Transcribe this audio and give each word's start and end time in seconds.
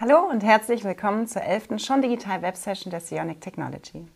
Hallo 0.00 0.20
und 0.30 0.44
herzlich 0.44 0.84
willkommen 0.84 1.26
zur 1.26 1.42
11. 1.42 1.70
schon 1.84 2.02
digital 2.02 2.40
Websession 2.40 2.92
der 2.92 3.00
Sionic 3.00 3.40
Technology. 3.40 4.06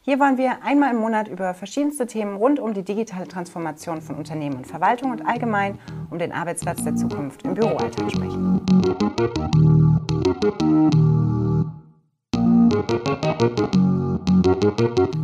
Hier 0.00 0.18
wollen 0.18 0.38
wir 0.38 0.62
einmal 0.64 0.94
im 0.94 0.96
Monat 0.98 1.28
über 1.28 1.52
verschiedenste 1.52 2.06
Themen 2.06 2.36
rund 2.36 2.58
um 2.58 2.72
die 2.72 2.82
digitale 2.82 3.28
Transformation 3.28 4.00
von 4.00 4.16
Unternehmen 4.16 4.56
und 4.56 4.66
Verwaltung 4.66 5.10
und 5.10 5.26
allgemein 5.26 5.78
um 6.08 6.18
den 6.18 6.32
Arbeitsplatz 6.32 6.84
der 6.84 6.96
Zukunft 6.96 7.42
im 7.42 7.52
Büroalltag 7.52 8.10
sprechen. 8.12 8.62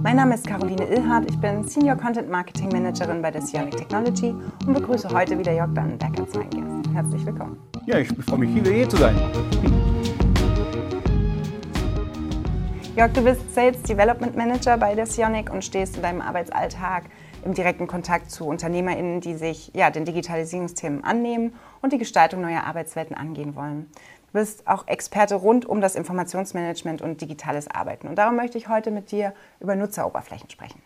Mein 0.02 0.16
Name 0.16 0.34
ist 0.34 0.46
Caroline 0.46 0.88
Ilhardt, 0.88 1.30
ich 1.30 1.40
bin 1.40 1.66
Senior 1.66 1.96
Content 1.96 2.29
Marketing 2.29 2.68
Managerin 2.68 3.22
bei 3.22 3.30
der 3.30 3.40
Sionic 3.40 3.79
Technology 3.79 4.34
und 4.66 4.74
begrüße 4.74 5.08
heute 5.08 5.38
wieder 5.38 5.54
Jörg 5.54 5.72
Dannenberg 5.72 6.20
als 6.20 6.34
meinen 6.34 6.82
Gast. 6.82 6.94
Herzlich 6.94 7.24
willkommen. 7.24 7.56
Ja, 7.86 7.96
ich 7.96 8.08
freue 8.08 8.40
mich, 8.40 8.50
hier, 8.50 8.70
hier 8.70 8.88
zu 8.90 8.98
sein. 8.98 9.16
Jörg, 12.94 13.14
du 13.14 13.22
bist 13.22 13.54
Sales 13.54 13.82
Development 13.84 14.36
Manager 14.36 14.76
bei 14.76 14.94
der 14.94 15.06
Sionic 15.06 15.50
und 15.50 15.64
stehst 15.64 15.96
in 15.96 16.02
deinem 16.02 16.20
Arbeitsalltag 16.20 17.04
im 17.42 17.54
direkten 17.54 17.86
Kontakt 17.86 18.30
zu 18.30 18.44
UnternehmerInnen, 18.46 19.22
die 19.22 19.34
sich 19.34 19.70
ja, 19.72 19.90
den 19.90 20.04
Digitalisierungsthemen 20.04 21.02
annehmen 21.02 21.54
und 21.80 21.94
die 21.94 21.98
Gestaltung 21.98 22.42
neuer 22.42 22.64
Arbeitswelten 22.64 23.16
angehen 23.16 23.56
wollen. 23.56 23.90
Du 24.26 24.38
bist 24.38 24.68
auch 24.68 24.86
Experte 24.88 25.36
rund 25.36 25.64
um 25.64 25.80
das 25.80 25.94
Informationsmanagement 25.94 27.00
und 27.00 27.22
digitales 27.22 27.66
Arbeiten. 27.66 28.08
Und 28.08 28.16
darum 28.16 28.36
möchte 28.36 28.58
ich 28.58 28.68
heute 28.68 28.90
mit 28.90 29.10
dir 29.10 29.32
über 29.58 29.74
Nutzeroberflächen 29.74 30.50
sprechen. 30.50 30.82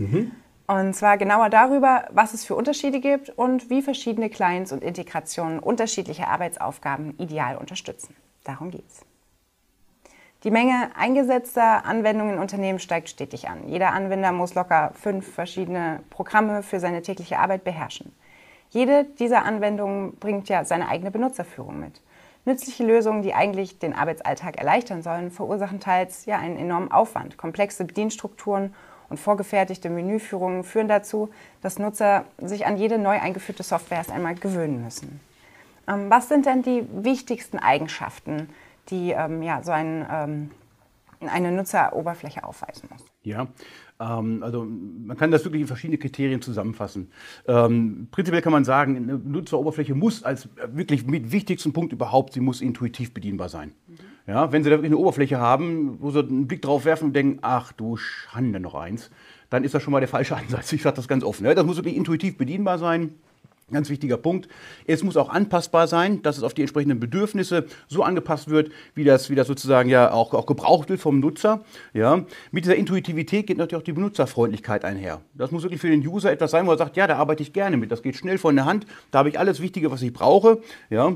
Mhm. 0.00 0.32
Und 0.66 0.94
zwar 0.94 1.16
genauer 1.16 1.48
darüber, 1.48 2.08
was 2.10 2.34
es 2.34 2.44
für 2.44 2.56
Unterschiede 2.56 3.00
gibt 3.00 3.30
und 3.30 3.70
wie 3.70 3.80
verschiedene 3.80 4.28
Clients 4.28 4.70
und 4.70 4.84
Integrationen 4.84 5.60
unterschiedliche 5.60 6.28
Arbeitsaufgaben 6.28 7.16
ideal 7.16 7.56
unterstützen. 7.56 8.14
Darum 8.44 8.70
geht's. 8.70 9.06
Die 10.44 10.50
Menge 10.50 10.90
eingesetzter 10.96 11.84
Anwendungen 11.84 12.34
in 12.34 12.40
Unternehmen 12.40 12.80
steigt 12.80 13.08
stetig 13.08 13.48
an. 13.48 13.68
Jeder 13.68 13.92
Anwender 13.92 14.32
muss 14.32 14.56
locker 14.56 14.90
fünf 15.00 15.32
verschiedene 15.32 16.00
Programme 16.10 16.64
für 16.64 16.80
seine 16.80 17.02
tägliche 17.02 17.38
Arbeit 17.38 17.62
beherrschen. 17.62 18.12
Jede 18.70 19.04
dieser 19.04 19.44
Anwendungen 19.44 20.16
bringt 20.16 20.48
ja 20.48 20.64
seine 20.64 20.88
eigene 20.88 21.12
Benutzerführung 21.12 21.78
mit. 21.78 22.00
Nützliche 22.44 22.84
Lösungen, 22.84 23.22
die 23.22 23.34
eigentlich 23.34 23.78
den 23.78 23.94
Arbeitsalltag 23.94 24.56
erleichtern 24.56 25.02
sollen, 25.02 25.30
verursachen 25.30 25.78
teils 25.78 26.26
ja 26.26 26.38
einen 26.38 26.56
enormen 26.56 26.90
Aufwand. 26.90 27.36
Komplexe 27.36 27.84
Bedienstrukturen 27.84 28.74
und 29.10 29.20
vorgefertigte 29.20 29.90
Menüführungen 29.90 30.64
führen 30.64 30.88
dazu, 30.88 31.30
dass 31.60 31.78
Nutzer 31.78 32.24
sich 32.38 32.66
an 32.66 32.76
jede 32.76 32.98
neu 32.98 33.20
eingeführte 33.20 33.62
Software 33.62 33.98
erst 33.98 34.10
einmal 34.10 34.34
gewöhnen 34.34 34.82
müssen. 34.82 35.20
Ähm, 35.86 36.10
was 36.10 36.28
sind 36.28 36.46
denn 36.46 36.62
die 36.62 36.84
wichtigsten 36.92 37.60
Eigenschaften 37.60 38.48
die 38.90 39.10
ähm, 39.10 39.42
ja, 39.42 39.62
so 39.62 39.72
ein, 39.72 40.06
ähm, 40.10 40.50
eine 41.20 41.52
Nutzeroberfläche 41.52 42.44
aufweisen 42.44 42.88
muss. 42.90 43.04
Ja, 43.22 43.48
ähm, 44.00 44.42
also 44.42 44.64
man 44.64 45.16
kann 45.16 45.30
das 45.30 45.44
wirklich 45.44 45.62
in 45.62 45.68
verschiedene 45.68 45.98
Kriterien 45.98 46.42
zusammenfassen. 46.42 47.10
Ähm, 47.46 48.08
prinzipiell 48.10 48.42
kann 48.42 48.52
man 48.52 48.64
sagen, 48.64 48.96
eine 48.96 49.18
Nutzeroberfläche 49.18 49.94
muss 49.94 50.22
als 50.24 50.48
wirklich 50.66 51.06
mit 51.06 51.32
wichtigsten 51.32 51.72
Punkt 51.72 51.92
überhaupt, 51.92 52.32
sie 52.32 52.40
muss 52.40 52.60
intuitiv 52.60 53.14
bedienbar 53.14 53.48
sein. 53.48 53.72
Mhm. 53.86 53.98
Ja, 54.26 54.52
wenn 54.52 54.62
Sie 54.62 54.70
da 54.70 54.76
wirklich 54.76 54.90
eine 54.90 54.98
Oberfläche 54.98 55.38
haben, 55.38 56.00
wo 56.00 56.10
Sie 56.10 56.20
einen 56.20 56.46
Blick 56.46 56.62
drauf 56.62 56.84
werfen 56.84 57.06
und 57.06 57.16
denken, 57.16 57.38
ach 57.42 57.72
du 57.72 57.96
Schande 57.96 58.60
noch 58.60 58.74
eins, 58.74 59.10
dann 59.50 59.64
ist 59.64 59.74
das 59.74 59.82
schon 59.82 59.92
mal 59.92 60.00
der 60.00 60.08
falsche 60.08 60.36
Ansatz. 60.38 60.72
Ich 60.72 60.82
sage 60.82 60.96
das 60.96 61.08
ganz 61.08 61.24
offen. 61.24 61.44
Ja, 61.44 61.54
das 61.54 61.66
muss 61.66 61.76
wirklich 61.76 61.96
intuitiv 61.96 62.38
bedienbar 62.38 62.78
sein. 62.78 63.14
Ganz 63.72 63.90
wichtiger 63.90 64.16
Punkt. 64.16 64.48
Es 64.86 65.02
muss 65.02 65.16
auch 65.16 65.28
anpassbar 65.28 65.86
sein, 65.86 66.22
dass 66.22 66.36
es 66.36 66.42
auf 66.42 66.54
die 66.54 66.62
entsprechenden 66.62 67.00
Bedürfnisse 67.00 67.66
so 67.88 68.02
angepasst 68.02 68.48
wird, 68.48 68.70
wie 68.94 69.04
das, 69.04 69.30
wie 69.30 69.34
das 69.34 69.46
sozusagen 69.46 69.88
ja 69.88 70.12
auch, 70.12 70.34
auch 70.34 70.46
gebraucht 70.46 70.88
wird 70.88 71.00
vom 71.00 71.20
Nutzer. 71.20 71.64
Ja. 71.94 72.24
Mit 72.50 72.64
dieser 72.64 72.76
Intuitivität 72.76 73.46
geht 73.46 73.58
natürlich 73.58 73.80
auch 73.80 73.84
die 73.84 73.92
Benutzerfreundlichkeit 73.92 74.84
einher. 74.84 75.20
Das 75.34 75.50
muss 75.50 75.62
wirklich 75.62 75.80
für 75.80 75.90
den 75.90 76.06
User 76.06 76.30
etwas 76.30 76.50
sein, 76.50 76.66
wo 76.66 76.70
er 76.72 76.78
sagt, 76.78 76.96
ja, 76.96 77.06
da 77.06 77.16
arbeite 77.16 77.42
ich 77.42 77.52
gerne 77.52 77.76
mit. 77.76 77.90
Das 77.90 78.02
geht 78.02 78.16
schnell 78.16 78.38
von 78.38 78.54
der 78.54 78.64
Hand. 78.64 78.86
Da 79.10 79.20
habe 79.20 79.28
ich 79.28 79.38
alles 79.38 79.60
Wichtige, 79.60 79.90
was 79.90 80.02
ich 80.02 80.12
brauche. 80.12 80.60
Ja. 80.90 81.14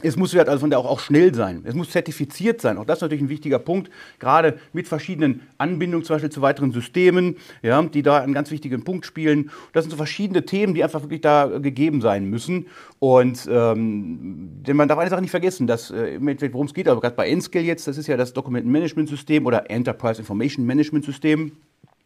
Es 0.00 0.16
muss 0.16 0.32
halt 0.32 0.48
also 0.48 0.60
von 0.60 0.70
der 0.70 0.78
auch, 0.78 0.86
auch 0.86 1.00
schnell 1.00 1.34
sein. 1.34 1.62
Es 1.64 1.74
muss 1.74 1.90
zertifiziert 1.90 2.60
sein. 2.60 2.78
Auch 2.78 2.84
das 2.84 2.98
ist 2.98 3.02
natürlich 3.02 3.22
ein 3.22 3.28
wichtiger 3.28 3.58
Punkt, 3.58 3.90
gerade 4.20 4.58
mit 4.72 4.86
verschiedenen 4.86 5.40
Anbindungen 5.58 6.04
zum 6.04 6.14
Beispiel 6.14 6.30
zu 6.30 6.40
weiteren 6.40 6.70
Systemen, 6.70 7.36
ja, 7.62 7.82
die 7.82 8.02
da 8.02 8.18
einen 8.18 8.32
ganz 8.32 8.52
wichtigen 8.52 8.84
Punkt 8.84 9.06
spielen. 9.06 9.50
Das 9.72 9.82
sind 9.84 9.90
so 9.90 9.96
verschiedene 9.96 10.44
Themen, 10.44 10.74
die 10.74 10.84
einfach 10.84 11.02
wirklich 11.02 11.22
da 11.22 11.46
gegeben 11.46 12.00
sein 12.00 12.26
müssen. 12.26 12.66
Und 13.00 13.48
ähm, 13.50 14.50
denn 14.64 14.76
man 14.76 14.86
darf 14.86 14.98
eine 14.98 15.10
Sache 15.10 15.20
nicht 15.20 15.32
vergessen, 15.32 15.66
dass, 15.66 15.90
äh, 15.90 16.20
worum 16.52 16.66
es 16.66 16.74
geht, 16.74 16.86
aber 16.86 17.00
gerade 17.00 17.16
bei 17.16 17.28
Enscale 17.28 17.64
jetzt, 17.64 17.88
das 17.88 17.98
ist 17.98 18.06
ja 18.06 18.16
das 18.16 18.32
Dokumentenmanagementsystem 18.32 19.46
oder 19.46 19.68
Enterprise 19.68 20.20
Information 20.20 20.64
Management 20.64 21.06
System 21.06 21.52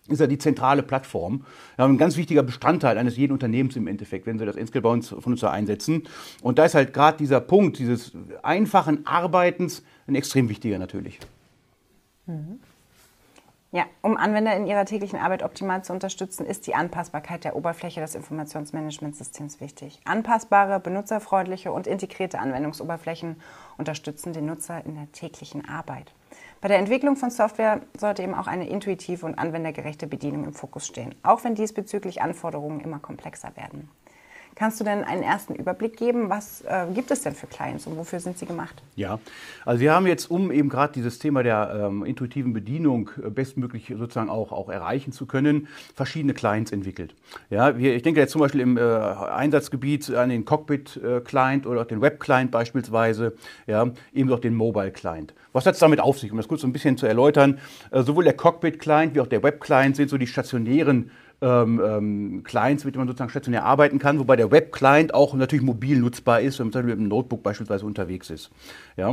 ist 0.09 0.21
ja 0.21 0.27
die 0.27 0.39
zentrale 0.39 0.83
Plattform. 0.83 1.45
Ja, 1.79 1.85
ein 1.85 1.99
ganz 1.99 2.17
wichtiger 2.17 2.43
Bestandteil 2.43 2.99
eines 2.99 3.17
jeden 3.17 3.33
Unternehmens 3.33 3.77
im 3.77 3.87
Endeffekt, 3.87 4.27
wenn 4.27 4.39
Sie 4.39 4.45
das 4.45 4.57
Enscale 4.57 4.83
bei 4.83 4.91
uns 4.91 5.09
von 5.09 5.33
uns 5.33 5.45
einsetzen. 5.45 6.05
Und 6.43 6.59
da 6.59 6.65
ist 6.65 6.75
halt 6.75 6.93
gerade 6.93 7.19
dieser 7.19 7.41
Punkt 7.41 7.79
dieses 7.79 8.13
einfachen 8.43 9.07
Arbeitens 9.07 9.83
ein 10.07 10.15
extrem 10.15 10.49
wichtiger 10.49 10.79
natürlich. 10.79 11.21
Mhm. 12.27 12.59
Ja, 13.75 13.87
um 14.03 14.19
Anwender 14.19 14.55
in 14.55 14.67
ihrer 14.67 14.85
täglichen 14.85 15.19
Arbeit 15.19 15.43
optimal 15.43 15.83
zu 15.83 15.95
unterstützen, 15.95 16.45
ist 16.45 16.67
die 16.67 16.75
Anpassbarkeit 16.75 17.45
der 17.45 17.57
Oberfläche 17.57 18.03
des 18.03 18.15
Informationsmanagementsystems 18.15 19.63
wichtig. 19.63 19.99
Anpassbare, 20.05 20.79
benutzerfreundliche 20.79 21.73
und 21.73 21.87
integrierte 21.87 22.39
Anwendungsoberflächen 22.39 23.37
unterstützen 23.79 24.35
den 24.35 24.45
Nutzer 24.45 24.85
in 24.85 24.97
der 24.97 25.11
täglichen 25.13 25.67
Arbeit. 25.67 26.13
Bei 26.63 26.69
der 26.69 26.79
Entwicklung 26.79 27.17
von 27.17 27.31
Software 27.31 27.81
sollte 27.99 28.23
eben 28.23 28.37
auch 28.37 28.47
eine 28.47 28.69
intuitive 28.69 29.27
und 29.27 29.37
anwendergerechte 29.37 30.07
Bedienung 30.07 30.45
im 30.45 30.53
Fokus 30.53 30.87
stehen, 30.87 31.13
auch 31.25 31.43
wenn 31.43 31.57
diesbezüglich 31.57 32.23
Anforderungen 32.23 32.79
immer 32.79 33.01
komplexer 33.01 33.57
werden. 33.57 33.89
Kannst 34.55 34.79
du 34.81 34.85
denn 34.85 35.03
einen 35.03 35.23
ersten 35.23 35.55
Überblick 35.55 35.97
geben? 35.97 36.29
Was 36.29 36.61
äh, 36.63 36.87
gibt 36.95 37.11
es 37.11 37.23
denn 37.23 37.35
für 37.35 37.47
Clients 37.47 37.87
und 37.87 37.97
wofür 37.97 38.21
sind 38.21 38.37
sie 38.37 38.45
gemacht? 38.45 38.83
Ja, 38.97 39.19
also 39.65 39.81
wir 39.81 39.95
haben 39.95 40.07
jetzt, 40.07 40.31
um 40.31 40.53
eben 40.53 40.69
gerade 40.69 40.93
dieses 40.93 41.19
Thema 41.19 41.43
der 41.43 41.87
ähm, 41.87 42.05
intuitiven 42.05 42.53
Bedienung 42.53 43.11
äh, 43.25 43.31
bestmöglich 43.31 43.93
sozusagen 43.97 44.29
auch, 44.29 44.53
auch 44.53 44.69
erreichen 44.69 45.13
zu 45.13 45.25
können, 45.25 45.69
verschiedene 45.95 46.35
Clients 46.35 46.71
entwickelt. 46.71 47.15
Ja, 47.49 47.79
wir, 47.79 47.97
ich 47.97 48.03
denke 48.03 48.21
jetzt 48.21 48.33
zum 48.33 48.43
Beispiel 48.43 48.61
im 48.61 48.77
äh, 48.77 48.81
Einsatzgebiet 48.83 50.11
an 50.15 50.29
den 50.29 50.45
Cockpit-Client 50.45 51.67
oder 51.67 51.81
auch 51.83 51.87
den 51.87 52.03
Web-Client 52.03 52.51
beispielsweise, 52.51 53.35
ja, 53.67 53.91
eben 54.13 54.31
auch 54.31 54.41
den 54.41 54.55
Mobile-Client. 54.55 55.33
Was 55.55 55.65
hat 55.65 55.75
es 55.75 55.81
damit 55.81 56.01
auf 56.01 56.19
sich? 56.19 56.31
Um 56.31 56.37
das 56.37 56.49
kurz 56.49 56.61
so 56.61 56.67
ein 56.67 56.73
bisschen 56.73 56.99
zu 56.99 57.07
erläutern, 57.07 57.59
äh, 57.91 58.03
sowohl 58.03 58.25
der 58.25 58.35
Cockpit-Client 58.35 59.15
wie 59.15 59.21
auch 59.21 59.27
der 59.27 59.43
Web-Client 59.43 59.97
sind 59.97 60.11
so 60.11 60.19
die 60.19 60.27
stationären 60.27 61.11
ähm, 61.43 61.81
ähm, 61.85 62.43
Clients, 62.45 62.85
mit 62.85 62.95
denen 62.95 63.01
man 63.01 63.09
sozusagen 63.09 63.31
stationär 63.31 63.65
arbeiten 63.65 63.99
kann, 63.99 64.19
wobei 64.19 64.37
der 64.37 64.51
Web-Client 64.51 65.13
auch 65.13 65.35
natürlich 65.35 65.65
mobil 65.65 65.99
nutzbar 65.99 66.41
ist, 66.41 66.59
wenn 66.59 66.67
man 66.67 66.73
zum 66.73 66.81
Beispiel 66.81 66.95
mit 66.95 67.01
einem 67.01 67.09
Notebook 67.09 67.43
beispielsweise 67.43 67.85
unterwegs 67.85 68.31
ist. 68.31 68.51
Ja. 68.97 69.13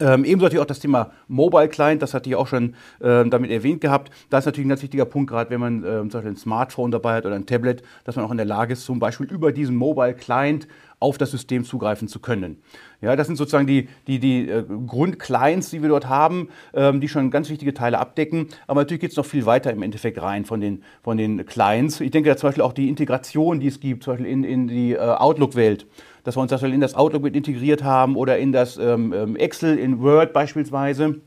Ähm, 0.00 0.24
ebenso 0.24 0.44
natürlich 0.44 0.62
auch 0.62 0.66
das 0.66 0.78
Thema 0.78 1.10
Mobile 1.26 1.68
Client, 1.68 2.02
das 2.02 2.14
hatte 2.14 2.30
ich 2.30 2.36
auch 2.36 2.46
schon 2.46 2.74
ähm, 3.02 3.30
damit 3.30 3.50
erwähnt 3.50 3.80
gehabt. 3.80 4.12
Das 4.30 4.40
ist 4.40 4.46
natürlich 4.46 4.66
ein 4.66 4.70
ganz 4.70 4.82
wichtiger 4.82 5.04
Punkt, 5.04 5.30
gerade 5.30 5.50
wenn 5.50 5.60
man 5.60 5.84
ähm, 5.84 6.10
zum 6.10 6.18
Beispiel 6.18 6.30
ein 6.30 6.36
Smartphone 6.36 6.90
dabei 6.92 7.16
hat 7.16 7.26
oder 7.26 7.34
ein 7.34 7.46
Tablet, 7.46 7.82
dass 8.04 8.14
man 8.14 8.24
auch 8.24 8.30
in 8.30 8.36
der 8.36 8.46
Lage 8.46 8.74
ist, 8.74 8.84
zum 8.84 9.00
Beispiel 9.00 9.26
über 9.26 9.50
diesen 9.50 9.74
Mobile 9.74 10.14
Client 10.14 10.68
auf 11.00 11.18
das 11.18 11.30
System 11.30 11.64
zugreifen 11.64 12.08
zu 12.08 12.20
können. 12.20 12.60
Ja, 13.00 13.14
das 13.14 13.28
sind 13.28 13.36
sozusagen 13.36 13.66
die, 13.66 13.88
die, 14.06 14.18
die 14.18 14.48
äh, 14.48 14.64
Grundclients, 14.86 15.70
die 15.70 15.82
wir 15.82 15.88
dort 15.88 16.08
haben, 16.08 16.48
ähm, 16.74 17.00
die 17.00 17.08
schon 17.08 17.30
ganz 17.30 17.48
wichtige 17.48 17.74
Teile 17.74 17.98
abdecken. 17.98 18.48
Aber 18.66 18.80
natürlich 18.80 19.00
geht 19.00 19.10
es 19.12 19.16
noch 19.16 19.26
viel 19.26 19.46
weiter 19.46 19.70
im 19.70 19.82
Endeffekt 19.82 20.20
rein 20.20 20.44
von 20.44 20.60
den, 20.60 20.82
von 21.02 21.16
den 21.16 21.46
Clients. 21.46 22.00
Ich 22.00 22.10
denke 22.10 22.30
da 22.30 22.36
zum 22.36 22.48
Beispiel 22.48 22.64
auch 22.64 22.72
die 22.72 22.88
Integration, 22.88 23.60
die 23.60 23.68
es 23.68 23.78
gibt, 23.78 24.04
zum 24.04 24.14
Beispiel 24.14 24.30
in, 24.30 24.44
in 24.44 24.68
die 24.68 24.92
äh, 24.92 24.98
Outlook-Welt 24.98 25.86
dass 26.28 26.36
wir 26.36 26.42
uns 26.42 26.50
das 26.50 26.62
in 26.62 26.82
das 26.82 26.94
Outlook 26.94 27.22
mit 27.22 27.34
integriert 27.34 27.82
haben 27.82 28.14
oder 28.14 28.36
in 28.36 28.52
das 28.52 28.76
ähm, 28.76 29.14
ähm 29.14 29.34
Excel, 29.36 29.78
in 29.78 30.02
Word 30.02 30.34
beispielsweise. 30.34 31.22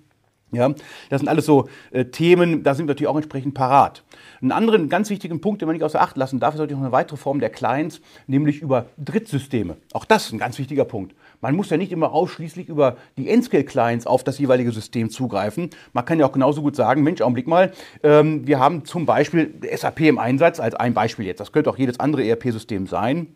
Ja, 0.51 0.69
das 1.09 1.21
sind 1.21 1.27
alles 1.27 1.47
so 1.47 1.69
äh, 1.89 2.05
Themen, 2.05 2.61
da 2.61 2.75
sind 2.75 2.85
wir 2.85 2.91
natürlich 2.91 3.07
auch 3.07 3.15
entsprechend 3.15 3.55
parat. 3.55 4.03
Einen 4.41 4.51
anderen 4.51 4.89
ganz 4.89 5.09
wichtigen 5.09 5.41
Punkt, 5.41 5.61
den 5.61 5.65
man 5.65 5.73
nicht 5.73 5.83
außer 5.83 5.99
Acht 5.99 6.17
lassen 6.17 6.39
darf, 6.39 6.53
ist 6.53 6.59
natürlich 6.59 6.77
noch 6.77 6.85
eine 6.85 6.91
weitere 6.91 7.17
Form 7.17 7.39
der 7.39 7.49
Clients, 7.49 7.99
nämlich 8.27 8.61
über 8.61 8.85
Drittsysteme. 9.03 9.77
Auch 9.93 10.05
das 10.05 10.27
ist 10.27 10.33
ein 10.33 10.37
ganz 10.39 10.59
wichtiger 10.59 10.85
Punkt. 10.85 11.15
Man 11.39 11.55
muss 11.55 11.71
ja 11.71 11.77
nicht 11.77 11.91
immer 11.91 12.11
ausschließlich 12.11 12.69
über 12.69 12.97
die 13.17 13.27
N-Scale-Clients 13.27 14.05
auf 14.05 14.23
das 14.23 14.37
jeweilige 14.37 14.71
System 14.71 15.09
zugreifen. 15.09 15.71
Man 15.93 16.05
kann 16.05 16.19
ja 16.19 16.27
auch 16.27 16.33
genauso 16.33 16.61
gut 16.61 16.75
sagen, 16.75 17.01
Mensch, 17.01 17.21
Augenblick 17.21 17.47
mal, 17.47 17.71
ähm, 18.03 18.45
wir 18.45 18.59
haben 18.59 18.85
zum 18.85 19.07
Beispiel 19.07 19.55
SAP 19.75 20.01
im 20.01 20.19
Einsatz, 20.19 20.59
als 20.59 20.75
ein 20.75 20.93
Beispiel 20.93 21.25
jetzt. 21.25 21.39
Das 21.39 21.51
könnte 21.51 21.71
auch 21.71 21.77
jedes 21.77 21.99
andere 21.99 22.23
ERP-System 22.23 22.85
sein. 22.85 23.33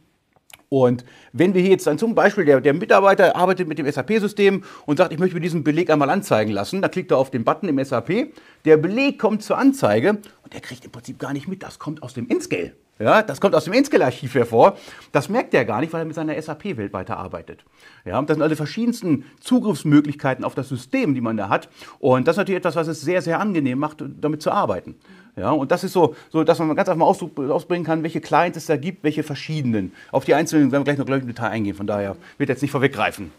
Und 0.75 1.06
wenn 1.31 1.54
wir 1.54 1.62
hier 1.62 1.72
jetzt 1.72 1.88
dann 1.88 1.98
zum 1.98 2.16
Beispiel, 2.16 2.44
der, 2.44 2.60
der 2.60 2.74
Mitarbeiter 2.74 3.33
arbeitet 3.38 3.69
mit 3.69 3.80
dem 3.80 3.89
SAP-System 3.89 4.66
und 4.86 4.98
sagt, 4.98 5.13
ich 5.13 5.19
möchte 5.19 5.33
mir 5.33 5.39
diesen 5.39 5.63
Beleg 5.63 5.89
einmal 5.89 6.10
anzeigen 6.10 6.51
lassen, 6.51 6.81
dann 6.81 6.92
klickt 6.92 7.12
er 7.12 7.18
auf 7.18 7.31
den 7.31 7.45
Button 7.45 7.69
im 7.69 7.81
SAP, 7.81 8.33
der 8.66 8.75
Beleg 8.75 9.18
kommt 9.18 9.42
zur 9.42 9.57
Anzeige 9.57 10.18
und 10.44 10.54
der 10.54 10.60
kriegt 10.60 10.83
im 10.83 10.92
Prinzip 10.92 11.18
gar 11.18 11.31
nicht 11.31 11.48
mit, 11.48 11.63
das 11.63 11.80
kommt 11.80 12.04
aus 12.04 12.13
dem 12.13 12.27
Inscale. 12.27 12.74
Ja, 13.00 13.24
das 13.24 13.42
kommt 13.42 13.56
aus 13.56 13.66
dem 13.66 13.74
Enscale-Archiv 13.74 14.36
hervor. 14.36 14.77
Das 15.12 15.27
merkt 15.27 15.54
er 15.54 15.66
gar 15.66 15.81
nicht, 15.81 15.92
weil 15.92 16.01
er 16.01 16.06
mit 16.06 16.16
seiner 16.16 16.42
SAP-Welt 16.42 16.94
weiterarbeitet. 16.94 17.66
Ja, 18.06 18.21
das 18.21 18.36
sind 18.36 18.42
also 18.42 18.56
verschiedensten 18.56 19.25
Zugriffsmöglichkeiten 19.42 20.45
auf 20.45 20.56
das 20.56 20.69
System, 20.69 21.13
die 21.13 21.19
man 21.19 21.36
da 21.36 21.50
hat. 21.50 21.68
Und 22.00 22.28
das 22.28 22.36
ist 22.36 22.38
natürlich 22.38 22.60
etwas, 22.60 22.78
was 22.78 22.88
es 22.88 23.01
sehr, 23.01 23.21
sehr 23.21 23.42
angenehm 23.42 23.80
macht, 23.80 24.01
damit 24.01 24.42
zu 24.42 24.50
arbeiten. 24.50 24.95
Ja, 25.36 25.52
und 25.52 25.72
das 25.72 25.84
ist 25.84 25.94
so, 25.94 26.16
so 26.32 26.44
dass 26.44 26.60
man 26.60 26.76
ganz 26.76 26.88
einfach 26.88 27.06
mal 27.06 27.52
ausbringen 27.52 27.86
kann, 27.86 28.04
welche 28.04 28.22
Clients 28.22 28.58
es 28.58 28.68
da 28.68 28.78
gibt, 28.78 29.04
welche 29.04 29.24
verschiedenen. 29.24 29.92
Auf 30.12 30.24
die 30.26 30.34
einzelnen 30.34 30.72
werden 30.72 30.82
wir 30.82 30.86
gleich 30.86 30.98
noch 30.98 31.06
gleich 31.06 31.22
im 31.22 31.28
Detail 31.28 31.50
eingehen. 31.50 31.76
Von 31.76 31.88
daher 31.88 32.16
wird 32.38 32.50
jetzt 32.50 32.62
nicht 32.62 32.72
vorweggreifen. 32.72 33.32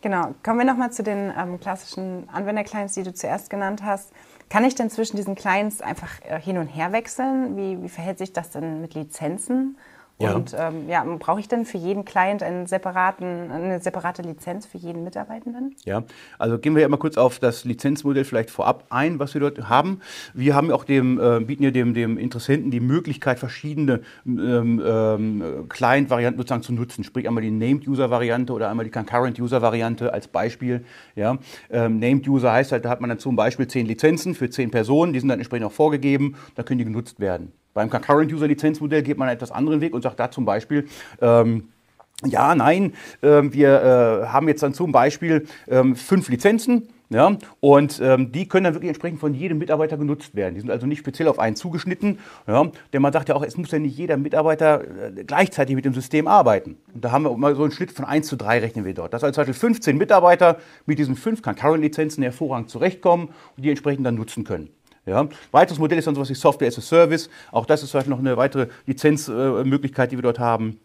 Genau. 0.00 0.34
Kommen 0.42 0.58
wir 0.58 0.66
nochmal 0.66 0.92
zu 0.92 1.02
den 1.02 1.32
ähm, 1.36 1.58
klassischen 1.60 2.28
Anwender-Clients, 2.30 2.94
die 2.94 3.02
du 3.02 3.14
zuerst 3.14 3.48
genannt 3.50 3.82
hast. 3.82 4.12
Kann 4.50 4.64
ich 4.64 4.74
denn 4.74 4.90
zwischen 4.90 5.16
diesen 5.16 5.34
Clients 5.34 5.80
einfach 5.80 6.20
äh, 6.28 6.38
hin 6.40 6.58
und 6.58 6.66
her 6.66 6.92
wechseln? 6.92 7.56
Wie, 7.56 7.82
wie 7.82 7.88
verhält 7.88 8.18
sich 8.18 8.32
das 8.32 8.50
denn 8.50 8.80
mit 8.80 8.94
Lizenzen? 8.94 9.76
Ja. 10.18 10.34
Und 10.34 10.54
ähm, 10.56 10.88
ja, 10.88 11.04
brauche 11.18 11.40
ich 11.40 11.48
denn 11.48 11.64
für 11.64 11.76
jeden 11.76 12.04
Client 12.04 12.42
einen 12.42 12.66
separaten, 12.66 13.50
eine 13.50 13.80
separate 13.80 14.22
Lizenz 14.22 14.64
für 14.64 14.78
jeden 14.78 15.02
Mitarbeitenden? 15.02 15.74
Ja, 15.84 16.04
also 16.38 16.58
gehen 16.58 16.76
wir 16.76 16.82
ja 16.82 16.88
mal 16.88 16.98
kurz 16.98 17.16
auf 17.16 17.40
das 17.40 17.64
Lizenzmodell 17.64 18.24
vielleicht 18.24 18.50
vorab 18.50 18.84
ein, 18.90 19.18
was 19.18 19.34
wir 19.34 19.40
dort 19.40 19.68
haben. 19.68 20.00
Wir 20.32 20.54
haben 20.54 20.70
auch 20.70 20.84
dem, 20.84 21.18
äh, 21.18 21.40
bieten 21.40 21.64
ja 21.64 21.72
dem, 21.72 21.94
dem 21.94 22.16
Interessenten 22.16 22.70
die 22.70 22.78
Möglichkeit, 22.78 23.40
verschiedene 23.40 24.02
ähm, 24.24 24.80
ähm, 24.84 25.68
Client-Varianten 25.68 26.38
sozusagen 26.38 26.62
zu 26.62 26.72
nutzen. 26.72 27.02
Sprich 27.02 27.26
einmal 27.26 27.42
die 27.42 27.50
Named-User-Variante 27.50 28.52
oder 28.52 28.70
einmal 28.70 28.84
die 28.84 28.92
Concurrent-User-Variante 28.92 30.12
als 30.12 30.28
Beispiel. 30.28 30.84
Ja, 31.16 31.38
ähm, 31.70 31.98
Named-User 31.98 32.52
heißt 32.52 32.70
halt, 32.70 32.84
da 32.84 32.90
hat 32.90 33.00
man 33.00 33.10
dann 33.10 33.18
zum 33.18 33.34
Beispiel 33.34 33.66
zehn 33.66 33.86
Lizenzen 33.86 34.36
für 34.36 34.48
zehn 34.48 34.70
Personen, 34.70 35.12
die 35.12 35.18
sind 35.18 35.28
dann 35.28 35.40
entsprechend 35.40 35.66
auch 35.66 35.72
vorgegeben, 35.72 36.36
da 36.54 36.62
können 36.62 36.78
die 36.78 36.84
genutzt 36.84 37.18
werden. 37.18 37.52
Beim 37.74 37.90
Concurrent 37.90 38.32
User 38.32 38.46
Lizenzmodell 38.46 39.02
geht 39.02 39.18
man 39.18 39.28
einen 39.28 39.36
etwas 39.36 39.50
anderen 39.50 39.80
Weg 39.80 39.94
und 39.94 40.02
sagt 40.02 40.18
da 40.20 40.30
zum 40.30 40.44
Beispiel, 40.44 40.86
ähm, 41.20 41.68
ja, 42.24 42.54
nein, 42.54 42.94
äh, 43.20 43.42
wir 43.42 44.22
äh, 44.22 44.26
haben 44.28 44.48
jetzt 44.48 44.62
dann 44.62 44.72
zum 44.72 44.92
Beispiel 44.92 45.46
ähm, 45.68 45.96
fünf 45.96 46.28
Lizenzen. 46.28 46.88
Ja, 47.10 47.36
und 47.60 48.00
ähm, 48.02 48.32
die 48.32 48.48
können 48.48 48.64
dann 48.64 48.74
wirklich 48.74 48.88
entsprechend 48.88 49.20
von 49.20 49.34
jedem 49.34 49.58
Mitarbeiter 49.58 49.98
genutzt 49.98 50.34
werden. 50.34 50.54
Die 50.54 50.60
sind 50.60 50.70
also 50.70 50.86
nicht 50.86 50.98
speziell 51.00 51.28
auf 51.28 51.38
einen 51.38 51.54
zugeschnitten. 51.54 52.18
Ja, 52.46 52.66
denn 52.92 53.02
man 53.02 53.12
sagt 53.12 53.28
ja 53.28 53.34
auch, 53.34 53.44
es 53.44 53.58
muss 53.58 53.70
ja 53.70 53.78
nicht 53.78 53.96
jeder 53.96 54.16
Mitarbeiter 54.16 54.82
äh, 54.82 55.24
gleichzeitig 55.24 55.76
mit 55.76 55.84
dem 55.84 55.92
System 55.92 56.26
arbeiten. 56.26 56.78
Und 56.94 57.04
da 57.04 57.12
haben 57.12 57.24
wir 57.24 57.36
mal 57.36 57.54
so 57.54 57.62
einen 57.62 57.72
Schnitt 57.72 57.92
von 57.92 58.06
1 58.06 58.26
zu 58.26 58.36
3 58.36 58.60
rechnen 58.60 58.86
wir 58.86 58.94
dort. 58.94 59.12
Dass 59.12 59.22
also 59.22 59.34
zum 59.34 59.42
Beispiel 59.42 59.54
15 59.54 59.98
Mitarbeiter 59.98 60.58
mit 60.86 60.98
diesen 60.98 61.14
fünf 61.14 61.42
Concurrent-Lizenzen 61.42 62.22
hervorragend 62.22 62.70
zurechtkommen 62.70 63.28
und 63.56 63.64
die 63.64 63.68
entsprechend 63.68 64.06
dann 64.06 64.14
nutzen 64.14 64.44
können. 64.44 64.70
Ja. 65.06 65.28
Weiteres 65.50 65.78
Modell 65.78 65.98
ist 65.98 66.06
dann 66.06 66.14
sowas 66.14 66.30
wie 66.30 66.34
Software 66.34 66.68
as 66.68 66.78
a 66.78 66.80
Service. 66.80 67.28
Auch 67.52 67.66
das 67.66 67.82
ist 67.82 67.90
vielleicht 67.90 68.08
noch 68.08 68.18
eine 68.18 68.36
weitere 68.36 68.68
Lizenzmöglichkeit, 68.86 70.12
die 70.12 70.16
wir 70.16 70.22
dort 70.22 70.38
haben. 70.38 70.80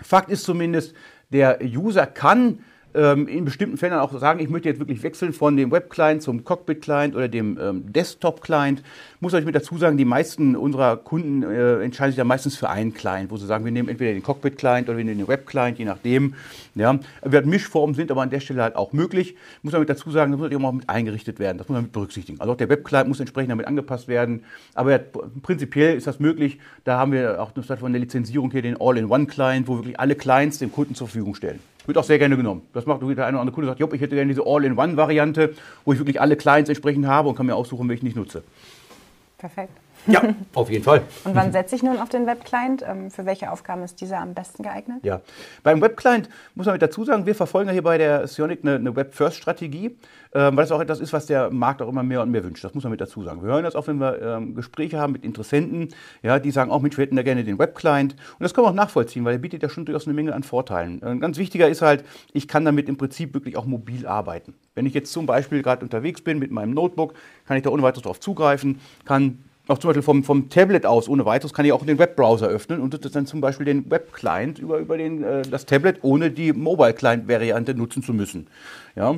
Fakt 0.00 0.30
ist 0.30 0.44
zumindest, 0.44 0.94
der 1.30 1.58
User 1.62 2.06
kann 2.06 2.60
ähm, 2.96 3.28
in 3.28 3.44
bestimmten 3.44 3.76
Fällen 3.76 3.92
auch 3.92 4.18
sagen, 4.18 4.40
ich 4.40 4.48
möchte 4.48 4.68
jetzt 4.68 4.78
wirklich 4.78 5.02
wechseln 5.02 5.32
von 5.32 5.56
dem 5.56 5.70
Web-Client 5.70 6.22
zum 6.22 6.44
Cockpit-Client 6.44 7.14
oder 7.14 7.28
dem 7.28 7.58
ähm, 7.60 7.92
Desktop-Client. 7.92 8.82
Muss 9.20 9.34
euch 9.34 9.44
mit 9.44 9.54
dazu 9.54 9.76
sagen, 9.78 9.96
die 9.96 10.04
meisten 10.04 10.56
unserer 10.56 10.96
Kunden 10.96 11.42
äh, 11.42 11.82
entscheiden 11.82 12.12
sich 12.12 12.18
ja 12.18 12.24
meistens 12.24 12.56
für 12.56 12.70
einen 12.70 12.94
Client, 12.94 13.30
wo 13.30 13.36
sie 13.36 13.46
sagen, 13.46 13.64
wir 13.64 13.72
nehmen 13.72 13.88
entweder 13.88 14.12
den 14.12 14.22
Cockpit-Client 14.22 14.88
oder 14.88 14.98
wir 14.98 15.04
nehmen 15.04 15.18
den 15.18 15.28
Web-Client, 15.28 15.78
je 15.78 15.84
nachdem. 15.84 16.34
Ja. 16.74 16.98
Mischformen 17.44 17.94
sind 17.94 18.10
aber 18.10 18.22
an 18.22 18.30
der 18.30 18.40
Stelle 18.40 18.62
halt 18.62 18.76
auch 18.76 18.92
möglich. 18.92 19.36
Muss 19.62 19.72
man 19.72 19.80
mit 19.80 19.90
dazu 19.90 20.10
sagen, 20.10 20.32
das 20.32 20.38
muss 20.38 20.46
natürlich 20.50 20.66
auch 20.66 20.72
mit 20.72 20.88
eingerichtet 20.88 21.38
werden. 21.38 21.58
Das 21.58 21.68
muss 21.68 21.74
man 21.74 21.84
mit 21.84 21.92
berücksichtigen. 21.92 22.40
Also 22.40 22.52
auch 22.52 22.56
der 22.56 22.68
Web-Client 22.68 23.08
muss 23.08 23.20
entsprechend 23.20 23.50
damit 23.50 23.66
angepasst 23.66 24.08
werden. 24.08 24.44
Aber 24.74 24.90
ja, 24.90 24.98
prinzipiell 25.42 25.96
ist 25.96 26.06
das 26.06 26.18
möglich. 26.18 26.58
Da 26.84 26.98
haben 26.98 27.12
wir 27.12 27.42
auch 27.42 27.52
von 27.78 27.92
der 27.92 28.00
Lizenzierung 28.00 28.50
hier 28.50 28.62
den 28.62 28.80
All-in-One-Client, 28.80 29.68
wo 29.68 29.76
wirklich 29.76 30.00
alle 30.00 30.14
Clients 30.14 30.58
dem 30.58 30.72
Kunden 30.72 30.94
zur 30.94 31.08
Verfügung 31.08 31.34
stellen. 31.34 31.60
Wird 31.86 31.98
auch 31.98 32.04
sehr 32.04 32.18
gerne 32.18 32.36
genommen. 32.36 32.62
Das 32.72 32.86
macht 32.86 33.00
der 33.02 33.08
eine 33.08 33.36
oder 33.36 33.40
andere 33.40 33.54
Kunde, 33.54 33.68
sagt, 33.68 33.80
ich 33.80 34.00
hätte 34.00 34.14
gerne 34.14 34.28
diese 34.28 34.42
All-in-One-Variante, 34.44 35.54
wo 35.84 35.92
ich 35.92 35.98
wirklich 35.98 36.20
alle 36.20 36.36
Clients 36.36 36.68
entsprechend 36.68 37.06
habe 37.06 37.28
und 37.28 37.36
kann 37.36 37.46
mir 37.46 37.54
aussuchen, 37.54 37.88
welche 37.88 38.00
ich 38.00 38.04
nicht 38.04 38.16
nutze. 38.16 38.42
Perfekt. 39.38 39.72
Ja, 40.06 40.22
auf 40.54 40.70
jeden 40.70 40.84
Fall. 40.84 41.02
Und 41.24 41.34
wann 41.34 41.52
setze 41.52 41.74
ich 41.74 41.82
nun 41.82 41.98
auf 41.98 42.08
den 42.08 42.26
Webclient? 42.26 42.84
Ähm, 42.86 43.10
für 43.10 43.26
welche 43.26 43.50
Aufgaben 43.50 43.82
ist 43.82 44.00
dieser 44.00 44.20
am 44.20 44.34
besten 44.34 44.62
geeignet? 44.62 44.98
Ja, 45.02 45.20
beim 45.62 45.80
Webclient 45.80 46.28
muss 46.54 46.66
man 46.66 46.74
mit 46.74 46.82
dazu 46.82 47.04
sagen, 47.04 47.26
wir 47.26 47.34
verfolgen 47.34 47.68
ja 47.68 47.72
hier 47.72 47.82
bei 47.82 47.98
der 47.98 48.26
Sionic 48.28 48.60
eine, 48.62 48.76
eine 48.76 48.94
Web-First-Strategie, 48.94 49.96
ähm, 50.34 50.56
weil 50.56 50.64
das 50.64 50.72
auch 50.72 50.80
etwas 50.80 51.00
ist, 51.00 51.12
was 51.12 51.26
der 51.26 51.50
Markt 51.50 51.82
auch 51.82 51.88
immer 51.88 52.02
mehr 52.02 52.22
und 52.22 52.30
mehr 52.30 52.44
wünscht. 52.44 52.62
Das 52.64 52.74
muss 52.74 52.84
man 52.84 52.90
mit 52.90 53.00
dazu 53.00 53.22
sagen. 53.22 53.42
Wir 53.42 53.50
hören 53.50 53.64
das 53.64 53.74
auch, 53.74 53.86
wenn 53.86 53.98
wir 53.98 54.20
ähm, 54.22 54.54
Gespräche 54.54 54.98
haben 54.98 55.12
mit 55.12 55.24
Interessenten, 55.24 55.88
ja, 56.22 56.38
die 56.38 56.50
sagen 56.50 56.70
auch, 56.70 56.80
Mensch, 56.80 56.96
wir 56.96 57.04
hätten 57.04 57.16
da 57.16 57.22
gerne 57.22 57.44
den 57.44 57.58
Webclient. 57.58 58.12
Und 58.12 58.42
das 58.42 58.54
können 58.54 58.66
wir 58.66 58.70
auch 58.70 58.74
nachvollziehen, 58.74 59.24
weil 59.24 59.34
er 59.34 59.38
bietet 59.38 59.62
ja 59.62 59.68
schon 59.68 59.84
durchaus 59.84 60.06
eine 60.06 60.14
Menge 60.14 60.34
an 60.34 60.42
Vorteilen. 60.42 61.02
Ein 61.02 61.20
ganz 61.20 61.38
wichtiger 61.38 61.68
ist 61.68 61.82
halt, 61.82 62.04
ich 62.32 62.48
kann 62.48 62.64
damit 62.64 62.88
im 62.88 62.96
Prinzip 62.96 63.34
wirklich 63.34 63.56
auch 63.56 63.66
mobil 63.66 64.06
arbeiten. 64.06 64.54
Wenn 64.74 64.86
ich 64.86 64.94
jetzt 64.94 65.12
zum 65.12 65.26
Beispiel 65.26 65.62
gerade 65.62 65.84
unterwegs 65.84 66.20
bin 66.20 66.38
mit 66.38 66.50
meinem 66.50 66.74
Notebook, 66.74 67.14
kann 67.46 67.56
ich 67.56 67.62
da 67.62 67.70
ohne 67.70 67.82
weiteres 67.82 68.02
darauf 68.02 68.20
zugreifen, 68.20 68.80
kann 69.04 69.38
auch 69.68 69.78
zum 69.78 69.88
Beispiel 69.88 70.02
vom, 70.02 70.24
vom 70.24 70.48
Tablet 70.48 70.86
aus 70.86 71.08
ohne 71.08 71.24
weiteres 71.24 71.52
kann 71.52 71.64
ich 71.64 71.72
auch 71.72 71.84
den 71.84 71.98
Webbrowser 71.98 72.46
öffnen 72.46 72.80
und 72.80 73.14
dann 73.14 73.26
zum 73.26 73.40
Beispiel 73.40 73.66
den 73.66 73.90
Webclient 73.90 74.58
über, 74.58 74.78
über 74.78 74.96
den, 74.96 75.22
äh, 75.22 75.42
das 75.42 75.66
Tablet 75.66 75.98
ohne 76.02 76.30
die 76.30 76.52
Mobile-Client-Variante 76.52 77.74
nutzen 77.74 78.02
zu 78.02 78.12
müssen. 78.12 78.46
Ja? 78.94 79.16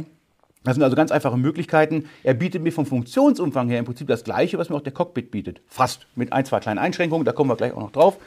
Das 0.65 0.75
sind 0.75 0.83
also 0.83 0.97
ganz 0.97 1.13
einfache 1.13 1.37
Möglichkeiten. 1.37 2.09
Er 2.23 2.35
bietet 2.35 2.63
mir 2.63 2.73
vom 2.73 2.85
Funktionsumfang 2.85 3.69
her 3.69 3.79
im 3.79 3.85
Prinzip 3.85 4.09
das 4.09 4.25
Gleiche, 4.25 4.59
was 4.59 4.69
mir 4.69 4.77
auch 4.77 4.83
der 4.83 4.93
Cockpit 4.93 5.31
bietet. 5.31 5.61
Fast. 5.69 6.07
Mit 6.15 6.33
ein, 6.33 6.45
zwei 6.45 6.61
kleinen 6.61 6.79
Einschränkungen, 6.79 7.25
da 7.25 7.33
kommen 7.33 7.49
wir 7.49 7.57
gleich 7.57 7.73
auch 7.73 7.81
noch 7.81 7.93
drauf. 7.93 8.19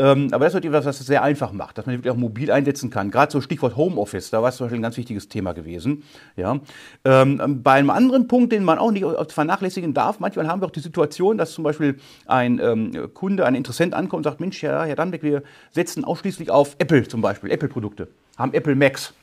Ähm, 0.00 0.28
aber 0.30 0.44
das 0.44 0.54
ist 0.54 0.64
etwas, 0.64 0.84
was 0.84 1.00
es 1.00 1.06
sehr 1.06 1.24
einfach 1.24 1.50
macht, 1.52 1.76
dass 1.76 1.86
man 1.86 1.96
wirklich 1.96 2.12
auch 2.12 2.16
mobil 2.16 2.52
einsetzen 2.52 2.88
kann. 2.88 3.10
Gerade 3.10 3.32
so 3.32 3.40
Stichwort 3.40 3.76
Homeoffice, 3.76 4.30
da 4.30 4.40
war 4.40 4.50
es 4.50 4.56
zum 4.56 4.66
Beispiel 4.66 4.78
ein 4.78 4.82
ganz 4.82 4.96
wichtiges 4.96 5.28
Thema 5.28 5.54
gewesen. 5.54 6.04
Ja. 6.36 6.60
Ähm, 7.04 7.62
bei 7.64 7.72
einem 7.72 7.90
anderen 7.90 8.28
Punkt, 8.28 8.52
den 8.52 8.62
man 8.62 8.78
auch 8.78 8.92
nicht 8.92 9.04
vernachlässigen 9.32 9.94
darf, 9.94 10.20
manchmal 10.20 10.46
haben 10.46 10.62
wir 10.62 10.66
auch 10.66 10.72
die 10.72 10.80
Situation, 10.80 11.36
dass 11.36 11.52
zum 11.52 11.64
Beispiel 11.64 11.98
ein 12.26 12.60
ähm, 12.60 13.10
Kunde, 13.12 13.44
ein 13.44 13.56
Interessent 13.56 13.92
ankommt 13.92 14.24
und 14.24 14.30
sagt, 14.30 14.40
Mensch, 14.40 14.62
ja, 14.62 14.84
Herr 14.84 14.94
Dannbeck, 14.94 15.24
wir 15.24 15.42
setzen 15.72 16.04
ausschließlich 16.04 16.50
auf 16.50 16.76
Apple 16.78 17.08
zum 17.08 17.20
Beispiel, 17.20 17.50
Apple-Produkte, 17.50 18.06
haben 18.36 18.54
Apple 18.54 18.76
Macs. 18.76 19.14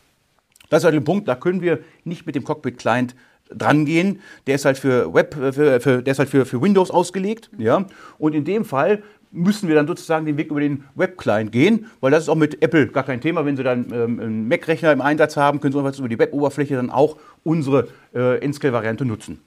Das 0.70 0.82
ist 0.82 0.86
halt 0.86 0.96
ein 0.96 1.06
Punkt, 1.06 1.28
da 1.30 1.36
können 1.36 1.62
wir 1.62 1.80
nicht 2.04 2.26
mit 2.26 2.36
dem 2.36 2.44
Cockpit-Client 2.44 3.16
drangehen. 3.50 4.22
Der 4.48 4.56
ist 4.56 4.66
halt 4.66 4.78
für 4.78 5.14
Web, 5.14 5.36
für, 5.36 5.80
für, 5.80 6.02
der 6.02 6.12
ist 6.12 6.20
halt 6.20 6.30
für, 6.30 6.46
für 6.46 6.62
Windows 6.62 6.92
ausgelegt. 6.92 7.50
Ja? 7.58 7.86
Und 8.18 8.34
in 8.34 8.44
dem 8.44 8.66
Fall 8.66 9.04
müssen 9.36 9.68
wir 9.68 9.76
dann 9.76 9.88
sozusagen 9.88 10.26
den 10.26 10.38
Weg 10.38 10.50
über 10.50 10.60
den 10.60 10.86
Web-Client 10.96 11.52
gehen, 11.52 11.88
weil 12.02 12.12
das 12.12 12.24
ist 12.24 12.30
auch 12.30 12.36
mit 12.36 12.62
Apple 12.62 12.88
gar 12.88 13.04
kein 13.04 13.22
Thema. 13.22 13.46
Wenn 13.46 13.58
Sie 13.58 13.64
dann 13.64 13.92
ähm, 13.92 14.20
einen 14.20 14.48
Mac-Rechner 14.48 14.92
im 14.92 15.02
Einsatz 15.02 15.38
haben, 15.38 15.60
können 15.60 15.74
Sie 15.74 16.00
über 16.00 16.10
die 16.10 16.20
Web-Oberfläche 16.20 16.76
dann 16.76 16.90
auch 16.90 17.18
unsere 17.44 17.90
äh, 18.14 18.40
N-Scale-Variante 18.44 19.06
nutzen. 19.06 19.42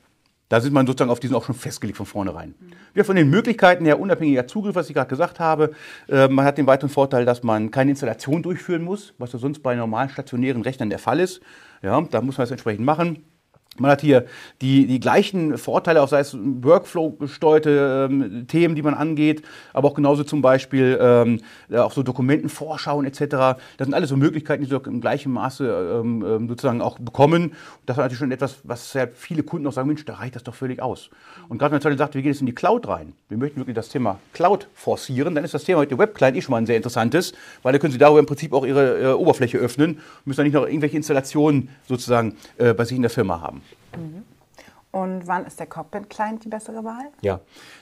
Da 0.49 0.61
sind 0.61 0.73
man 0.73 0.87
sozusagen 0.87 1.11
auf 1.11 1.21
diesen 1.21 1.37
auch 1.37 1.45
schon 1.45 1.55
festgelegt 1.55 1.99
von 1.99 2.07
vornherein. 2.07 2.55
Wir 2.95 3.05
von 3.05 3.17
den 3.17 3.29
Möglichkeiten 3.29 3.85
her 3.85 4.01
unabhängiger 4.01 4.47
Zugriff, 4.47 4.75
was 4.75 4.89
ich 4.89 4.95
gerade 4.95 5.11
gesagt 5.11 5.41
habe. 5.41 5.73
Äh, 6.09 6.29
man 6.29 6.45
hat 6.45 6.57
den 6.57 6.67
weiteren 6.67 6.89
Vorteil, 6.89 7.27
dass 7.27 7.43
man 7.43 7.71
keine 7.71 7.91
Installation 7.91 8.43
durchführen 8.43 8.83
muss, 8.83 9.13
was 9.19 9.33
ja 9.33 9.39
sonst 9.39 9.63
bei 9.63 9.75
normalen 9.75 10.09
stationären 10.09 10.63
Rechnern 10.63 10.89
der 10.89 10.99
Fall 10.99 11.21
ist. 11.21 11.41
Ja, 11.83 12.01
da 12.01 12.23
muss 12.23 12.39
man 12.39 12.45
es 12.45 12.51
entsprechend 12.51 12.85
machen. 12.85 13.25
Man 13.79 13.91
hat 13.91 14.01
hier 14.01 14.27
die, 14.61 14.87
die 14.87 15.01
gleichen 15.01 15.59
Vorteile, 15.59 16.03
auch 16.03 16.09
sei 16.09 16.21
es 16.21 16.37
Workflow-gesteuerte 16.39 18.09
ähm, 18.11 18.47
Themen, 18.47 18.75
die 18.75 18.83
man 18.83 18.95
angeht, 18.95 19.43
aber 19.73 19.89
auch 19.89 19.95
genauso 19.95 20.25
zum 20.25 20.43
Beispiel 20.43 20.99
ähm, 21.01 21.41
auch 21.75 21.93
so 21.93 22.03
Dokumentenvorschauen 22.03 23.05
etc. 23.07 23.21
Das 23.77 23.87
sind 23.87 23.95
alles 23.95 24.11
so 24.11 24.17
Möglichkeiten, 24.17 24.63
die 24.63 24.69
Sie 24.69 24.77
im 24.87 25.01
gleichen 25.01 25.33
Maße 25.33 26.01
ähm, 26.01 26.25
ähm, 26.27 26.49
sozusagen 26.49 26.81
auch 26.81 26.99
bekommen. 26.99 27.53
Das 27.87 27.97
ist 27.97 27.99
natürlich 27.99 28.19
schon 28.19 28.33
etwas, 28.33 28.57
was 28.65 28.93
sehr 28.93 29.09
viele 29.09 29.43
Kunden 29.43 29.67
auch 29.67 29.73
sagen, 29.73 29.89
Mensch, 29.89 30.05
da 30.05 30.15
reicht 30.15 30.37
das 30.37 30.45
doch 30.45 30.55
völlig 30.55 30.81
aus. 30.83 31.11
Und 31.49 31.59
gerade 31.59 31.73
wenn 31.73 31.83
man 31.83 31.99
sagt, 31.99 32.15
wir 32.15 32.23
gehen 32.23 32.33
jetzt 32.33 32.41
in 32.41 32.47
die 32.47 32.55
Cloud 32.55 32.89
rein, 32.89 33.13
wir 33.29 33.39
möchten 33.39 33.59
wirklich 33.59 33.77
das 33.77 33.89
Thema 33.89 34.19
Cloud 34.33 34.69
forcieren, 34.75 35.35
dann 35.35 35.45
ist 35.45 35.55
das 35.55 35.65
Thema 35.65 35.81
mit 35.81 35.91
dem 35.91 35.99
Webclient 35.99 36.37
eh 36.37 36.43
schon 36.43 36.53
mal 36.53 36.59
ein 36.59 36.67
sehr 36.67 36.77
interessantes, 36.77 37.33
weil 37.63 37.73
da 37.73 37.79
können 37.79 37.93
Sie 37.93 37.99
darüber 37.99 38.21
im 38.21 38.27
Prinzip 38.27 38.53
auch 38.53 38.67
Ihre 38.67 39.01
äh, 39.01 39.13
Oberfläche 39.13 39.59
öffnen, 39.59 40.01
müssen 40.25 40.39
dann 40.39 40.47
nicht 40.47 40.55
noch 40.55 40.67
irgendwelche 40.67 40.97
Installationen 40.97 41.69
sozusagen 41.87 42.37
äh, 42.59 42.75
bei 42.75 42.85
sich 42.85 42.97
in 42.97 43.03
der 43.03 43.11
Firma 43.11 43.41
haben. 43.41 43.63
Mhm. 43.97 44.25
Und 44.91 45.27
wann 45.27 45.45
ist 45.45 45.61
der 45.61 45.67
Cockpit-Client 45.67 46.45
die 46.45 46.49
bessere 46.49 46.83
Wahl? 46.83 47.05
Ja, 47.21 47.41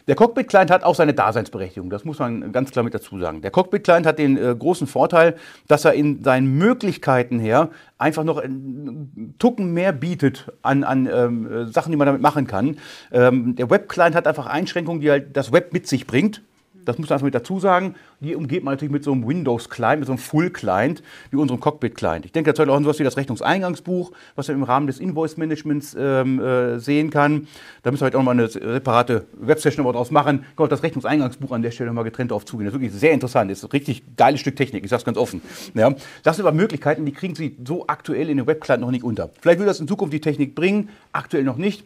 der 0.08 0.16
Cockpit-Client 0.16 0.72
hat 0.72 0.82
auch 0.82 0.96
seine 0.96 1.14
Daseinsberechtigung, 1.14 1.88
das 1.88 2.04
muss 2.04 2.18
man 2.18 2.50
ganz 2.50 2.72
klar 2.72 2.82
mit 2.82 2.94
dazu 2.94 3.16
sagen. 3.20 3.42
Der 3.42 3.52
Cockpit-Client 3.52 4.06
hat 4.06 4.18
den 4.18 4.36
äh, 4.36 4.54
großen 4.58 4.88
Vorteil, 4.88 5.36
dass 5.68 5.84
er 5.84 5.94
in 5.94 6.24
seinen 6.24 6.58
Möglichkeiten 6.58 7.38
her 7.38 7.70
einfach 7.96 8.24
noch 8.24 8.38
einen 8.38 9.34
Tucken 9.38 9.72
mehr 9.72 9.92
bietet 9.92 10.52
an, 10.62 10.82
an 10.82 11.08
ähm, 11.10 11.70
Sachen, 11.72 11.92
die 11.92 11.96
man 11.96 12.06
damit 12.06 12.22
machen 12.22 12.48
kann. 12.48 12.78
Ähm, 13.12 13.54
der 13.54 13.70
Web-Client 13.70 14.16
hat 14.16 14.26
einfach 14.26 14.46
Einschränkungen, 14.46 15.00
die 15.00 15.10
halt 15.10 15.36
das 15.36 15.52
Web 15.52 15.72
mit 15.72 15.86
sich 15.86 16.08
bringt. 16.08 16.42
Das 16.86 16.98
muss 16.98 17.08
man 17.08 17.16
einfach 17.16 17.24
mit 17.24 17.34
dazu 17.34 17.60
sagen. 17.60 17.94
Die 18.20 18.34
umgeht 18.34 18.64
man 18.64 18.72
natürlich 18.72 18.92
mit 18.92 19.04
so 19.04 19.12
einem 19.12 19.26
Windows-Client, 19.26 20.00
mit 20.00 20.06
so 20.06 20.12
einem 20.12 20.18
Full-Client, 20.18 21.02
wie 21.30 21.36
unserem 21.36 21.60
Cockpit-Client. 21.60 22.24
Ich 22.24 22.32
denke, 22.32 22.52
da 22.52 22.62
auch 22.62 22.80
sowas 22.80 22.98
wie 22.98 23.04
das 23.04 23.16
Rechnungseingangsbuch, 23.16 24.12
was 24.34 24.48
man 24.48 24.56
im 24.56 24.62
Rahmen 24.62 24.86
des 24.86 24.98
Invoice-Managements 24.98 25.96
ähm, 25.98 26.40
äh, 26.40 26.78
sehen 26.78 27.10
kann. 27.10 27.48
Da 27.82 27.90
müssen 27.90 28.00
wir 28.00 28.06
halt 28.06 28.16
auch 28.16 28.22
mal 28.22 28.30
eine 28.30 28.48
separate 28.48 29.26
Websession 29.34 29.84
draus 29.84 30.10
machen. 30.10 30.44
Gott, 30.56 30.72
das 30.72 30.82
Rechnungseingangsbuch 30.82 31.52
an 31.52 31.62
der 31.62 31.70
Stelle 31.70 31.92
mal 31.92 32.04
getrennt 32.04 32.32
aufzugehen. 32.32 32.66
Das 32.66 32.74
ist 32.74 32.80
wirklich 32.80 32.98
sehr 32.98 33.12
interessant. 33.12 33.50
Das 33.50 33.58
ist 33.58 33.64
ein 33.64 33.70
richtig 33.70 34.16
geiles 34.16 34.40
Stück 34.40 34.56
Technik, 34.56 34.84
ich 34.84 34.90
sage 34.90 35.00
es 35.00 35.04
ganz 35.04 35.18
offen. 35.18 35.42
Ja, 35.74 35.94
das 36.22 36.36
sind 36.36 36.46
aber 36.46 36.56
Möglichkeiten, 36.56 37.04
die 37.04 37.12
kriegen 37.12 37.34
Sie 37.34 37.56
so 37.66 37.86
aktuell 37.86 38.30
in 38.30 38.38
den 38.38 38.46
Webclient 38.46 38.80
noch 38.80 38.90
nicht 38.90 39.04
unter. 39.04 39.30
Vielleicht 39.40 39.58
will 39.58 39.66
das 39.66 39.80
in 39.80 39.88
Zukunft 39.88 40.14
die 40.14 40.20
Technik 40.20 40.54
bringen, 40.54 40.88
aktuell 41.12 41.44
noch 41.44 41.56
nicht. 41.56 41.84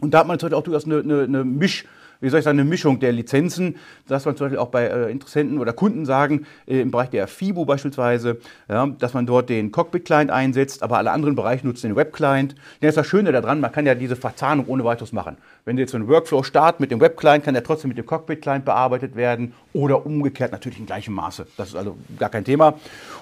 Und 0.00 0.12
da 0.14 0.18
hat 0.18 0.26
man 0.26 0.34
jetzt 0.34 0.42
heute 0.42 0.56
auch 0.56 0.62
durchaus 0.62 0.84
eine, 0.84 0.98
eine, 0.98 1.22
eine 1.22 1.44
Misch- 1.44 1.84
wie 2.22 2.28
soll 2.28 2.38
ich 2.38 2.44
sagen, 2.44 2.58
eine 2.58 2.68
Mischung 2.68 3.00
der 3.00 3.12
Lizenzen, 3.12 3.76
dass 4.06 4.24
man 4.24 4.36
zum 4.36 4.46
Beispiel 4.46 4.58
auch 4.58 4.68
bei 4.68 4.84
äh, 4.84 5.10
Interessenten 5.10 5.58
oder 5.58 5.72
Kunden 5.72 6.06
sagen, 6.06 6.46
äh, 6.66 6.80
im 6.80 6.90
Bereich 6.90 7.10
der 7.10 7.26
FIBO 7.26 7.64
beispielsweise, 7.64 8.38
ja, 8.68 8.86
dass 8.86 9.12
man 9.12 9.26
dort 9.26 9.48
den 9.48 9.72
Cockpit-Client 9.72 10.30
einsetzt, 10.30 10.82
aber 10.82 10.98
alle 10.98 11.10
anderen 11.10 11.34
Bereiche 11.34 11.66
nutzen 11.66 11.88
den 11.88 11.96
Web-Client. 11.96 12.54
Das 12.80 12.90
ist 12.90 12.96
das 12.96 13.06
Schöne 13.06 13.32
daran, 13.32 13.60
man 13.60 13.72
kann 13.72 13.86
ja 13.86 13.94
diese 13.94 14.16
Verzahnung 14.16 14.66
ohne 14.68 14.84
weiteres 14.84 15.12
machen. 15.12 15.36
Wenn 15.64 15.76
Sie 15.76 15.82
jetzt 15.82 15.94
einen 15.94 16.08
Workflow 16.08 16.44
starten 16.44 16.82
mit 16.82 16.92
dem 16.92 17.00
Web-Client, 17.00 17.44
kann 17.44 17.54
der 17.54 17.64
trotzdem 17.64 17.88
mit 17.88 17.98
dem 17.98 18.06
Cockpit-Client 18.06 18.64
bearbeitet 18.64 19.16
werden 19.16 19.54
oder 19.72 20.06
umgekehrt 20.06 20.52
natürlich 20.52 20.78
in 20.78 20.86
gleichem 20.86 21.14
Maße. 21.14 21.46
Das 21.56 21.68
ist 21.68 21.76
also 21.76 21.96
gar 22.18 22.30
kein 22.30 22.44
Thema. 22.44 22.74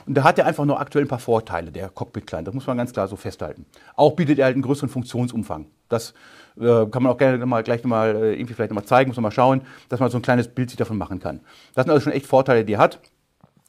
Und 0.06 0.14
da 0.14 0.24
hat 0.24 0.38
er 0.38 0.46
einfach 0.46 0.66
nur 0.66 0.78
aktuell 0.78 1.04
ein 1.06 1.08
paar 1.08 1.18
Vorteile, 1.18 1.70
der 1.70 1.88
Cockpit-Client. 1.88 2.46
Das 2.46 2.54
muss 2.54 2.66
man 2.66 2.76
ganz 2.76 2.92
klar 2.92 3.08
so 3.08 3.16
festhalten. 3.16 3.64
Auch 3.96 4.12
bietet 4.12 4.38
er 4.38 4.46
halt 4.46 4.54
einen 4.54 4.62
größeren 4.62 4.88
Funktionsumfang. 4.88 5.66
Das 5.88 6.14
äh, 6.60 6.86
kann 6.86 7.02
man 7.02 7.12
auch 7.12 7.18
gerne 7.18 7.44
mal, 7.46 7.62
gleich 7.62 7.82
mal 7.84 8.14
äh, 8.14 8.34
irgendwie 8.34 8.54
vielleicht 8.54 8.72
mal 8.72 8.84
zeigen, 8.84 9.08
muss 9.08 9.16
man 9.16 9.24
mal 9.24 9.30
schauen, 9.30 9.62
dass 9.88 10.00
man 10.00 10.10
so 10.10 10.18
ein 10.18 10.22
kleines 10.22 10.48
Bild 10.48 10.70
sich 10.70 10.76
davon 10.76 10.98
machen 10.98 11.20
kann. 11.20 11.40
Das 11.74 11.84
sind 11.84 11.92
also 11.92 12.04
schon 12.04 12.12
echt 12.12 12.26
Vorteile, 12.26 12.64
die 12.64 12.74
er 12.74 12.78
hat. 12.78 13.00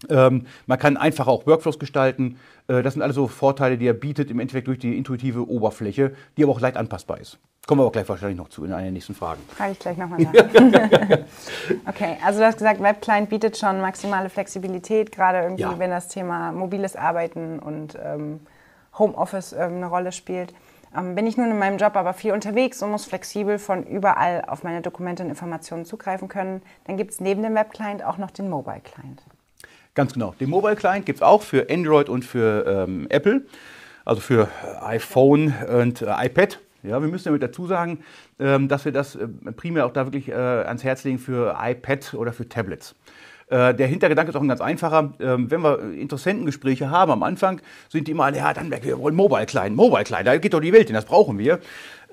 Ähm, 0.10 0.48
man 0.66 0.80
kann 0.80 0.98
einfach 0.98 1.28
auch 1.28 1.46
Workflows 1.46 1.80
gestalten. 1.80 2.40
Äh, 2.68 2.82
das 2.82 2.94
sind 2.94 3.02
alles 3.02 3.16
so 3.16 3.28
Vorteile, 3.28 3.78
die 3.78 3.88
er 3.88 3.94
bietet, 3.94 4.32
im 4.32 4.40
Endeffekt 4.40 4.68
durch 4.68 4.80
die 4.80 4.98
intuitive 4.98 5.48
Oberfläche, 5.48 6.14
die 6.38 6.44
aber 6.44 6.54
auch 6.54 6.60
leicht 6.60 6.78
anpassbar 6.78 7.20
ist. 7.20 7.38
Kommen 7.68 7.80
wir 7.80 7.84
aber 7.84 7.92
gleich 7.92 8.10
wahrscheinlich 8.10 8.38
noch 8.38 8.50
zu 8.50 8.66
in 8.66 8.74
einer 8.74 8.82
der 8.84 8.92
nächsten 8.92 9.14
Fragen. 9.14 9.42
Frage 9.56 9.74
ich 9.74 9.80
gleich 9.80 9.96
nochmal 9.96 10.20
nach. 10.24 10.34
okay, 11.88 12.18
also 12.26 12.40
du 12.40 12.46
hast 12.46 12.58
gesagt, 12.58 12.82
Webclient 12.82 13.30
bietet 13.30 13.58
schon 13.58 13.80
maximale 13.82 14.30
Flexibilität, 14.30 15.12
gerade 15.12 15.42
irgendwie, 15.42 15.62
ja. 15.62 15.78
wenn 15.78 15.92
das 15.92 16.08
Thema 16.08 16.52
mobiles 16.52 16.96
Arbeiten 16.96 17.60
und 17.60 17.98
ähm, 18.04 18.40
Homeoffice 18.98 19.54
ähm, 19.54 19.76
eine 19.76 19.86
Rolle 19.86 20.12
spielt. 20.12 20.54
Ähm, 20.96 21.16
bin 21.16 21.26
ich 21.26 21.38
nun 21.38 21.50
in 21.52 21.58
meinem 21.58 21.78
Job 21.78 21.96
aber 21.96 22.14
viel 22.14 22.34
unterwegs 22.34 22.82
und 22.82 22.92
muss 22.92 23.06
flexibel 23.06 23.60
von 23.60 23.84
überall 23.86 24.44
auf 24.48 24.64
meine 24.64 24.82
Dokumente 24.82 25.24
und 25.24 25.30
Informationen 25.30 25.86
zugreifen 25.86 26.28
können, 26.28 26.62
dann 26.86 26.98
gibt 26.98 27.12
es 27.12 27.22
neben 27.22 27.44
dem 27.44 27.56
Web-Client 27.56 28.04
auch 28.04 28.18
noch 28.18 28.32
den 28.32 28.50
Mobile-Client. 28.50 29.24
Ganz 29.94 30.14
genau. 30.14 30.34
Den 30.40 30.50
Mobile 30.50 30.76
Client 30.76 31.06
gibt 31.06 31.20
es 31.20 31.24
auch 31.24 31.42
für 31.42 31.68
Android 31.70 32.10
und 32.10 32.24
für 32.24 32.66
ähm, 32.88 33.08
Apple, 33.10 33.46
also 34.06 34.22
für 34.22 34.48
iPhone 34.82 35.54
und 35.70 36.02
äh, 36.02 36.26
iPad. 36.26 36.60
Ja, 36.84 37.00
wir 37.02 37.10
müssen 37.10 37.26
damit 37.26 37.44
dazu 37.44 37.68
sagen, 37.68 38.00
ähm, 38.40 38.68
dass 38.68 38.86
wir 38.86 38.92
das 38.92 39.16
äh, 39.16 39.28
primär 39.56 39.86
auch 39.86 39.94
da 39.94 40.06
wirklich 40.06 40.30
äh, 40.30 40.34
ans 40.34 40.84
Herz 40.84 41.04
legen 41.04 41.20
für 41.20 41.58
iPad 41.62 42.14
oder 42.16 42.34
für 42.34 42.48
Tablets. 42.48 42.96
Äh, 43.52 43.76
der 43.76 43.88
Hintergedanke 43.88 44.32
ist 44.32 44.36
auch 44.38 44.42
ein 44.42 44.48
ganz 44.48 44.62
einfacher. 44.62 45.14
Ähm, 45.20 45.52
wenn 45.52 45.62
wir 45.62 45.92
Interessentengespräche 45.94 46.90
haben 46.90 47.12
am 47.12 47.22
Anfang, 47.22 47.62
sind 47.90 48.08
die 48.08 48.12
immer 48.12 48.24
alle, 48.24 48.38
ja, 48.38 48.54
dann 48.54 48.72
wir 48.72 48.98
wollen 48.98 49.14
Mobile 49.14 49.46
Klein, 49.46 49.76
Mobile 49.76 50.06
Klein, 50.06 50.24
da 50.24 50.38
geht 50.38 50.54
doch 50.54 50.62
die 50.62 50.72
Welt 50.72 50.88
hin, 50.88 50.96
das 50.96 51.06
brauchen 51.06 51.38
wir. 51.38 51.60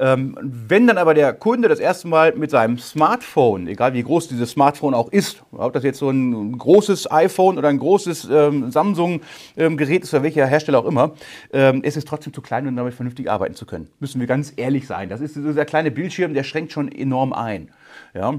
Ähm, 0.01 0.37
wenn 0.43 0.87
dann 0.87 0.99
aber 0.99 1.15
der 1.15 1.33
Kunde 1.33 1.69
das 1.69 1.79
erste 1.79 2.09
Mal 2.09 2.35
mit 2.35 2.51
seinem 2.51 2.79
Smartphone, 2.79 3.69
egal 3.69 3.95
wie 3.95 4.03
groß 4.03 4.29
dieses 4.29 4.51
Smartphone 4.51 4.95
auch 4.95 5.11
ist, 5.11 5.45
ob 5.53 5.73
das 5.73 5.85
jetzt 5.85 5.99
so 5.99 6.11
ein 6.11 6.57
großes 6.57 7.11
iPhone 7.11 7.57
oder 7.59 7.69
ein 7.69 7.79
großes 7.79 8.29
ähm, 8.31 8.71
Samsung-Gerät 8.71 10.03
ist 10.05 10.15
oder 10.15 10.23
welcher 10.25 10.47
Hersteller 10.47 10.79
auch 10.81 10.87
immer, 10.87 11.15
ähm, 11.53 11.83
es 11.85 11.97
ist 11.97 12.07
trotzdem 12.07 12.33
zu 12.33 12.43
klein, 12.43 12.67
um 12.67 12.77
damit 12.77 12.95
vernünftig 12.95 13.31
arbeiten 13.31 13.55
zu 13.55 13.67
können. 13.67 13.89
Müssen 13.99 14.21
wir 14.21 14.27
ganz 14.27 14.53
ehrlich 14.57 14.87
sein. 14.87 15.09
Das 15.09 15.21
ist 15.21 15.37
dieser 15.37 15.65
kleine 15.65 15.91
Bildschirm, 15.91 16.35
der 16.35 16.45
schränkt 16.45 16.73
schon 16.73 16.91
enorm 16.91 17.33
ein. 17.33 17.71
Ja. 18.15 18.39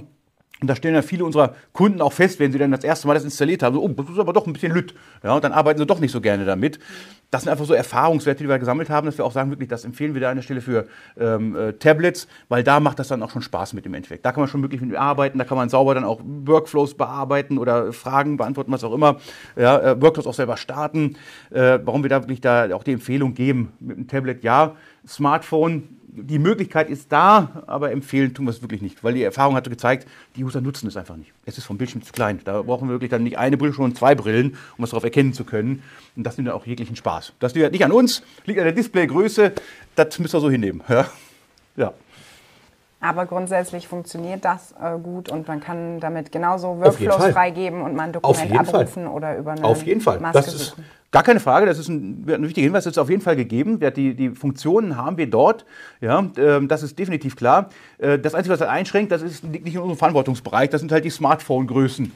Und 0.62 0.68
da 0.68 0.76
stellen 0.76 0.96
ja 0.96 1.02
viele 1.02 1.24
unserer 1.24 1.56
Kunden 1.72 2.02
auch 2.02 2.12
fest, 2.12 2.40
wenn 2.40 2.52
sie 2.52 2.58
dann 2.58 2.72
das 2.72 2.84
erste 2.84 3.08
Mal 3.08 3.14
das 3.14 3.24
installiert 3.24 3.64
haben, 3.64 3.76
so, 3.76 3.82
oh, 3.82 3.88
das 3.88 4.10
ist 4.10 4.20
aber 4.20 4.34
doch 4.34 4.46
ein 4.46 4.52
bisschen 4.52 4.74
lütt. 4.74 4.94
Ja, 5.24 5.36
und 5.36 5.44
dann 5.44 5.54
arbeiten 5.54 5.80
sie 5.80 5.86
doch 5.86 6.00
nicht 6.00 6.12
so 6.12 6.20
gerne 6.20 6.44
damit. 6.44 6.80
Das 7.32 7.44
sind 7.44 7.52
einfach 7.52 7.66
so 7.66 7.74
Erfahrungswerte, 7.74 8.44
die 8.44 8.50
wir 8.50 8.60
gesammelt 8.60 8.90
haben, 8.90 9.06
dass 9.06 9.18
wir 9.18 9.24
auch 9.24 9.32
sagen, 9.32 9.52
wirklich, 9.52 9.70
das 9.70 9.86
empfehlen 9.86 10.16
wir 10.16 10.22
da 10.22 10.32
an 10.32 10.36
der 10.36 10.42
Stelle 10.42 10.62
für 10.62 10.88
ähm, 11.18 11.56
äh, 11.56 11.74
Tablets, 11.74 12.28
weil 12.50 12.64
da 12.64 12.80
macht 12.80 13.00
das 13.00 13.08
dann 13.08 13.22
auch 13.24 13.30
schon 13.30 13.42
Spaß 13.42 13.74
mit 13.74 13.86
im 13.86 13.94
Endeffekt. 13.94 14.26
Da 14.26 14.32
kann 14.32 14.42
man 14.42 14.50
schon 14.50 14.62
wirklich 14.62 14.82
mit 14.82 14.96
arbeiten, 14.98 15.38
da 15.38 15.46
kann 15.46 15.56
man 15.56 15.70
sauber 15.70 15.94
dann 15.94 16.04
auch 16.04 16.20
Workflows 16.24 16.96
bearbeiten 16.96 17.58
oder 17.58 17.94
Fragen 17.94 18.36
beantworten, 18.36 18.72
was 18.72 18.84
auch 18.84 18.94
immer. 18.94 19.18
Ja, 19.56 19.80
äh, 19.80 20.02
Workflows 20.02 20.28
auch 20.28 20.34
selber 20.34 20.58
starten. 20.58 21.16
Äh, 21.52 21.80
warum 21.84 22.04
wir 22.04 22.10
da 22.10 22.22
wirklich 22.22 22.42
da 22.42 22.76
auch 22.76 22.84
die 22.84 22.94
Empfehlung 22.94 23.34
geben, 23.34 23.74
mit 23.80 23.96
dem 23.96 24.08
Tablet 24.08 24.44
ja, 24.44 24.76
Smartphone 25.08 25.99
die 26.12 26.40
Möglichkeit 26.40 26.90
ist 26.90 27.12
da, 27.12 27.64
aber 27.68 27.92
empfehlen 27.92 28.34
tun 28.34 28.46
wir 28.46 28.52
es 28.52 28.62
wirklich 28.62 28.82
nicht, 28.82 29.04
weil 29.04 29.14
die 29.14 29.24
Erfahrung 29.24 29.56
hat 29.56 29.70
gezeigt, 29.70 30.08
die 30.36 30.44
User 30.44 30.62
nutzen 30.62 30.88
es 30.88 30.98
einfach 30.98 31.16
nicht. 31.16 31.32
Es 31.46 31.58
ist 31.58 31.66
vom 31.66 31.78
Bildschirm 31.78 32.02
zu 32.02 32.12
klein. 32.12 32.40
Da 32.44 32.62
brauchen 32.64 32.88
wir 32.88 32.94
wirklich 32.94 33.12
dann 33.12 33.24
nicht 33.24 33.38
eine 33.38 33.58
Brille, 33.58 33.74
sondern 33.74 33.96
zwei 33.96 34.16
Brillen, 34.16 34.58
um 34.78 34.84
es 34.84 34.90
darauf 34.90 35.04
erkennen 35.04 35.34
zu 35.34 35.44
können. 35.44 35.84
Und 36.16 36.24
das 36.24 36.38
nimmt 36.38 36.48
dann 36.48 36.56
auch 36.56 36.66
jeglichen 36.66 36.96
Spaß. 36.96 37.34
Das 37.40 37.54
liegt 37.54 37.72
nicht 37.72 37.86
an 37.86 37.92
uns, 37.92 38.24
liegt 38.46 38.60
an 38.60 38.66
der 38.66 38.74
Displaygröße. 38.74 39.54
Das 39.96 40.18
müssen 40.20 40.34
wir 40.34 40.40
so 40.40 40.50
hinnehmen. 40.50 40.82
Ja. 40.90 41.06
ja. 41.76 41.94
Aber 43.02 43.26
grundsätzlich 43.26 43.88
funktioniert 43.88 44.44
das 44.44 44.74
äh, 44.74 44.98
gut 45.00 45.30
und 45.30 45.48
man 45.48 45.62
kann 45.62 46.02
damit 46.02 46.32
genauso 46.32 46.80
Workflows 46.80 47.28
freigeben 47.28 47.82
und 47.82 47.96
mal 47.96 48.04
ein 48.04 48.14
Dokument 48.14 48.60
abrufen 48.60 49.04
Fall. 49.06 49.14
oder 49.14 49.38
über 49.38 49.52
eine 49.52 49.64
Auf 49.64 49.84
jeden 49.84 50.02
Fall. 50.02 50.20
Maske 50.20 50.42
das 50.42 50.54
ist 50.54 50.76
gar 51.12 51.24
keine 51.24 51.40
Frage, 51.40 51.66
das 51.66 51.80
ist 51.80 51.88
ein, 51.88 52.26
ein 52.28 52.44
wichtiger 52.44 52.66
Hinweis, 52.66 52.84
das 52.84 52.92
ist 52.92 52.98
auf 52.98 53.10
jeden 53.10 53.22
Fall 53.22 53.36
gegeben. 53.36 53.80
Die, 53.96 54.14
die 54.14 54.30
Funktionen 54.30 54.98
haben 54.98 55.18
wir 55.18 55.30
dort, 55.30 55.66
ja, 56.02 56.20
äh, 56.38 56.66
das 56.66 56.84
ist 56.84 56.98
definitiv 56.98 57.36
klar. 57.36 57.70
Äh, 57.98 58.20
das 58.20 58.36
Einzige, 58.36 58.54
was 58.54 58.60
das 58.60 58.70
einschränkt, 58.70 59.12
das 59.12 59.22
ist, 59.22 59.44
liegt 59.44 59.66
nicht 59.66 59.76
in 59.76 59.82
unserem 59.82 59.98
Verantwortungsbereich, 59.98 60.70
das 60.70 60.82
sind 60.82 60.92
halt 60.92 61.06
die 61.06 61.10
Smartphone-Größen. 61.10 62.12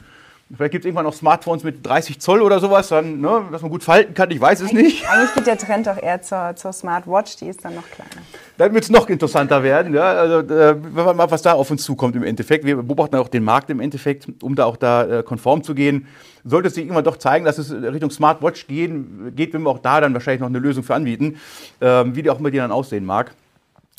Vielleicht 0.54 0.72
gibt 0.72 0.84
es 0.84 0.86
irgendwann 0.86 1.06
noch 1.06 1.14
Smartphones 1.14 1.64
mit 1.64 1.84
30 1.84 2.20
Zoll 2.20 2.42
oder 2.42 2.60
sowas, 2.60 2.88
dann, 2.88 3.20
ne, 3.20 3.44
dass 3.50 3.62
man 3.62 3.70
gut 3.70 3.82
falten 3.82 4.14
kann, 4.14 4.30
ich 4.30 4.40
weiß 4.40 4.60
es 4.60 4.72
nicht. 4.72 5.08
Eigentlich 5.08 5.34
geht 5.34 5.46
der 5.46 5.58
Trend 5.58 5.86
doch 5.86 6.00
eher 6.00 6.20
zur, 6.22 6.54
zur 6.54 6.72
Smartwatch, 6.72 7.36
die 7.36 7.48
ist 7.48 7.64
dann 7.64 7.74
noch 7.74 7.88
kleiner. 7.90 8.22
Dann 8.56 8.72
wird 8.72 8.84
es 8.84 8.90
noch 8.90 9.08
interessanter 9.08 9.64
werden, 9.64 9.94
ja, 9.94 10.12
also, 10.12 10.38
äh, 10.38 10.76
wenn 10.80 11.04
man 11.04 11.16
mal 11.16 11.30
was 11.30 11.42
da 11.42 11.54
auf 11.54 11.72
uns 11.72 11.82
zukommt 11.82 12.14
im 12.14 12.22
Endeffekt. 12.22 12.64
Wir 12.64 12.76
beobachten 12.76 13.16
auch 13.16 13.26
den 13.26 13.42
Markt 13.42 13.68
im 13.68 13.80
Endeffekt, 13.80 14.28
um 14.42 14.54
da 14.54 14.64
auch 14.64 14.76
da 14.76 15.20
äh, 15.20 15.22
konform 15.24 15.64
zu 15.64 15.74
gehen. 15.74 16.06
Sollte 16.44 16.68
es 16.68 16.74
sich 16.74 16.84
irgendwann 16.84 17.04
doch 17.04 17.16
zeigen, 17.16 17.44
dass 17.44 17.58
es 17.58 17.72
Richtung 17.72 18.10
Smartwatch 18.10 18.68
gehen, 18.68 19.32
geht, 19.34 19.54
wenn 19.54 19.62
wir 19.62 19.70
auch 19.70 19.80
da 19.80 20.00
dann 20.00 20.14
wahrscheinlich 20.14 20.40
noch 20.40 20.48
eine 20.48 20.60
Lösung 20.60 20.84
für 20.84 20.94
anbieten, 20.94 21.40
äh, 21.80 22.04
wie 22.06 22.22
die 22.22 22.30
auch 22.30 22.38
immer 22.38 22.52
die 22.52 22.58
dann 22.58 22.70
aussehen 22.70 23.04
mag. 23.04 23.32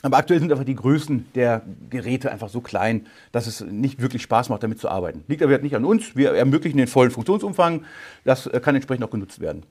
Aber 0.03 0.17
aktuell 0.17 0.39
sind 0.39 0.51
einfach 0.51 0.65
die 0.65 0.75
Größen 0.75 1.25
der 1.33 1.63
Geräte 1.89 2.31
einfach 2.31 2.49
so 2.49 2.61
klein, 2.61 3.07
dass 3.31 3.47
es 3.47 3.61
nicht 3.61 4.01
wirklich 4.01 4.21
Spaß 4.21 4.49
macht, 4.49 4.61
damit 4.61 4.79
zu 4.79 4.87
arbeiten. 4.87 5.23
Liegt 5.27 5.41
aber 5.41 5.57
nicht 5.57 5.75
an 5.75 5.83
uns. 5.83 6.15
Wir 6.15 6.31
ermöglichen 6.33 6.77
den 6.77 6.87
vollen 6.87 7.11
Funktionsumfang. 7.11 7.83
Das 8.23 8.47
äh, 8.47 8.59
kann 8.61 8.75
entsprechend 8.75 9.03
auch 9.03 9.09
genutzt 9.09 9.41
werden. 9.41 9.63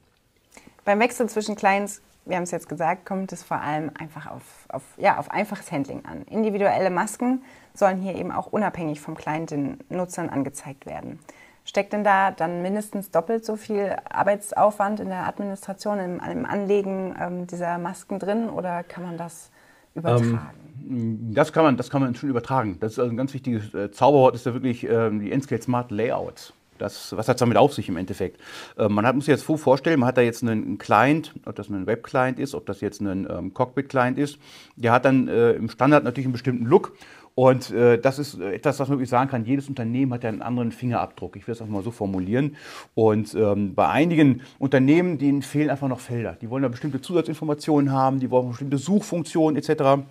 Beim 0.84 0.98
Wechsel 1.00 1.28
zwischen 1.28 1.54
Clients, 1.54 2.02
wir 2.26 2.37
haben 2.37 2.45
es 2.45 2.50
jetzt 2.50 2.69
gesagt, 2.69 3.04
kommt 3.04 3.33
es 3.33 3.43
vor 3.43 3.61
allem 3.61 3.90
einfach 3.99 4.31
auf, 4.31 4.66
auf, 4.69 4.83
ja, 4.97 5.19
auf 5.19 5.31
einfaches 5.31 5.71
Handling 5.71 6.04
an. 6.04 6.23
Individuelle 6.23 6.90
Masken 6.90 7.43
sollen 7.75 7.99
hier 7.99 8.14
eben 8.14 8.33
auch 8.33 8.47
unabhängig 8.47 9.00
vom 9.00 9.14
Client 9.14 9.50
den 9.50 9.78
Nutzern 9.88 10.31
angezeigt 10.31 10.87
werden. 10.87 11.19
Steckt 11.66 11.93
denn 11.93 12.04
da 12.04 12.31
dann 12.31 12.62
mindestens 12.62 13.11
doppelt 13.11 13.45
so 13.45 13.57
viel 13.57 13.97
Arbeitsaufwand 14.11 15.00
in 15.00 15.09
der 15.09 15.26
Administration, 15.26 15.99
im, 15.99 16.21
im 16.21 16.45
Anlegen 16.45 17.14
ähm, 17.19 17.47
dieser 17.47 17.78
Masken 17.78 18.19
drin 18.19 18.50
oder 18.50 18.83
kann 18.83 19.02
man 19.02 19.16
das 19.16 19.50
übertragen? 19.95 20.50
Ähm, 20.87 21.35
das, 21.35 21.52
kann 21.52 21.64
man, 21.64 21.76
das 21.76 21.88
kann 21.88 22.02
man 22.02 22.14
schon 22.14 22.28
übertragen. 22.28 22.76
Das 22.81 22.93
ist 22.93 22.99
also 22.99 23.11
ein 23.11 23.16
ganz 23.16 23.33
wichtiges 23.33 23.73
äh, 23.73 23.90
Zauberwort, 23.90 24.35
ist 24.35 24.45
ja 24.45 24.52
wirklich 24.52 24.87
ähm, 24.88 25.21
die 25.21 25.33
Enscale 25.33 25.62
Smart 25.62 25.90
Layouts. 25.90 26.52
Das, 26.78 27.16
was 27.16 27.28
hat 27.28 27.37
es 27.37 27.40
damit 27.40 27.57
auf 27.57 27.73
sich 27.75 27.88
im 27.88 27.97
Endeffekt? 27.97 28.40
Äh, 28.76 28.88
man 28.88 29.07
hat, 29.07 29.14
muss 29.14 29.26
sich 29.26 29.33
jetzt 29.33 29.45
vorstellen, 29.45 30.00
man 30.00 30.09
hat 30.09 30.16
da 30.16 30.23
jetzt 30.23 30.43
einen 30.43 30.78
Client, 30.78 31.35
ob 31.47 31.54
das 31.57 31.69
ein 31.69 31.87
Web-Client 31.87 32.38
ist, 32.38 32.54
ob 32.54 32.66
das 32.66 32.81
jetzt 32.81 33.00
ein 33.00 33.26
ähm, 33.31 33.54
Cockpit-Client 33.54 34.19
ist. 34.19 34.38
Der 34.76 34.93
hat 34.93 35.04
dann 35.04 35.28
äh, 35.28 35.52
im 35.52 35.69
Standard 35.69 36.04
natürlich 36.04 36.26
einen 36.26 36.33
bestimmten 36.33 36.66
Look. 36.66 36.93
Und 37.35 37.73
äh, 37.73 37.99
das 37.99 38.21
ist 38.21 38.38
etwas, 38.40 38.78
was 38.78 38.88
man 38.88 38.99
wirklich 38.99 39.11
sagen 39.11 39.28
kann, 39.28 39.45
jedes 39.45 39.69
Unternehmen 39.69 40.12
hat 40.14 40.23
ja 40.23 40.28
einen 40.28 40.43
anderen 40.43 40.71
Fingerabdruck. 40.71 41.35
Ich 41.37 41.47
will 41.49 41.52
es 41.52 41.61
auch 41.61 41.66
mal 41.66 41.83
so 41.83 41.90
formulieren. 41.90 42.57
Und 42.95 43.35
ähm, 43.35 43.75
bei 43.75 43.88
einigen 43.88 44.43
Unternehmen, 44.61 45.19
denen 45.19 45.43
fehlen 45.43 45.71
einfach 45.71 45.88
noch 45.88 45.99
Felder. 45.99 46.37
Die 46.40 46.49
wollen 46.49 46.62
da 46.62 46.69
bestimmte 46.69 47.00
Zusatzinformationen 47.00 47.90
haben, 47.90 48.21
die 48.21 48.31
wollen 48.31 48.50
bestimmte 48.50 48.78
Suchfunktionen 48.78 49.57
etc. 49.57 50.04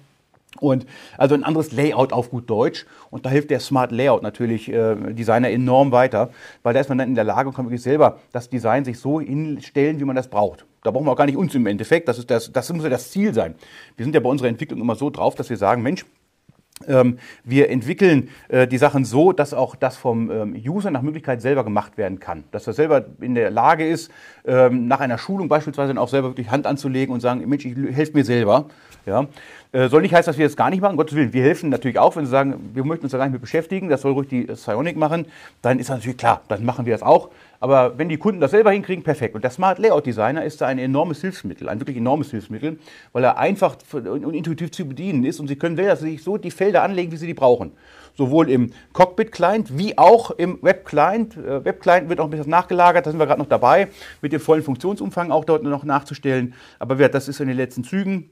Und 0.59 0.85
also 1.17 1.35
ein 1.35 1.43
anderes 1.43 1.71
Layout 1.71 2.13
auf 2.13 2.29
gut 2.29 2.49
Deutsch. 2.49 2.85
Und 3.09 3.25
da 3.25 3.29
hilft 3.29 3.49
der 3.49 3.59
Smart 3.59 3.91
Layout 3.91 4.23
natürlich 4.23 4.71
äh, 4.71 4.95
Designer 5.13 5.49
enorm 5.49 5.91
weiter, 5.91 6.29
weil 6.61 6.73
da 6.73 6.79
ist 6.79 6.89
man 6.89 6.97
dann 6.97 7.09
in 7.09 7.15
der 7.15 7.23
Lage 7.23 7.49
und 7.49 7.55
kann 7.55 7.65
wirklich 7.65 7.81
selber 7.81 8.19
das 8.31 8.49
Design 8.49 8.85
sich 8.85 8.99
so 8.99 9.19
hinstellen, 9.19 9.99
wie 9.99 10.05
man 10.05 10.15
das 10.15 10.29
braucht. 10.29 10.65
Da 10.83 10.91
brauchen 10.91 11.05
wir 11.05 11.11
auch 11.11 11.17
gar 11.17 11.25
nicht 11.25 11.37
uns 11.37 11.55
im 11.55 11.65
Endeffekt. 11.65 12.07
Das, 12.07 12.19
ist 12.19 12.29
das, 12.29 12.51
das 12.51 12.71
muss 12.73 12.83
ja 12.83 12.89
das 12.89 13.09
Ziel 13.11 13.33
sein. 13.33 13.55
Wir 13.95 14.05
sind 14.05 14.13
ja 14.13 14.21
bei 14.21 14.29
unserer 14.29 14.49
Entwicklung 14.49 14.81
immer 14.81 14.95
so 14.95 15.09
drauf, 15.09 15.35
dass 15.35 15.49
wir 15.49 15.57
sagen, 15.57 15.81
Mensch, 15.81 16.05
wir 17.43 17.69
entwickeln 17.69 18.29
äh, 18.49 18.67
die 18.67 18.77
Sachen 18.77 19.05
so, 19.05 19.31
dass 19.31 19.53
auch 19.53 19.75
das 19.75 19.97
vom 19.97 20.31
ähm, 20.31 20.55
User 20.55 20.91
nach 20.91 21.01
Möglichkeit 21.01 21.41
selber 21.41 21.63
gemacht 21.63 21.97
werden 21.97 22.19
kann. 22.19 22.43
Dass 22.51 22.67
er 22.67 22.73
selber 22.73 23.05
in 23.21 23.35
der 23.35 23.51
Lage 23.51 23.87
ist, 23.87 24.11
ähm, 24.45 24.87
nach 24.87 24.99
einer 24.99 25.17
Schulung 25.17 25.47
beispielsweise 25.47 25.99
auch 25.99 26.09
selber 26.09 26.29
wirklich 26.29 26.49
Hand 26.49 26.67
anzulegen 26.67 27.13
und 27.13 27.21
sagen, 27.21 27.47
Mensch, 27.47 27.65
ich 27.65 27.75
helfe 27.95 28.13
mir 28.13 28.25
selber. 28.25 28.65
Ja. 29.05 29.27
Äh, 29.73 29.89
soll 29.89 30.03
nicht 30.03 30.13
heißen, 30.13 30.29
dass 30.29 30.37
wir 30.37 30.45
das 30.45 30.55
gar 30.55 30.69
nicht 30.69 30.81
machen, 30.81 30.97
Gottes 30.97 31.15
Willen. 31.15 31.33
Wir 31.33 31.43
helfen 31.43 31.69
natürlich 31.69 31.97
auch, 31.97 32.15
wenn 32.15 32.25
Sie 32.25 32.31
sagen, 32.31 32.71
wir 32.73 32.85
möchten 32.85 33.05
uns 33.05 33.11
da 33.11 33.17
gar 33.17 33.25
nicht 33.25 33.33
mit 33.33 33.41
beschäftigen, 33.41 33.89
das 33.89 34.01
soll 34.01 34.13
ruhig 34.13 34.27
die 34.27 34.43
Psionic 34.43 34.95
machen, 34.95 35.25
dann 35.61 35.79
ist 35.79 35.89
das 35.89 35.97
natürlich 35.97 36.17
klar, 36.17 36.41
dann 36.47 36.63
machen 36.63 36.85
wir 36.85 36.93
das 36.93 37.01
auch. 37.01 37.29
Aber 37.63 37.97
wenn 37.97 38.09
die 38.09 38.17
Kunden 38.17 38.41
das 38.41 38.51
selber 38.51 38.71
hinkriegen, 38.71 39.05
perfekt. 39.05 39.35
Und 39.35 39.43
der 39.45 39.49
Smart 39.49 39.79
Layout 39.79 40.05
Designer 40.05 40.43
ist 40.43 40.59
da 40.59 40.67
ein 40.67 40.79
enormes 40.79 41.21
Hilfsmittel, 41.21 41.69
ein 41.69 41.79
wirklich 41.79 41.95
enormes 41.95 42.29
Hilfsmittel, 42.29 42.77
weil 43.13 43.23
er 43.23 43.37
einfach 43.37 43.77
und 43.93 44.33
intuitiv 44.33 44.71
zu 44.71 44.85
bedienen 44.85 45.23
ist 45.23 45.39
und 45.39 45.47
Sie 45.47 45.55
können 45.55 45.77
selber 45.77 45.95
sich 45.95 46.21
so 46.21 46.35
die 46.35 46.51
Felder 46.51 46.83
anlegen, 46.83 47.13
wie 47.13 47.15
Sie 47.15 47.25
die 47.25 47.33
brauchen. 47.33 47.71
Sowohl 48.17 48.49
im 48.49 48.73
Cockpit-Client 48.91 49.77
wie 49.77 49.97
auch 49.97 50.31
im 50.31 50.61
Web-Client. 50.61 51.37
Äh, 51.37 51.63
Web-Client 51.63 52.09
wird 52.09 52.19
auch 52.19 52.25
ein 52.25 52.31
bisschen 52.31 52.49
nachgelagert, 52.49 53.05
da 53.05 53.11
sind 53.11 53.19
wir 53.21 53.27
gerade 53.27 53.39
noch 53.39 53.47
dabei, 53.47 53.87
mit 54.21 54.33
dem 54.33 54.41
vollen 54.41 54.61
Funktionsumfang 54.61 55.31
auch 55.31 55.45
dort 55.45 55.63
noch 55.63 55.85
nachzustellen. 55.85 56.55
Aber 56.79 56.95
das 57.07 57.29
ist 57.29 57.39
in 57.39 57.47
den 57.47 57.55
letzten 57.55 57.85
Zügen. 57.85 58.29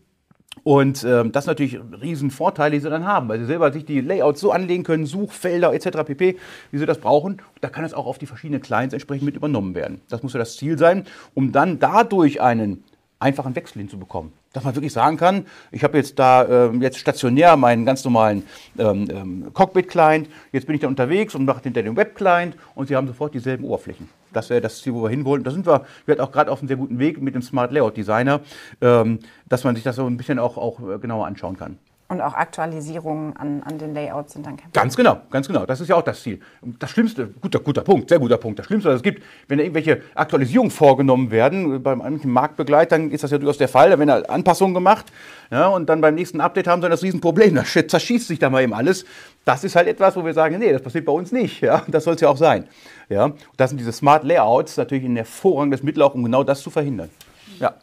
Und 0.64 1.04
ähm, 1.04 1.32
das 1.32 1.48
natürlich 1.48 1.80
Riesenvorteile, 2.02 2.76
die 2.76 2.82
sie 2.82 2.90
dann 2.90 3.06
haben, 3.06 3.30
weil 3.30 3.40
sie 3.40 3.46
selber 3.46 3.72
sich 3.72 3.86
die 3.86 4.02
Layouts 4.02 4.42
so 4.42 4.52
anlegen 4.52 4.84
können, 4.84 5.06
Suchfelder 5.06 5.74
etc. 5.74 6.04
pp., 6.06 6.38
wie 6.72 6.78
sie 6.78 6.86
das 6.86 7.00
brauchen. 7.00 7.42
Da 7.62 7.70
kann 7.70 7.84
es 7.84 7.94
auch 7.94 8.06
auf 8.06 8.20
die 8.20 8.28
verschiedenen 8.28 8.62
Clients 8.62 8.94
entsprechend 8.94 9.26
mit 9.26 9.36
übernommen 9.36 9.74
werden. 9.74 10.02
Das 10.10 10.22
muss 10.22 10.34
ja 10.34 10.40
das 10.40 10.58
Ziel 10.58 10.78
sein, 10.78 11.06
um 11.34 11.52
dann 11.52 11.80
dadurch 11.80 12.42
einen 12.42 12.84
einfachen 13.22 13.56
Wechsel 13.56 13.80
hinzubekommen. 13.80 14.34
Dass 14.54 14.64
man 14.64 14.76
wirklich 14.76 14.92
sagen 14.92 15.18
kann, 15.18 15.46
ich 15.72 15.84
habe 15.84 15.98
jetzt 15.98 16.20
da 16.20 16.44
äh, 16.44 16.76
jetzt 16.78 16.98
stationär 16.98 17.56
meinen 17.56 17.86
ganz 17.86 18.04
normalen 18.04 18.44
ähm, 18.78 19.08
ähm, 19.10 19.54
Cockpit-Client, 19.54 20.28
jetzt 20.52 20.66
bin 20.66 20.76
ich 20.76 20.82
da 20.82 20.88
unterwegs 20.88 21.36
und 21.36 21.46
mache 21.46 21.64
hinter 21.64 21.84
dem 21.84 21.96
Web-Client 21.96 22.56
und 22.76 22.88
Sie 22.88 22.96
haben 22.96 23.08
sofort 23.08 23.34
dieselben 23.34 23.64
Oberflächen. 23.64 24.10
Das 24.34 24.50
wäre 24.50 24.62
das 24.62 24.82
Ziel, 24.82 24.94
wo 24.94 25.04
wir 25.04 25.10
hinwollen. 25.10 25.44
Da 25.44 25.52
sind 25.52 25.66
wir, 25.66 25.86
wir 26.06 26.22
auch 26.22 26.32
gerade 26.32 26.52
auf 26.52 26.60
einem 26.60 26.68
sehr 26.68 26.78
guten 26.78 27.00
Weg 27.00 27.22
mit 27.22 27.36
dem 27.36 27.42
Smart 27.42 27.72
Layout 27.72 27.96
Designer, 27.96 28.42
ähm, 28.82 29.20
dass 29.48 29.64
man 29.64 29.76
sich 29.76 29.84
das 29.84 29.96
so 29.96 30.06
ein 30.06 30.18
bisschen 30.18 30.40
auch, 30.40 30.58
auch 30.58 30.80
äh, 30.80 31.00
genauer 31.00 31.28
anschauen 31.28 31.58
kann. 31.58 31.78
Und 32.12 32.20
auch 32.20 32.34
Aktualisierungen 32.34 33.38
an, 33.38 33.64
an 33.64 33.78
den 33.78 33.94
Layouts 33.94 34.34
sind 34.34 34.46
dann 34.46 34.58
kein 34.58 34.70
Ganz 34.74 34.98
genau, 34.98 35.22
ganz 35.30 35.48
genau. 35.48 35.66
Das 35.66 35.80
ist 35.80 35.88
ja 35.88 35.96
auch 35.96 36.02
das 36.02 36.22
Ziel. 36.22 36.42
Das 36.78 36.90
Schlimmste, 36.90 37.28
guter, 37.40 37.60
guter 37.60 37.84
Punkt, 37.84 38.10
sehr 38.10 38.20
guter 38.20 38.36
Punkt. 38.36 38.60
Das 38.60 38.66
Schlimmste, 38.66 38.90
was 38.90 38.98
es 38.98 39.02
gibt, 39.02 39.24
wenn 39.48 39.60
irgendwelche 39.60 40.02
Aktualisierungen 40.14 40.72
vorgenommen 40.72 41.32
werden, 41.32 41.82
beim 41.82 42.20
Marktbegleitern 42.26 43.12
ist 43.12 43.24
das 43.24 43.32
ja 43.32 43.38
durchaus 43.38 43.60
der 43.60 43.70
Fall, 43.70 43.92
da 43.92 43.98
werden 43.98 44.26
Anpassungen 44.26 44.74
gemacht 44.74 45.06
ja, 45.52 45.70
und 45.70 45.88
dann 45.88 46.02
beim 46.02 46.16
nächsten 46.16 46.42
Update 46.42 46.68
haben 46.68 46.82
sie 46.82 46.90
das 46.90 47.02
Riesenproblem, 47.02 47.56
da 47.56 47.64
zerschießt 47.64 48.28
sich 48.28 48.40
da 48.40 48.50
mal 48.50 48.62
eben 48.62 48.74
alles. 48.74 49.06
Das 49.46 49.64
ist 49.64 49.78
halt 49.78 49.88
etwas, 49.88 50.18
wo 50.18 50.26
wir 50.26 50.34
sagen, 50.34 50.60
nee, 50.60 50.74
das 50.74 50.82
passiert 50.82 51.06
bei 51.06 51.14
uns 51.14 51.32
nicht. 51.32 51.62
Ja, 51.62 51.84
das 51.88 52.04
soll 52.04 52.16
es 52.16 52.22
ja 52.22 52.28
auch 52.28 52.36
sein. 52.36 52.68
Ja, 53.08 53.32
das 53.56 53.70
sind 53.70 53.78
diese 53.78 53.94
Smart 53.94 54.26
Layouts 54.26 54.76
natürlich 54.76 55.06
ein 55.06 55.16
hervorragendes 55.16 55.82
Mittel 55.82 56.04
auch, 56.04 56.14
um 56.14 56.26
genau 56.26 56.44
das 56.44 56.62
zu 56.62 56.72
verhindern. 56.72 57.10
Ja. 57.58 57.74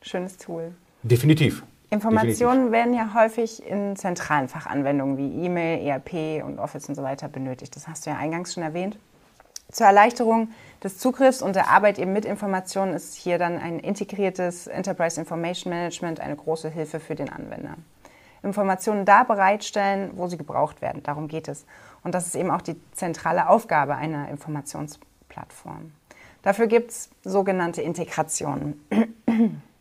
Schönes 0.00 0.38
Tool. 0.38 0.72
Definitiv. 1.02 1.62
Informationen 1.92 2.72
werden 2.72 2.94
ja 2.94 3.12
häufig 3.12 3.62
in 3.66 3.96
zentralen 3.96 4.48
Fachanwendungen 4.48 5.18
wie 5.18 5.44
E-Mail, 5.44 5.86
ERP 5.86 6.42
und 6.42 6.58
Office 6.58 6.88
und 6.88 6.94
so 6.94 7.02
weiter 7.02 7.28
benötigt. 7.28 7.76
Das 7.76 7.86
hast 7.86 8.06
du 8.06 8.10
ja 8.10 8.16
eingangs 8.16 8.54
schon 8.54 8.62
erwähnt. 8.62 8.98
Zur 9.70 9.86
Erleichterung 9.86 10.48
des 10.82 10.96
Zugriffs 10.96 11.42
und 11.42 11.54
der 11.54 11.68
Arbeit 11.68 11.98
eben 11.98 12.14
mit 12.14 12.24
Informationen 12.24 12.94
ist 12.94 13.14
hier 13.14 13.36
dann 13.36 13.58
ein 13.58 13.78
integriertes 13.78 14.68
Enterprise 14.68 15.20
Information 15.20 15.70
Management 15.70 16.18
eine 16.20 16.34
große 16.34 16.70
Hilfe 16.70 16.98
für 16.98 17.14
den 17.14 17.28
Anwender. 17.28 17.74
Informationen 18.42 19.04
da 19.04 19.22
bereitstellen, 19.24 20.12
wo 20.14 20.28
sie 20.28 20.38
gebraucht 20.38 20.80
werden. 20.80 21.02
Darum 21.02 21.28
geht 21.28 21.46
es. 21.46 21.66
Und 22.02 22.14
das 22.14 22.26
ist 22.26 22.36
eben 22.36 22.50
auch 22.50 22.62
die 22.62 22.76
zentrale 22.92 23.50
Aufgabe 23.50 23.96
einer 23.96 24.30
Informationsplattform. 24.30 25.92
Dafür 26.40 26.68
gibt 26.68 26.90
es 26.90 27.10
sogenannte 27.22 27.82
Integrationen. 27.82 28.82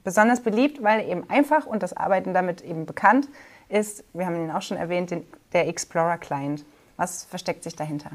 Besonders 0.04 0.42
beliebt, 0.42 0.82
weil 0.82 1.08
eben 1.08 1.30
einfach 1.30 1.66
und 1.66 1.84
das 1.84 1.96
Arbeiten 1.96 2.34
damit 2.34 2.62
eben 2.62 2.86
bekannt 2.86 3.28
ist, 3.70 4.04
wir 4.14 4.26
haben 4.26 4.36
ihn 4.36 4.52
auch 4.52 4.62
schon 4.62 4.78
erwähnt, 4.78 5.12
den, 5.12 5.24
der 5.54 5.68
Explorer 5.68 6.18
Client. 6.18 6.66
Was 6.98 7.24
versteckt 7.24 7.64
sich 7.64 7.76
dahinter? 7.76 8.12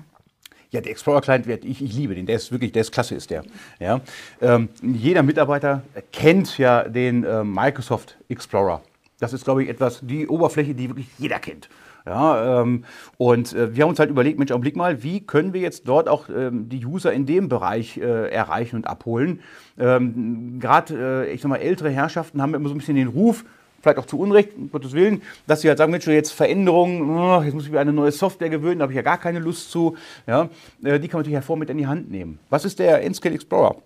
Ja, 0.70 0.80
der 0.80 0.90
Explorer 0.90 1.20
Client, 1.20 1.46
ich, 1.64 1.82
ich 1.82 1.92
liebe 1.94 2.14
den, 2.14 2.26
der 2.26 2.36
ist 2.36 2.50
wirklich, 2.50 2.72
der 2.72 2.82
ist 2.82 2.92
klasse, 2.92 3.14
ist 3.14 3.30
der. 3.30 3.44
Ja, 3.78 4.00
ähm, 4.40 4.68
jeder 4.82 5.22
Mitarbeiter 5.22 5.82
kennt 6.12 6.58
ja 6.58 6.88
den 6.88 7.24
äh, 7.24 7.44
Microsoft 7.44 8.16
Explorer. 8.28 8.82
Das 9.18 9.32
ist, 9.32 9.44
glaube 9.44 9.62
ich, 9.62 9.70
etwas, 9.70 10.00
die 10.02 10.26
Oberfläche, 10.26 10.74
die 10.74 10.88
wirklich 10.88 11.08
jeder 11.18 11.38
kennt. 11.38 11.68
Ja, 12.06 12.62
ähm, 12.62 12.84
und 13.18 13.52
äh, 13.52 13.74
wir 13.74 13.82
haben 13.82 13.90
uns 13.90 13.98
halt 13.98 14.10
überlegt, 14.10 14.38
Mensch, 14.38 14.52
Augenblick 14.52 14.76
mal, 14.76 15.02
wie 15.02 15.20
können 15.20 15.52
wir 15.52 15.60
jetzt 15.60 15.88
dort 15.88 16.08
auch 16.08 16.28
ähm, 16.28 16.68
die 16.68 16.86
User 16.86 17.12
in 17.12 17.26
dem 17.26 17.48
Bereich 17.48 17.96
äh, 17.96 18.30
erreichen 18.30 18.76
und 18.76 18.86
abholen? 18.86 19.40
Ähm, 19.76 20.60
Gerade, 20.60 21.26
äh, 21.26 21.32
ich 21.32 21.40
sag 21.40 21.48
mal, 21.48 21.56
ältere 21.56 21.90
Herrschaften 21.90 22.40
haben 22.40 22.54
immer 22.54 22.68
so 22.68 22.76
ein 22.76 22.78
bisschen 22.78 22.94
den 22.94 23.08
Ruf, 23.08 23.44
vielleicht 23.82 23.98
auch 23.98 24.06
zu 24.06 24.20
Unrecht, 24.20 24.56
um 24.56 24.70
Gottes 24.70 24.92
Willen, 24.92 25.22
dass 25.48 25.62
sie 25.62 25.68
halt 25.68 25.78
sagen, 25.78 25.90
Mensch, 25.90 26.06
jetzt 26.06 26.30
Veränderungen, 26.30 27.10
oh, 27.10 27.42
jetzt 27.42 27.54
muss 27.54 27.66
ich 27.66 27.72
mir 27.72 27.80
eine 27.80 27.92
neue 27.92 28.12
Software 28.12 28.50
gewöhnen, 28.50 28.78
da 28.78 28.84
habe 28.84 28.92
ich 28.92 28.96
ja 28.96 29.02
gar 29.02 29.18
keine 29.18 29.40
Lust 29.40 29.72
zu. 29.72 29.96
Ja, 30.28 30.48
äh, 30.84 31.00
die 31.00 31.08
kann 31.08 31.18
man 31.18 31.22
natürlich 31.22 31.34
hervor 31.34 31.56
mit 31.56 31.70
in 31.70 31.78
die 31.78 31.88
Hand 31.88 32.08
nehmen. 32.08 32.38
Was 32.50 32.64
ist 32.64 32.78
der 32.78 33.08
Nscale 33.08 33.34
Explorer? 33.34 33.76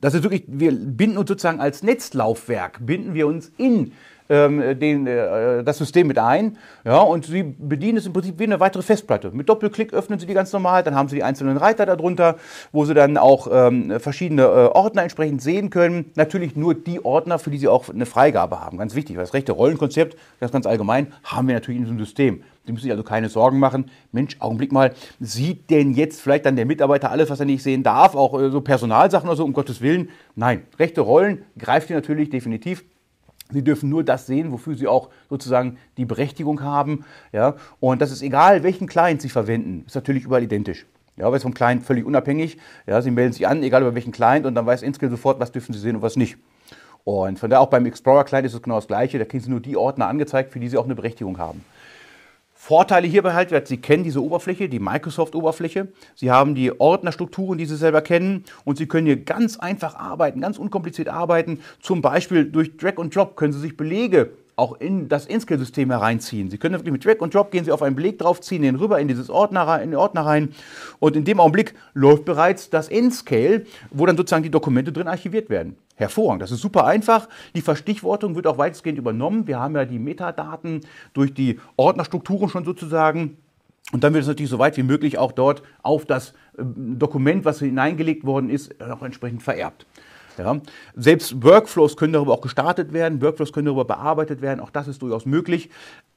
Das 0.00 0.14
ist 0.14 0.22
wirklich, 0.22 0.44
wir 0.46 0.72
binden 0.72 1.18
uns 1.18 1.28
sozusagen 1.28 1.60
als 1.60 1.82
Netzlaufwerk, 1.82 2.78
binden 2.86 3.12
wir 3.14 3.26
uns 3.26 3.52
in 3.58 3.92
ähm, 4.28 4.78
den, 4.78 5.06
äh, 5.06 5.62
das 5.64 5.78
System 5.78 6.06
mit 6.06 6.18
ein. 6.18 6.56
Ja, 6.84 7.00
und 7.00 7.26
Sie 7.26 7.42
bedienen 7.42 7.98
es 7.98 8.06
im 8.06 8.12
Prinzip 8.12 8.38
wie 8.38 8.44
eine 8.44 8.60
weitere 8.60 8.82
Festplatte. 8.82 9.30
Mit 9.32 9.48
Doppelklick 9.48 9.92
öffnen 9.92 10.18
Sie 10.18 10.26
die 10.26 10.34
ganz 10.34 10.52
normal, 10.52 10.82
dann 10.82 10.94
haben 10.94 11.08
Sie 11.08 11.16
die 11.16 11.22
einzelnen 11.22 11.56
Reiter 11.56 11.86
darunter, 11.86 12.36
wo 12.72 12.84
Sie 12.84 12.94
dann 12.94 13.16
auch 13.16 13.48
ähm, 13.50 14.00
verschiedene 14.00 14.42
äh, 14.42 14.46
Ordner 14.46 15.02
entsprechend 15.02 15.42
sehen 15.42 15.70
können. 15.70 16.12
Natürlich 16.14 16.56
nur 16.56 16.74
die 16.74 17.04
Ordner, 17.04 17.38
für 17.38 17.50
die 17.50 17.58
Sie 17.58 17.68
auch 17.68 17.88
eine 17.88 18.06
Freigabe 18.06 18.60
haben. 18.60 18.78
Ganz 18.78 18.94
wichtig, 18.94 19.16
weil 19.16 19.24
das 19.24 19.34
rechte 19.34 19.52
Rollenkonzept, 19.52 20.16
das 20.40 20.52
ganz 20.52 20.66
allgemein, 20.66 21.12
haben 21.24 21.48
wir 21.48 21.54
natürlich 21.54 21.78
in 21.78 21.84
diesem 21.84 21.98
System. 21.98 22.42
Sie 22.66 22.72
müssen 22.72 22.84
sich 22.84 22.92
also 22.92 23.04
keine 23.04 23.28
Sorgen 23.28 23.58
machen. 23.58 23.90
Mensch, 24.10 24.36
Augenblick 24.38 24.72
mal, 24.72 24.94
sieht 25.20 25.68
denn 25.68 25.92
jetzt 25.92 26.20
vielleicht 26.20 26.46
dann 26.46 26.56
der 26.56 26.64
Mitarbeiter 26.64 27.10
alles, 27.10 27.28
was 27.28 27.40
er 27.40 27.46
nicht 27.46 27.62
sehen 27.62 27.82
darf, 27.82 28.14
auch 28.14 28.40
äh, 28.40 28.50
so 28.50 28.62
Personalsachen 28.62 29.28
oder 29.28 29.36
so, 29.36 29.44
um 29.44 29.52
Gottes 29.52 29.82
Willen? 29.82 30.08
Nein, 30.34 30.62
rechte 30.78 31.02
Rollen 31.02 31.44
greift 31.58 31.90
ihr 31.90 31.96
natürlich 31.96 32.30
definitiv. 32.30 32.84
Sie 33.50 33.62
dürfen 33.62 33.88
nur 33.90 34.04
das 34.04 34.26
sehen, 34.26 34.52
wofür 34.52 34.74
Sie 34.74 34.86
auch 34.86 35.10
sozusagen 35.28 35.78
die 35.96 36.04
Berechtigung 36.04 36.62
haben. 36.62 37.04
Ja? 37.32 37.54
Und 37.80 38.00
das 38.00 38.10
ist 38.10 38.22
egal, 38.22 38.62
welchen 38.62 38.86
Client 38.86 39.20
Sie 39.22 39.28
verwenden, 39.28 39.84
ist 39.86 39.94
natürlich 39.94 40.24
überall 40.24 40.42
identisch. 40.42 40.86
Ja, 41.16 41.26
aber 41.26 41.36
ist 41.36 41.42
vom 41.42 41.54
Client 41.54 41.84
völlig 41.84 42.04
unabhängig. 42.04 42.58
Ja, 42.86 43.00
Sie 43.00 43.10
melden 43.10 43.32
sich 43.32 43.46
an, 43.46 43.62
egal 43.62 43.82
über 43.82 43.94
welchen 43.94 44.12
Client, 44.12 44.46
und 44.46 44.54
dann 44.54 44.66
weiß 44.66 44.82
Inskill 44.82 45.10
sofort, 45.10 45.38
was 45.38 45.52
dürfen 45.52 45.72
Sie 45.72 45.78
sehen 45.78 45.96
und 45.96 46.02
was 46.02 46.16
nicht. 46.16 46.36
Und 47.04 47.38
von 47.38 47.50
daher 47.50 47.60
auch 47.60 47.68
beim 47.68 47.86
Explorer 47.86 48.24
Client 48.24 48.46
ist 48.46 48.54
es 48.54 48.62
genau 48.62 48.76
das 48.76 48.86
Gleiche. 48.86 49.18
Da 49.18 49.24
kriegen 49.24 49.44
Sie 49.44 49.50
nur 49.50 49.60
die 49.60 49.76
Ordner 49.76 50.08
angezeigt, 50.08 50.52
für 50.52 50.58
die 50.58 50.68
Sie 50.68 50.76
auch 50.76 50.86
eine 50.86 50.94
Berechtigung 50.94 51.38
haben. 51.38 51.64
Vorteile 52.66 53.06
hierbei 53.06 53.34
halt, 53.34 53.68
Sie 53.68 53.76
kennen 53.76 54.04
diese 54.04 54.22
Oberfläche, 54.22 54.70
die 54.70 54.80
Microsoft-Oberfläche. 54.80 55.88
Sie 56.14 56.30
haben 56.30 56.54
die 56.54 56.80
Ordnerstrukturen, 56.80 57.58
die 57.58 57.66
Sie 57.66 57.76
selber 57.76 58.00
kennen 58.00 58.44
und 58.64 58.78
Sie 58.78 58.86
können 58.86 59.06
hier 59.06 59.22
ganz 59.22 59.58
einfach 59.58 59.96
arbeiten, 59.96 60.40
ganz 60.40 60.56
unkompliziert 60.56 61.08
arbeiten. 61.10 61.60
Zum 61.82 62.00
Beispiel 62.00 62.50
durch 62.50 62.78
Drag 62.78 62.96
und 62.96 63.14
Drop 63.14 63.36
können 63.36 63.52
Sie 63.52 63.60
sich 63.60 63.76
Belege 63.76 64.30
auch 64.56 64.80
in 64.80 65.08
das 65.08 65.26
InScale-System 65.26 65.90
hereinziehen. 65.90 66.50
Sie 66.50 66.58
können 66.58 66.74
wirklich 66.74 66.92
mit 66.92 67.04
Drag 67.04 67.20
und 67.20 67.34
Drop 67.34 67.50
gehen 67.50 67.64
Sie 67.64 67.72
auf 67.72 67.82
einen 67.82 67.96
Beleg 67.96 68.18
drauf, 68.18 68.40
ziehen 68.40 68.62
den 68.62 68.76
rüber 68.76 68.98
in 69.00 69.08
dieses 69.08 69.30
Ordner, 69.30 69.80
in 69.82 69.90
den 69.90 69.98
Ordner 69.98 70.22
rein 70.22 70.54
und 71.00 71.16
in 71.16 71.24
dem 71.24 71.40
Augenblick 71.40 71.74
läuft 71.92 72.24
bereits 72.24 72.70
das 72.70 72.88
InScale, 72.88 73.64
wo 73.90 74.06
dann 74.06 74.16
sozusagen 74.16 74.42
die 74.42 74.50
Dokumente 74.50 74.92
drin 74.92 75.08
archiviert 75.08 75.50
werden. 75.50 75.76
Hervorragend, 75.96 76.42
das 76.42 76.50
ist 76.50 76.60
super 76.60 76.86
einfach. 76.86 77.28
Die 77.54 77.60
Verstichwortung 77.60 78.34
wird 78.34 78.46
auch 78.46 78.58
weitestgehend 78.58 78.98
übernommen. 78.98 79.46
Wir 79.46 79.60
haben 79.60 79.76
ja 79.76 79.84
die 79.84 80.00
Metadaten 80.00 80.80
durch 81.12 81.32
die 81.32 81.60
Ordnerstrukturen 81.76 82.48
schon 82.48 82.64
sozusagen. 82.64 83.36
Und 83.92 84.02
dann 84.02 84.12
wird 84.14 84.22
es 84.22 84.28
natürlich 84.28 84.50
so 84.50 84.58
weit 84.58 84.76
wie 84.76 84.82
möglich 84.82 85.18
auch 85.18 85.30
dort 85.30 85.62
auf 85.82 86.04
das 86.04 86.34
ähm, 86.58 86.98
Dokument, 86.98 87.44
was 87.44 87.58
hineingelegt 87.58 88.24
worden 88.24 88.50
ist, 88.50 88.80
auch 88.80 89.02
entsprechend 89.02 89.42
vererbt. 89.42 89.86
Ja. 90.38 90.60
Selbst 90.94 91.42
Workflows 91.42 91.96
können 91.96 92.12
darüber 92.12 92.32
auch 92.32 92.40
gestartet 92.40 92.92
werden, 92.92 93.22
Workflows 93.22 93.52
können 93.52 93.66
darüber 93.66 93.84
bearbeitet 93.84 94.42
werden, 94.42 94.60
auch 94.60 94.70
das 94.70 94.88
ist 94.88 95.02
durchaus 95.02 95.26
möglich. 95.26 95.70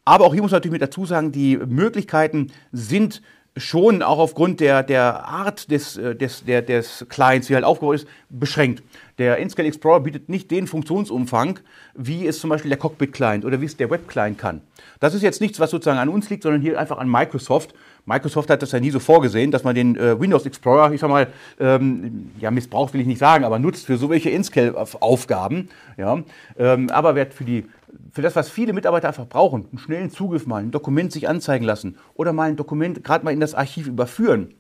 Aber 0.06 0.26
auch 0.26 0.34
hier 0.34 0.42
muss 0.42 0.52
man 0.52 0.58
natürlich 0.58 0.74
mit 0.74 0.82
dazu 0.82 1.06
sagen, 1.06 1.32
die 1.32 1.58
Möglichkeiten 1.58 2.52
sind 2.72 3.22
schon 3.58 4.04
auch 4.04 4.20
aufgrund 4.20 4.60
der, 4.60 4.84
der 4.84 5.26
Art 5.26 5.72
des, 5.72 5.98
äh, 5.98 6.16
des, 6.16 6.46
der, 6.46 6.62
des 6.62 7.06
Clients, 7.10 7.50
wie 7.50 7.56
halt 7.56 7.66
aufgebaut 7.66 7.96
ist, 7.96 8.08
beschränkt. 8.30 8.84
Der 9.18 9.38
Inscale 9.38 9.68
Explorer 9.68 10.02
bietet 10.02 10.30
nicht 10.30 10.52
den 10.52 10.68
Funktionsumfang, 10.68 11.60
wie 11.96 12.28
es 12.28 12.40
zum 12.40 12.50
Beispiel 12.50 12.70
der 12.70 12.78
Cockpit-Client 12.78 13.46
oder 13.46 13.60
wie 13.62 13.66
es 13.66 13.76
der 13.76 13.90
Web-Client 13.90 14.38
kann. 14.38 14.62
Das 15.00 15.14
ist 15.14 15.24
jetzt 15.24 15.42
nichts, 15.42 15.60
was 15.60 15.72
sozusagen 15.72 16.00
an 16.00 16.10
uns 16.10 16.30
liegt, 16.30 16.44
sondern 16.44 16.62
hier 16.62 16.80
einfach 16.80 17.00
an 17.00 17.10
Microsoft. 17.10 17.74
Microsoft 18.08 18.50
hat 18.50 18.62
das 18.62 18.72
ja 18.72 18.80
nie 18.80 18.90
so 18.90 19.00
vorgesehen, 19.00 19.52
dass 19.52 19.66
man 19.66 19.76
den 19.76 19.98
äh, 19.98 20.20
Windows 20.20 20.46
Explorer, 20.46 20.94
ich 20.94 21.02
sag 21.02 21.10
mal, 21.10 21.28
ähm, 21.60 22.32
ja, 22.40 22.50
missbraucht 22.52 22.94
will 22.94 23.02
ich 23.02 23.08
nicht 23.08 23.20
sagen, 23.20 23.44
aber 23.44 23.60
nutzt 23.60 23.86
für 23.86 23.98
so 23.98 24.10
welche 24.10 24.30
Inscale-Aufgaben. 24.30 25.68
Ja. 25.98 26.24
Ähm, 26.58 26.90
aber 26.90 27.16
wird 27.16 27.34
für 27.34 27.44
die 27.44 27.66
für 28.12 28.22
das, 28.22 28.36
was 28.36 28.50
viele 28.50 28.74
Mitarbeiter 28.74 29.08
einfach 29.08 29.28
brauchen, 29.28 29.66
einen 29.70 29.80
schnellen 29.80 30.10
Zugriff 30.10 30.46
mal, 30.46 30.62
ein 30.62 30.72
Dokument 30.72 31.12
sich 31.12 31.28
anzeigen 31.28 31.66
lassen 31.66 31.98
oder 32.16 32.34
mal 32.34 32.50
ein 32.50 32.56
Dokument 32.56 33.04
gerade 33.04 33.26
mal 33.26 33.32
in 33.32 33.40
das 33.40 33.56
Archiv 33.56 33.88
überführen, 33.88 34.54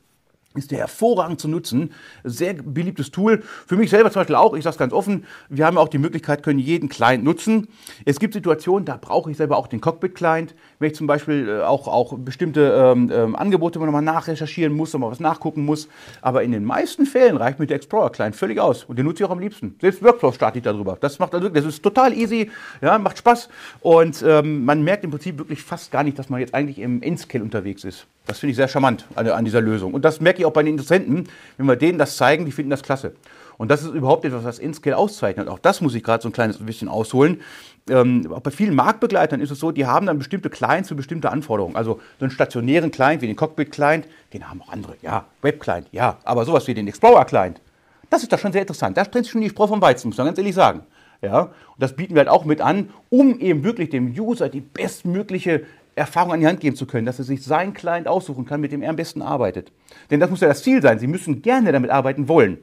ist 0.57 0.71
der 0.71 0.79
hervorragend 0.79 1.39
zu 1.39 1.47
nutzen. 1.47 1.93
Sehr 2.23 2.53
beliebtes 2.53 3.11
Tool. 3.11 3.43
Für 3.65 3.75
mich 3.75 3.89
selber 3.89 4.11
zum 4.11 4.21
Beispiel 4.21 4.35
auch, 4.35 4.53
ich 4.53 4.63
sage 4.63 4.73
es 4.73 4.77
ganz 4.77 4.93
offen, 4.93 5.25
wir 5.49 5.65
haben 5.65 5.77
auch 5.77 5.87
die 5.87 5.97
Möglichkeit, 5.97 6.43
können 6.43 6.59
jeden 6.59 6.89
Client 6.89 7.23
nutzen. 7.23 7.67
Es 8.05 8.19
gibt 8.19 8.33
Situationen, 8.33 8.85
da 8.85 8.97
brauche 8.97 9.31
ich 9.31 9.37
selber 9.37 9.57
auch 9.57 9.67
den 9.67 9.81
Cockpit-Client. 9.81 10.55
Wenn 10.79 10.91
ich 10.91 10.95
zum 10.95 11.07
Beispiel 11.07 11.47
äh, 11.47 11.61
auch, 11.63 11.87
auch 11.87 12.17
bestimmte 12.17 12.73
ähm, 12.75 13.11
ähm, 13.13 13.35
Angebote 13.35 13.79
nochmal 13.79 14.01
nachrecherchieren 14.01 14.73
muss, 14.73 14.93
nochmal 14.93 15.11
was 15.11 15.19
nachgucken 15.19 15.65
muss. 15.65 15.87
Aber 16.21 16.43
in 16.43 16.51
den 16.51 16.65
meisten 16.65 17.05
Fällen 17.05 17.37
reicht 17.37 17.59
mir 17.59 17.67
der 17.67 17.77
Explorer-Client 17.77 18.35
völlig 18.35 18.59
aus. 18.59 18.83
Und 18.83 18.97
den 18.97 19.05
nutze 19.05 19.23
ich 19.23 19.27
auch 19.27 19.33
am 19.33 19.39
liebsten. 19.39 19.75
Selbst 19.81 20.03
Workflow 20.03 20.31
starte 20.31 20.59
ich 20.59 20.63
darüber. 20.63 20.97
Das 20.99 21.19
macht 21.19 21.33
also, 21.33 21.49
das 21.49 21.65
ist 21.65 21.83
total 21.83 22.13
easy, 22.13 22.49
ja, 22.81 22.97
macht 22.97 23.17
Spaß. 23.17 23.49
Und 23.81 24.23
ähm, 24.25 24.65
man 24.65 24.83
merkt 24.83 25.03
im 25.03 25.11
Prinzip 25.11 25.37
wirklich 25.37 25.61
fast 25.61 25.91
gar 25.91 26.03
nicht, 26.03 26.17
dass 26.19 26.29
man 26.29 26.39
jetzt 26.39 26.53
eigentlich 26.53 26.79
im 26.79 27.01
N-Scale 27.01 27.43
unterwegs 27.43 27.83
ist. 27.83 28.07
Das 28.27 28.39
finde 28.39 28.51
ich 28.51 28.57
sehr 28.57 28.67
charmant 28.67 29.05
an, 29.15 29.27
an, 29.29 29.45
dieser 29.45 29.61
Lösung. 29.61 29.93
Und 29.93 30.03
das 30.03 30.19
merke 30.19 30.39
ich 30.39 30.45
auch 30.45 30.51
bei 30.51 30.61
den 30.61 30.73
Interessenten, 30.73 31.29
wenn 31.57 31.65
wir 31.65 31.77
denen 31.77 31.97
das 31.97 32.17
zeigen, 32.17 32.45
die 32.45 32.51
finden 32.51 32.69
das 32.69 32.83
klasse. 32.83 33.13
Und 33.57 33.71
das 33.71 33.83
ist 33.83 33.93
überhaupt 33.93 34.25
etwas, 34.25 34.43
was 34.43 34.59
InScale 34.59 34.97
auszeichnet. 34.97 35.47
Auch 35.47 35.59
das 35.59 35.81
muss 35.81 35.95
ich 35.95 36.03
gerade 36.03 36.21
so 36.21 36.29
ein 36.29 36.33
kleines 36.33 36.57
bisschen 36.57 36.89
ausholen. 36.89 37.41
Ähm, 37.89 38.31
auch 38.31 38.41
bei 38.41 38.51
vielen 38.51 38.75
Marktbegleitern 38.75 39.39
ist 39.39 39.49
es 39.49 39.59
so, 39.59 39.71
die 39.71 39.85
haben 39.85 40.05
dann 40.05 40.17
bestimmte 40.17 40.49
Clients 40.49 40.89
für 40.89 40.95
bestimmte 40.95 41.31
Anforderungen. 41.31 41.75
Also 41.75 41.99
so 42.19 42.25
einen 42.25 42.31
stationären 42.31 42.91
Client 42.91 43.21
wie 43.21 43.27
den 43.27 43.35
Cockpit-Client, 43.35 44.07
den 44.33 44.47
haben 44.47 44.61
auch 44.61 44.69
andere. 44.69 44.95
Ja, 45.01 45.25
Web-Client, 45.41 45.87
ja. 45.91 46.17
Aber 46.23 46.45
sowas 46.45 46.67
wie 46.67 46.73
den 46.73 46.87
Explorer-Client, 46.87 47.61
das 48.09 48.23
ist 48.23 48.31
doch 48.31 48.39
schon 48.39 48.51
sehr 48.51 48.61
interessant. 48.61 48.97
Da 48.97 49.05
trennt 49.05 49.25
sich 49.25 49.31
schon 49.31 49.41
die 49.41 49.49
Spreu 49.49 49.67
vom 49.67 49.81
Weizen, 49.81 50.09
muss 50.09 50.17
man 50.17 50.27
ganz 50.27 50.37
ehrlich 50.37 50.55
sagen. 50.55 50.81
Ja, 51.21 51.41
und 51.41 51.51
das 51.79 51.95
bieten 51.95 52.13
wir 52.13 52.19
halt 52.19 52.29
auch 52.29 52.45
mit 52.45 52.61
an, 52.61 52.89
um 53.09 53.39
eben 53.39 53.63
wirklich 53.63 53.89
dem 53.89 54.13
User 54.13 54.49
die 54.49 54.61
bestmögliche 54.61 55.63
Erfahrung 55.97 56.33
an 56.33 56.39
die 56.39 56.47
Hand 56.47 56.59
geben 56.59 56.75
zu 56.75 56.85
können, 56.85 57.05
dass 57.05 57.19
er 57.19 57.25
sich 57.25 57.43
seinen 57.43 57.73
Client 57.73 58.07
aussuchen 58.07 58.45
kann, 58.45 58.61
mit 58.61 58.71
dem 58.71 58.81
er 58.81 58.89
am 58.91 58.95
besten 58.95 59.21
arbeitet. 59.21 59.71
Denn 60.11 60.19
das 60.19 60.29
muss 60.29 60.41
ja 60.41 60.47
das 60.47 60.63
Ziel 60.63 60.81
sein. 60.81 60.99
Sie 60.99 61.07
müssen 61.07 61.41
gerne 61.41 61.71
damit 61.71 61.89
arbeiten 61.89 62.27
wollen. 62.27 62.59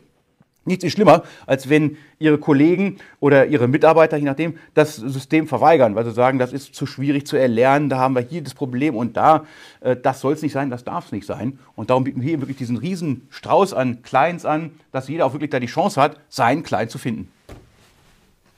Nichts 0.66 0.82
ist 0.82 0.92
schlimmer, 0.92 1.24
als 1.46 1.68
wenn 1.68 1.98
Ihre 2.18 2.38
Kollegen 2.38 2.96
oder 3.20 3.46
Ihre 3.46 3.68
Mitarbeiter, 3.68 4.16
je 4.16 4.24
nachdem, 4.24 4.56
das 4.72 4.96
System 4.96 5.46
verweigern, 5.46 5.94
weil 5.94 6.06
sie 6.06 6.12
sagen, 6.12 6.38
das 6.38 6.54
ist 6.54 6.74
zu 6.74 6.86
schwierig 6.86 7.26
zu 7.26 7.36
erlernen, 7.36 7.90
da 7.90 7.98
haben 7.98 8.14
wir 8.14 8.22
hier 8.22 8.42
das 8.42 8.54
Problem 8.54 8.96
und 8.96 9.16
da, 9.16 9.44
äh, 9.80 9.94
das 9.94 10.20
soll 10.20 10.32
es 10.32 10.40
nicht 10.40 10.52
sein, 10.52 10.70
das 10.70 10.84
darf 10.84 11.06
es 11.06 11.12
nicht 11.12 11.26
sein. 11.26 11.58
Und 11.74 11.90
darum 11.90 12.04
bieten 12.04 12.22
wir 12.22 12.28
hier 12.28 12.40
wirklich 12.40 12.56
diesen 12.56 12.78
riesen 12.78 13.26
Strauß 13.28 13.74
an 13.74 14.02
Clients 14.02 14.46
an, 14.46 14.70
dass 14.90 15.08
jeder 15.08 15.26
auch 15.26 15.34
wirklich 15.34 15.50
da 15.50 15.60
die 15.60 15.66
Chance 15.66 16.00
hat, 16.00 16.18
seinen 16.30 16.62
Client 16.62 16.90
zu 16.90 16.96
finden. 16.96 17.30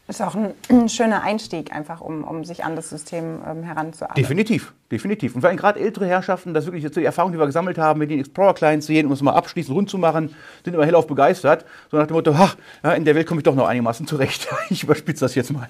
Ist 0.09 0.23
auch 0.23 0.37
ein, 0.37 0.55
ein, 0.69 0.89
schöner 0.89 1.25
Einstieg, 1.25 1.75
einfach 1.75 2.01
um, 2.01 2.23
um 2.23 2.45
sich 2.45 2.65
an 2.65 2.77
das 2.77 2.91
System 2.91 3.41
ähm, 3.45 3.65
heranzuarbeiten. 3.65 4.23
Definitiv, 4.23 4.73
definitiv. 4.91 5.35
Und 5.35 5.41
vor 5.41 5.49
allem 5.51 5.57
gerade 5.57 5.81
ältere 5.81 6.07
Herrschaften, 6.07 6.55
das 6.55 6.65
wirklich 6.67 6.85
jetzt 6.85 6.97
die 6.97 7.05
Erfahrung, 7.05 7.33
die 7.33 7.39
wir 7.39 7.47
gesammelt 7.47 7.77
haben, 7.77 7.99
mit 7.99 8.11
den 8.11 8.21
Explorer-Clients 8.21 8.87
sehen, 8.87 9.07
um 9.07 9.13
es 9.13 9.21
mal 9.21 9.33
abschließend 9.33 9.77
rund 9.77 9.91
zu 9.91 9.99
machen, 9.99 10.33
sind 10.65 10.75
immer 10.75 10.87
hellauf 10.87 11.09
begeistert. 11.09 11.65
So 11.91 11.97
nach 11.97 12.07
dem 12.07 12.15
Motto, 12.15 12.39
ha, 12.39 12.53
in 12.93 13.05
der 13.05 13.17
Welt 13.17 13.27
komme 13.27 13.41
ich 13.41 13.45
doch 13.45 13.57
noch 13.57 13.67
einigermaßen 13.67 14.07
zurecht. 14.07 14.47
ich 14.71 14.85
überspitze 14.85 15.25
das 15.25 15.35
jetzt 15.35 15.53
mal. 15.53 15.69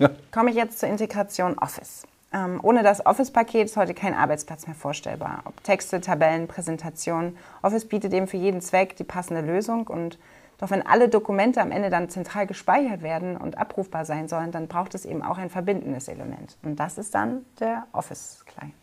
Komme 0.32 0.50
ich 0.50 0.56
jetzt 0.56 0.80
zur 0.80 0.88
Integration 0.88 1.56
Office. 1.58 2.04
Ähm, 2.32 2.58
ohne 2.62 2.82
das 2.82 3.04
Office-Paket 3.06 3.66
ist 3.66 3.76
heute 3.76 3.94
kein 3.94 4.14
Arbeitsplatz 4.14 4.66
mehr 4.66 4.74
vorstellbar. 4.74 5.42
Ob 5.44 5.62
Texte, 5.62 6.00
Tabellen, 6.00 6.48
Präsentationen. 6.48 7.36
Office 7.62 7.86
bietet 7.86 8.12
eben 8.12 8.26
für 8.26 8.36
jeden 8.36 8.60
Zweck 8.60 8.96
die 8.96 9.04
passende 9.04 9.42
Lösung 9.42 9.86
und 9.86 10.18
doch 10.58 10.70
wenn 10.70 10.86
alle 10.86 11.08
Dokumente 11.08 11.60
am 11.60 11.70
Ende 11.70 11.90
dann 11.90 12.08
zentral 12.08 12.46
gespeichert 12.46 13.02
werden 13.02 13.36
und 13.36 13.58
abrufbar 13.58 14.04
sein 14.04 14.28
sollen, 14.28 14.52
dann 14.52 14.68
braucht 14.68 14.94
es 14.94 15.04
eben 15.04 15.22
auch 15.22 15.38
ein 15.38 15.50
verbindendes 15.50 16.08
Element. 16.08 16.56
Und 16.62 16.80
das 16.80 16.98
ist 16.98 17.14
dann 17.14 17.44
der 17.60 17.86
Office-Client. 17.92 18.74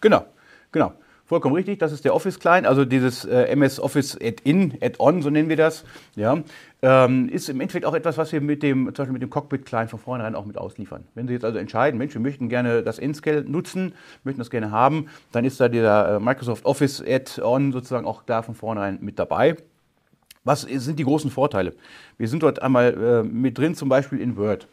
Genau, 0.00 0.24
genau. 0.72 0.92
Vollkommen 1.26 1.56
richtig, 1.56 1.80
das 1.80 1.90
ist 1.90 2.04
der 2.04 2.14
Office-Client, 2.14 2.68
also 2.68 2.84
dieses 2.84 3.24
äh, 3.24 3.46
MS 3.46 3.80
Office 3.80 4.16
Add-in, 4.22 4.78
Add-on, 4.80 5.22
so 5.22 5.30
nennen 5.30 5.48
wir 5.48 5.56
das. 5.56 5.84
Ja, 6.14 6.38
ähm, 6.82 7.28
ist 7.28 7.48
im 7.48 7.60
Endeffekt 7.60 7.84
auch 7.84 7.94
etwas, 7.94 8.16
was 8.16 8.30
wir 8.30 8.40
mit 8.40 8.62
dem, 8.62 8.84
zum 8.86 8.94
Beispiel 8.94 9.12
mit 9.12 9.22
dem 9.22 9.30
Cockpit-Client 9.30 9.90
von 9.90 9.98
vornherein 9.98 10.36
auch 10.36 10.44
mit 10.44 10.56
ausliefern. 10.56 11.02
Wenn 11.16 11.26
Sie 11.26 11.34
jetzt 11.34 11.44
also 11.44 11.58
entscheiden, 11.58 11.98
Mensch, 11.98 12.14
wir 12.14 12.20
möchten 12.20 12.48
gerne 12.48 12.84
das 12.84 13.00
N-Scale 13.00 13.42
nutzen, 13.42 13.96
möchten 14.22 14.38
das 14.38 14.50
gerne 14.50 14.70
haben, 14.70 15.08
dann 15.32 15.44
ist 15.44 15.58
da 15.58 15.68
dieser 15.68 16.14
äh, 16.14 16.20
Microsoft 16.20 16.64
Office 16.64 17.02
Add-on 17.04 17.72
sozusagen 17.72 18.06
auch 18.06 18.22
da 18.22 18.42
von 18.42 18.54
vornherein 18.54 18.98
mit 19.00 19.18
dabei. 19.18 19.56
Was 20.46 20.60
sind 20.60 20.96
die 21.00 21.02
großen 21.02 21.28
Vorteile? 21.28 21.74
Wir 22.18 22.28
sind 22.28 22.44
dort 22.44 22.62
einmal 22.62 22.94
äh, 22.94 23.28
mit 23.28 23.58
drin, 23.58 23.74
zum 23.74 23.88
Beispiel 23.88 24.20
in 24.20 24.36
Word. 24.36 24.68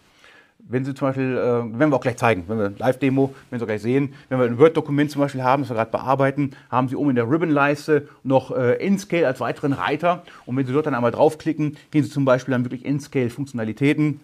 Wenn 0.60 0.86
Sie 0.86 0.94
zum 0.94 1.08
Beispiel, 1.08 1.36
äh, 1.36 1.42
werden 1.42 1.90
wir 1.90 1.96
auch 1.96 2.02
gleich 2.02 2.18
zeigen, 2.18 2.44
wenn 2.48 2.60
wir 2.60 2.74
Live-Demo, 2.78 3.34
wenn 3.50 3.60
Sie 3.60 3.66
gleich 3.66 3.82
sehen, 3.82 4.14
wenn 4.30 4.38
wir 4.38 4.46
ein 4.46 4.60
Word-Dokument 4.60 5.10
zum 5.10 5.22
Beispiel 5.22 5.42
haben, 5.42 5.64
das 5.64 5.72
wir 5.72 5.76
gerade 5.76 5.90
bearbeiten, 5.90 6.52
haben 6.70 6.90
Sie 6.90 6.96
oben 6.96 7.10
in 7.10 7.16
der 7.16 7.28
Ribbon-Leiste 7.28 8.08
noch 8.22 8.56
äh, 8.56 8.86
InScale 8.86 9.26
als 9.26 9.40
weiteren 9.40 9.74
Reiter. 9.74 10.22
Und 10.46 10.56
wenn 10.58 10.68
Sie 10.68 10.74
dort 10.74 10.86
dann 10.86 10.94
einmal 10.94 11.10
draufklicken, 11.10 11.76
gehen 11.90 12.04
Sie 12.04 12.12
zum 12.12 12.24
Beispiel 12.24 12.52
dann 12.52 12.66
wirklich 12.66 12.86
InScale-Funktionalitäten, 12.86 14.20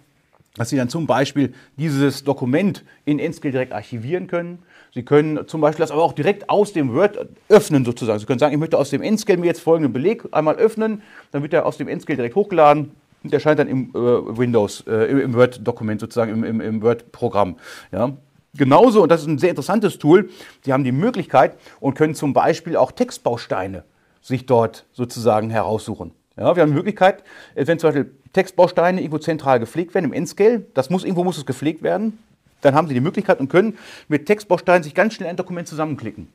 dass 0.56 0.70
Sie 0.70 0.78
dann 0.78 0.90
zum 0.90 1.08
Beispiel 1.08 1.54
dieses 1.78 2.24
Dokument 2.24 2.84
in 3.06 3.20
InScale 3.20 3.52
direkt 3.52 3.74
archivieren 3.74 4.28
können. 4.28 4.60
Sie 4.94 5.04
können 5.04 5.48
zum 5.48 5.62
Beispiel 5.62 5.84
das 5.84 5.92
aber 5.92 6.04
auch 6.04 6.14
direkt 6.14 6.50
aus 6.50 6.74
dem 6.74 6.94
Word 6.94 7.28
öffnen 7.48 7.86
sozusagen. 7.86 8.20
Sie 8.20 8.26
können 8.26 8.40
sagen, 8.40 8.54
ich 8.54 8.60
möchte 8.60 8.78
aus 8.78 8.90
dem 8.90 9.02
Endscale 9.02 9.38
mir 9.40 9.46
jetzt 9.46 9.62
folgenden 9.62 9.94
Beleg 9.94 10.24
einmal 10.32 10.56
öffnen, 10.56 11.04
dann 11.32 11.44
wird 11.44 11.54
er 11.54 11.66
aus 11.66 11.78
dem 11.78 11.88
Endscale 11.88 12.18
direkt 12.18 12.36
hochgeladen 12.36 12.92
und 13.24 13.34
erscheint 13.34 13.60
dann 13.60 13.68
im 13.68 13.90
äh, 13.90 13.98
Windows, 13.98 14.84
äh, 14.88 15.06
im 15.06 15.34
Word-Dokument 15.36 16.00
sozusagen, 16.00 16.32
im, 16.32 16.44
im, 16.44 16.62
im 16.62 16.82
Word-Programm. 16.82 17.58
Ja. 17.92 18.14
Genauso, 18.56 19.04
und 19.04 19.10
das 19.10 19.22
ist 19.22 19.28
ein 19.28 19.38
sehr 19.38 19.52
interessantes 19.52 20.00
Tool, 20.00 20.30
Sie 20.66 20.74
haben 20.74 20.84
die 20.84 20.92
Möglichkeit 20.92 21.56
und 21.80 21.94
können 21.94 22.16
zum 22.16 22.34
Beispiel 22.34 22.76
auch 22.76 22.92
Textbausteine 22.92 23.84
sich 24.22 24.48
dort 24.48 24.86
sozusagen 24.92 25.52
heraussuchen. 25.52 26.12
Ja, 26.40 26.56
wir 26.56 26.64
haben 26.64 26.70
die 26.70 26.78
Möglichkeit, 26.78 27.24
wenn 27.54 27.80
zum 27.80 27.90
Beispiel 27.90 28.12
Textbausteine 28.32 29.02
irgendwo 29.02 29.18
zentral 29.18 29.60
gepflegt 29.60 29.94
werden 29.94 30.06
im 30.06 30.14
Endscale, 30.14 30.66
das 30.74 30.90
muss, 30.90 31.04
irgendwo 31.04 31.26
muss 31.26 31.38
es 31.38 31.46
gepflegt 31.46 31.84
werden, 31.84 32.18
dann 32.62 32.76
haben 32.76 32.88
Sie 32.88 32.94
die 32.94 33.02
Möglichkeit 33.02 33.42
und 33.42 33.50
können 33.50 33.78
mit 34.08 34.26
Textbausteinen 34.26 34.84
sich 34.84 34.94
ganz 34.96 35.14
schnell 35.16 35.30
ein 35.30 35.36
Dokument 35.36 35.68
zusammenklicken. 35.68 36.30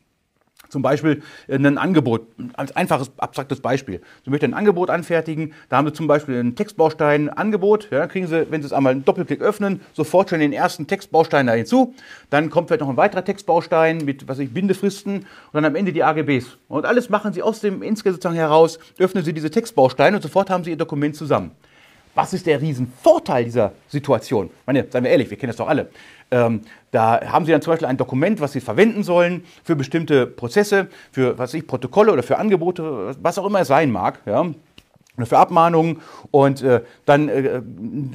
Zum 0.68 0.82
Beispiel 0.82 1.22
ein 1.48 1.78
Angebot, 1.78 2.26
als 2.54 2.74
einfaches, 2.74 3.10
abstraktes 3.16 3.60
Beispiel. 3.60 4.00
Sie 4.24 4.30
möchten 4.30 4.46
ein 4.46 4.54
Angebot 4.54 4.90
anfertigen, 4.90 5.52
da 5.68 5.76
haben 5.76 5.86
Sie 5.86 5.92
zum 5.92 6.06
Beispiel 6.06 6.38
einen 6.38 6.56
Textbaustein 6.56 7.28
Angebot, 7.28 7.88
ja, 7.90 8.06
kriegen 8.06 8.26
Sie, 8.26 8.50
wenn 8.50 8.62
Sie 8.62 8.66
es 8.66 8.72
einmal 8.72 8.92
einen 8.92 9.04
Doppelklick 9.04 9.40
öffnen, 9.40 9.80
sofort 9.92 10.30
schon 10.30 10.40
den 10.40 10.52
ersten 10.52 10.86
Textbaustein 10.86 11.46
da 11.46 11.52
hinzu. 11.52 11.94
Dann 12.30 12.50
kommt 12.50 12.68
vielleicht 12.68 12.80
noch 12.80 12.88
ein 12.88 12.96
weiterer 12.96 13.24
Textbaustein 13.24 13.98
mit, 13.98 14.28
was 14.28 14.38
ich, 14.38 14.52
Bindefristen 14.52 15.18
und 15.18 15.26
dann 15.52 15.64
am 15.64 15.76
Ende 15.76 15.92
die 15.92 16.02
AGBs. 16.02 16.58
Und 16.68 16.86
alles 16.86 17.08
machen 17.10 17.32
Sie 17.32 17.42
aus 17.42 17.60
dem 17.60 17.82
Inscript 17.82 18.14
sozusagen 18.14 18.36
heraus, 18.36 18.78
öffnen 18.98 19.24
Sie 19.24 19.32
diese 19.32 19.50
Textbausteine 19.50 20.16
und 20.16 20.22
sofort 20.22 20.50
haben 20.50 20.64
Sie 20.64 20.70
Ihr 20.70 20.76
Dokument 20.76 21.16
zusammen. 21.16 21.52
Was 22.14 22.32
ist 22.32 22.46
der 22.46 22.60
Riesenvorteil 22.60 23.44
dieser 23.44 23.72
Situation? 23.88 24.46
Ich 24.46 24.66
meine, 24.66 24.86
seien 24.90 25.04
wir 25.04 25.10
ehrlich, 25.10 25.30
wir 25.30 25.36
kennen 25.36 25.50
das 25.50 25.56
doch 25.56 25.68
alle. 25.68 25.88
Ähm, 26.30 26.60
da 26.90 27.20
haben 27.20 27.44
Sie 27.44 27.52
dann 27.52 27.62
zum 27.62 27.72
Beispiel 27.72 27.88
ein 27.88 27.96
Dokument, 27.96 28.40
was 28.40 28.52
Sie 28.52 28.60
verwenden 28.60 29.02
sollen 29.02 29.44
für 29.64 29.76
bestimmte 29.76 30.26
Prozesse, 30.26 30.88
für 31.10 31.38
was 31.38 31.54
ich 31.54 31.66
Protokolle 31.66 32.12
oder 32.12 32.22
für 32.22 32.38
Angebote, 32.38 33.16
was 33.20 33.38
auch 33.38 33.46
immer 33.46 33.60
es 33.60 33.68
sein 33.68 33.90
mag. 33.90 34.20
Ja 34.26 34.46
für 35.24 35.38
Abmahnungen 35.38 36.00
und 36.32 36.62
äh, 36.62 36.82
dann 37.06 37.28
äh, 37.28 37.60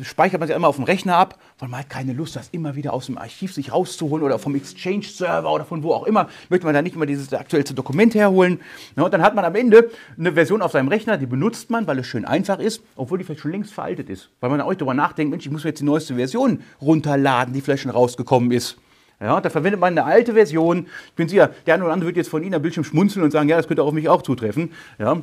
speichert 0.03 0.39
man 0.39 0.47
sich 0.47 0.55
immer 0.55 0.67
auf 0.67 0.75
dem 0.75 0.83
Rechner 0.83 1.15
ab, 1.15 1.39
weil 1.57 1.69
man 1.69 1.79
hat 1.79 1.89
keine 1.89 2.13
Lust, 2.13 2.35
das 2.35 2.49
immer 2.49 2.75
wieder 2.75 2.93
aus 2.93 3.05
dem 3.05 3.17
Archiv 3.17 3.53
sich 3.53 3.71
rauszuholen 3.71 4.23
oder 4.23 4.37
vom 4.37 4.53
Exchange-Server 4.55 5.51
oder 5.51 5.63
von 5.63 5.81
wo 5.83 5.93
auch 5.93 6.05
immer, 6.05 6.27
möchte 6.49 6.65
man 6.65 6.75
da 6.75 6.81
nicht 6.81 6.95
immer 6.95 7.05
dieses 7.05 7.33
aktuellste 7.33 7.73
Dokument 7.73 8.15
herholen. 8.15 8.59
Ja, 8.97 9.03
und 9.03 9.13
dann 9.13 9.21
hat 9.21 9.33
man 9.33 9.45
am 9.45 9.55
Ende 9.55 9.89
eine 10.17 10.33
Version 10.33 10.61
auf 10.61 10.73
seinem 10.73 10.89
Rechner, 10.89 11.17
die 11.17 11.25
benutzt 11.25 11.69
man, 11.69 11.87
weil 11.87 11.99
es 11.99 12.07
schön 12.07 12.25
einfach 12.25 12.59
ist, 12.59 12.83
obwohl 12.97 13.17
die 13.17 13.23
vielleicht 13.23 13.41
schon 13.41 13.51
längst 13.51 13.73
veraltet 13.73 14.09
ist. 14.09 14.29
Weil 14.41 14.49
man 14.49 14.59
auch 14.59 14.73
darüber 14.73 14.93
nachdenkt, 14.93 15.31
Mensch, 15.31 15.45
ich 15.45 15.51
muss 15.51 15.63
jetzt 15.63 15.79
die 15.79 15.85
neueste 15.85 16.15
Version 16.15 16.61
runterladen, 16.81 17.53
die 17.53 17.61
vielleicht 17.61 17.83
schon 17.83 17.91
rausgekommen 17.91 18.51
ist. 18.51 18.77
Ja, 19.21 19.41
da 19.41 19.49
verwendet 19.49 19.81
man 19.81 19.97
eine 19.97 20.05
alte 20.05 20.33
Version. 20.33 20.87
Ich 21.07 21.13
bin 21.13 21.27
sicher, 21.27 21.49
der 21.65 21.73
eine 21.73 21.83
oder 21.83 21.93
andere 21.93 22.07
wird 22.07 22.17
jetzt 22.17 22.29
von 22.29 22.41
Ihnen 22.41 22.55
am 22.55 22.61
Bildschirm 22.61 22.85
schmunzeln 22.85 23.23
und 23.23 23.31
sagen, 23.31 23.49
ja, 23.49 23.57
das 23.57 23.67
könnte 23.67 23.83
auch 23.83 23.87
auf 23.87 23.93
mich 23.93 24.07
auch 24.07 24.21
zutreffen. 24.21 24.71
Ja, 24.97 25.17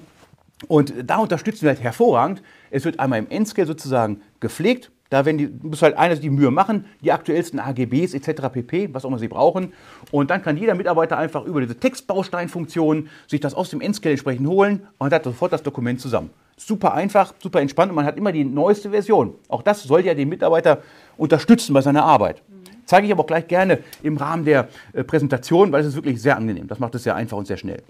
und 0.68 0.94
da 1.04 1.18
unterstützen 1.18 1.62
wir 1.62 1.70
halt 1.70 1.82
hervorragend. 1.82 2.42
Es 2.70 2.84
wird 2.84 2.98
einmal 2.98 3.18
im 3.18 3.28
Endscale 3.28 3.66
sozusagen 3.66 4.22
gepflegt. 4.40 4.90
Da 5.10 5.24
werden 5.24 5.38
die, 5.38 5.48
muss 5.62 5.82
halt 5.82 5.96
einer 5.96 6.16
die 6.16 6.30
Mühe 6.30 6.50
machen, 6.50 6.86
die 7.00 7.12
aktuellsten 7.12 7.60
AGBs 7.60 8.14
etc. 8.14 8.48
pp, 8.52 8.92
was 8.92 9.04
auch 9.04 9.08
immer 9.08 9.18
sie 9.18 9.28
brauchen. 9.28 9.72
Und 10.10 10.30
dann 10.30 10.42
kann 10.42 10.56
jeder 10.56 10.74
Mitarbeiter 10.74 11.16
einfach 11.16 11.44
über 11.44 11.60
diese 11.60 11.78
Textbausteinfunktion 11.78 13.08
sich 13.28 13.40
das 13.40 13.54
aus 13.54 13.70
dem 13.70 13.80
Endscale 13.80 14.14
entsprechend 14.14 14.48
holen 14.48 14.86
und 14.98 15.12
hat 15.12 15.24
sofort 15.24 15.52
das 15.52 15.62
Dokument 15.62 16.00
zusammen. 16.00 16.30
Super 16.56 16.94
einfach, 16.94 17.34
super 17.40 17.60
entspannt 17.60 17.90
und 17.90 17.96
man 17.96 18.06
hat 18.06 18.16
immer 18.16 18.32
die 18.32 18.44
neueste 18.44 18.90
Version. 18.90 19.34
Auch 19.48 19.62
das 19.62 19.82
soll 19.82 20.04
ja 20.04 20.14
den 20.14 20.28
Mitarbeiter 20.28 20.82
unterstützen 21.16 21.74
bei 21.74 21.82
seiner 21.82 22.04
Arbeit. 22.04 22.42
Zeige 22.86 23.06
ich 23.06 23.12
aber 23.12 23.22
auch 23.22 23.26
gleich 23.26 23.46
gerne 23.46 23.80
im 24.02 24.16
Rahmen 24.16 24.44
der 24.44 24.68
äh, 24.92 25.04
Präsentation, 25.04 25.70
weil 25.70 25.82
es 25.82 25.88
ist 25.88 25.96
wirklich 25.96 26.22
sehr 26.22 26.36
angenehm. 26.36 26.66
Das 26.66 26.78
macht 26.78 26.94
es 26.94 27.02
sehr 27.02 27.14
einfach 27.14 27.36
und 27.36 27.46
sehr 27.46 27.56
schnell. 27.56 27.82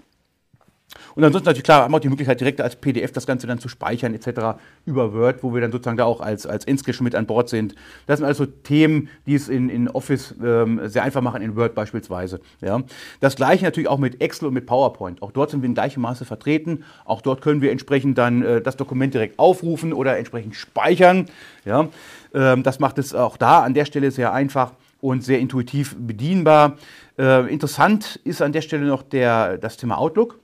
Und 1.15 1.23
ansonsten 1.23 1.47
natürlich 1.47 1.63
klar, 1.63 1.83
haben 1.83 1.91
wir 1.91 1.97
auch 1.97 2.01
die 2.01 2.09
Möglichkeit, 2.09 2.39
direkt 2.39 2.61
als 2.61 2.77
PDF 2.77 3.11
das 3.11 3.27
Ganze 3.27 3.45
dann 3.45 3.59
zu 3.59 3.67
speichern 3.67 4.13
etc. 4.13 4.57
über 4.85 5.13
Word, 5.13 5.43
wo 5.43 5.53
wir 5.53 5.59
dann 5.59 5.71
sozusagen 5.71 5.97
da 5.97 6.05
auch 6.05 6.21
als, 6.21 6.45
als 6.45 6.63
Enskill 6.65 6.95
mit 7.01 7.13
an 7.13 7.25
Bord 7.25 7.49
sind. 7.49 7.75
Das 8.05 8.19
sind 8.19 8.25
also 8.25 8.45
Themen, 8.45 9.09
die 9.25 9.35
es 9.35 9.49
in, 9.49 9.69
in 9.69 9.89
Office 9.89 10.33
ähm, 10.41 10.79
sehr 10.85 11.03
einfach 11.03 11.21
machen, 11.21 11.41
in 11.41 11.55
Word 11.55 11.75
beispielsweise. 11.75 12.39
Ja. 12.61 12.81
Das 13.19 13.35
gleiche 13.35 13.65
natürlich 13.65 13.89
auch 13.89 13.97
mit 13.97 14.21
Excel 14.21 14.47
und 14.47 14.53
mit 14.53 14.65
PowerPoint. 14.65 15.21
Auch 15.21 15.31
dort 15.31 15.51
sind 15.51 15.61
wir 15.61 15.67
in 15.67 15.73
gleichem 15.73 16.01
Maße 16.01 16.23
vertreten. 16.23 16.85
Auch 17.03 17.21
dort 17.21 17.41
können 17.41 17.61
wir 17.61 17.71
entsprechend 17.71 18.17
dann 18.17 18.41
äh, 18.41 18.61
das 18.61 18.77
Dokument 18.77 19.13
direkt 19.13 19.39
aufrufen 19.39 19.91
oder 19.91 20.17
entsprechend 20.17 20.55
speichern. 20.55 21.25
Ja. 21.65 21.89
Ähm, 22.33 22.63
das 22.63 22.79
macht 22.79 22.97
es 22.97 23.13
auch 23.13 23.35
da 23.35 23.61
an 23.61 23.73
der 23.73 23.85
Stelle 23.85 24.11
sehr 24.11 24.33
einfach 24.33 24.71
und 25.01 25.23
sehr 25.23 25.39
intuitiv 25.39 25.95
bedienbar. 25.99 26.77
Äh, 27.17 27.51
interessant 27.51 28.19
ist 28.23 28.41
an 28.41 28.53
der 28.53 28.61
Stelle 28.61 28.85
noch 28.85 29.03
der, 29.03 29.57
das 29.57 29.77
Thema 29.77 29.97
Outlook. 29.97 30.39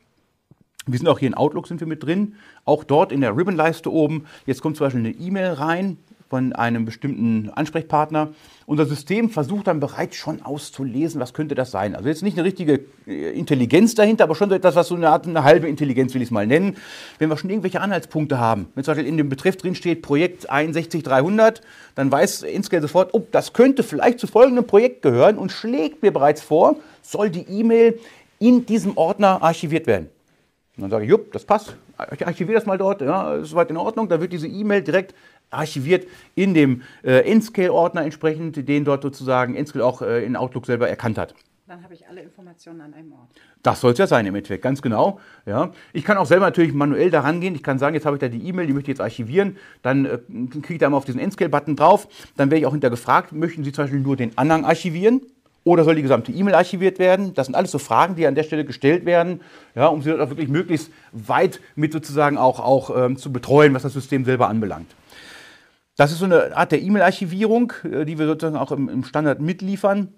Wir 0.86 1.00
sind 1.00 1.08
auch 1.08 1.20
hier 1.20 1.30
in 1.30 1.34
Outlook 1.34 1.68
sind 1.68 1.80
wir 1.80 1.88
mit 1.88 2.04
drin. 2.04 2.36
Auch 2.66 2.84
dort 2.84 3.12
in 3.12 3.22
der 3.22 3.36
Ribbon-Leiste 3.38 3.92
oben. 3.92 4.26
Jetzt 4.46 4.62
kommt 4.62 4.78
zum 4.78 4.86
Beispiel 4.86 5.00
eine 5.00 5.12
E-Mail 5.12 5.54
rein 5.54 5.98
von 6.34 6.52
einem 6.52 6.84
bestimmten 6.84 7.52
Ansprechpartner. 7.52 8.30
Unser 8.66 8.88
System 8.88 9.30
versucht 9.30 9.68
dann 9.68 9.80
bereits 9.80 10.16
schon 10.16 10.42
auszulesen, 10.42 11.22
was 11.22 11.36
könnte 11.36 11.54
das 11.54 11.70
sein. 11.70 11.96
Also 11.96 12.10
jetzt 12.10 12.24
nicht 12.24 12.36
eine 12.38 12.44
richtige 12.44 12.80
äh, 13.06 13.38
Intelligenz 13.38 13.94
dahinter, 13.94 14.24
aber 14.24 14.34
schon 14.34 14.50
so 14.50 14.56
etwas, 14.56 14.76
was 14.76 14.88
so 14.88 14.96
eine 14.96 15.10
Art, 15.10 15.28
eine 15.28 15.44
halbe 15.44 15.68
Intelligenz 15.68 16.16
will 16.16 16.24
ich 16.24 16.30
es 16.30 16.32
mal 16.32 16.48
nennen. 16.48 16.76
Wenn 17.20 17.30
wir 17.30 17.38
schon 17.38 17.52
irgendwelche 17.52 17.82
Anhaltspunkte 17.82 18.40
haben, 18.40 18.68
wenn 18.74 18.84
zum 18.84 18.96
Beispiel 18.96 19.08
in 19.08 19.18
dem 19.18 19.30
Betreff 19.30 19.58
drin 19.58 19.76
steht 19.76 20.02
Projekt 20.02 20.50
61300, 20.50 21.62
dann 21.94 22.12
weiß 22.12 22.42
Inscale 22.42 22.82
sofort, 22.82 23.14
oh, 23.14 23.28
das 23.32 23.54
könnte 23.54 23.84
vielleicht 23.84 24.20
zu 24.20 24.26
folgendem 24.26 24.66
Projekt 24.66 25.04
gehören 25.04 25.38
und 25.38 25.52
schlägt 25.52 26.02
mir 26.02 26.12
bereits 26.12 26.42
vor, 26.42 26.78
soll 27.04 27.30
die 27.30 27.48
E-Mail 27.48 28.00
in 28.40 28.66
diesem 28.66 28.98
Ordner 28.98 29.44
archiviert 29.44 29.86
werden. 29.86 30.10
Und 30.76 30.82
dann 30.82 30.90
sage 30.90 31.04
ich, 31.04 31.12
jupp, 31.12 31.32
das 31.32 31.46
passt, 31.46 31.78
ich 32.14 32.26
archiviere 32.26 32.56
das 32.56 32.66
mal 32.66 32.80
dort, 32.80 33.02
ja, 33.02 33.36
ist 33.36 33.50
soweit 33.50 33.70
in 33.70 33.78
Ordnung. 33.78 34.10
Dann 34.10 34.22
wird 34.22 34.34
diese 34.34 34.48
E-Mail 34.48 34.82
direkt 34.82 35.14
archiviert 35.52 36.08
in 36.34 36.56
dem 36.56 36.82
äh, 37.04 37.32
Nscale-Ordner 37.34 38.04
entsprechend, 38.04 38.68
den 38.68 38.84
dort 38.84 39.04
sozusagen 39.04 39.54
Nscale 39.54 39.86
auch 39.86 40.02
äh, 40.02 40.26
in 40.26 40.36
Outlook 40.36 40.66
selber 40.66 40.90
erkannt 40.90 41.20
hat. 41.20 41.36
Dann 41.68 41.84
habe 41.84 41.94
ich 41.94 42.08
alle 42.08 42.22
Informationen 42.22 42.82
an 42.82 42.94
einem 42.94 43.14
Ort. 43.14 43.30
Das 43.62 43.82
soll 43.82 43.94
es 43.94 43.98
ja 43.98 44.08
sein 44.08 44.26
im 44.26 44.36
Endeffekt, 44.36 44.64
ganz 44.64 44.82
genau. 44.82 45.20
Ja. 45.46 45.72
Ich 45.94 46.04
kann 46.04 46.18
auch 46.18 46.26
selber 46.26 46.46
natürlich 46.46 46.74
manuell 46.74 47.10
daran 47.10 47.40
gehen. 47.40 47.56
Ich 47.56 47.64
kann 47.64 47.80
sagen, 47.80 47.96
jetzt 47.96 48.06
habe 48.06 48.18
ich 48.18 48.20
da 48.20 48.28
die 48.28 48.46
E-Mail, 48.48 48.68
die 48.68 48.74
möchte 48.74 48.92
ich 48.92 48.98
jetzt 48.98 49.02
archivieren. 49.02 49.58
Dann 49.82 50.06
äh, 50.06 50.20
kriege 50.62 50.74
ich 50.74 50.80
da 50.80 50.90
mal 50.90 50.98
auf 50.98 51.06
diesen 51.06 51.22
Nscale-Button 51.22 51.76
drauf. 51.76 52.08
Dann 52.36 52.50
werde 52.50 52.60
ich 52.60 52.66
auch 52.66 52.74
hinter 52.74 52.90
gefragt, 52.90 53.32
möchten 53.32 53.64
Sie 53.64 53.72
zum 53.72 53.86
Beispiel 53.86 54.02
nur 54.02 54.18
den 54.18 54.38
Anhang 54.38 54.66
archivieren? 54.66 55.22
Oder 55.66 55.86
soll 55.86 55.96
die 55.96 56.02
gesamte 56.02 56.32
E-Mail 56.32 56.56
archiviert 56.56 57.00
werden? 57.00 57.34
Das 57.34 57.48
sind 57.48 57.56
alles 57.56 57.72
so 57.72 57.80
Fragen, 57.80 58.16
die 58.16 58.28
an 58.28 58.36
der 58.36 58.44
Stelle 58.44 58.66
gestellt 58.66 59.06
werden, 59.06 59.42
ja, 59.76 59.88
um 59.88 60.02
sie 60.02 60.12
auch 60.12 60.30
wirklich 60.30 60.50
möglichst 60.50 60.92
weit 61.14 61.62
mit 61.76 61.94
sozusagen 61.94 62.38
auch, 62.38 62.60
auch 62.60 62.96
ähm, 62.96 63.18
zu 63.18 63.32
betreuen, 63.32 63.74
was 63.74 63.84
das 63.84 63.94
System 63.94 64.26
selber 64.26 64.50
anbelangt. 64.50 64.94
Das 65.96 66.12
ist 66.12 66.20
so 66.20 66.26
eine 66.26 66.58
Art 66.58 66.72
der 66.72 66.82
E-Mail-Archivierung, 66.82 67.72
äh, 67.90 68.04
die 68.04 68.20
wir 68.20 68.26
sozusagen 68.26 68.58
auch 68.58 68.72
im, 68.72 68.90
im, 68.90 69.04
Standard 69.06 69.40
mitliefern. 69.40 70.10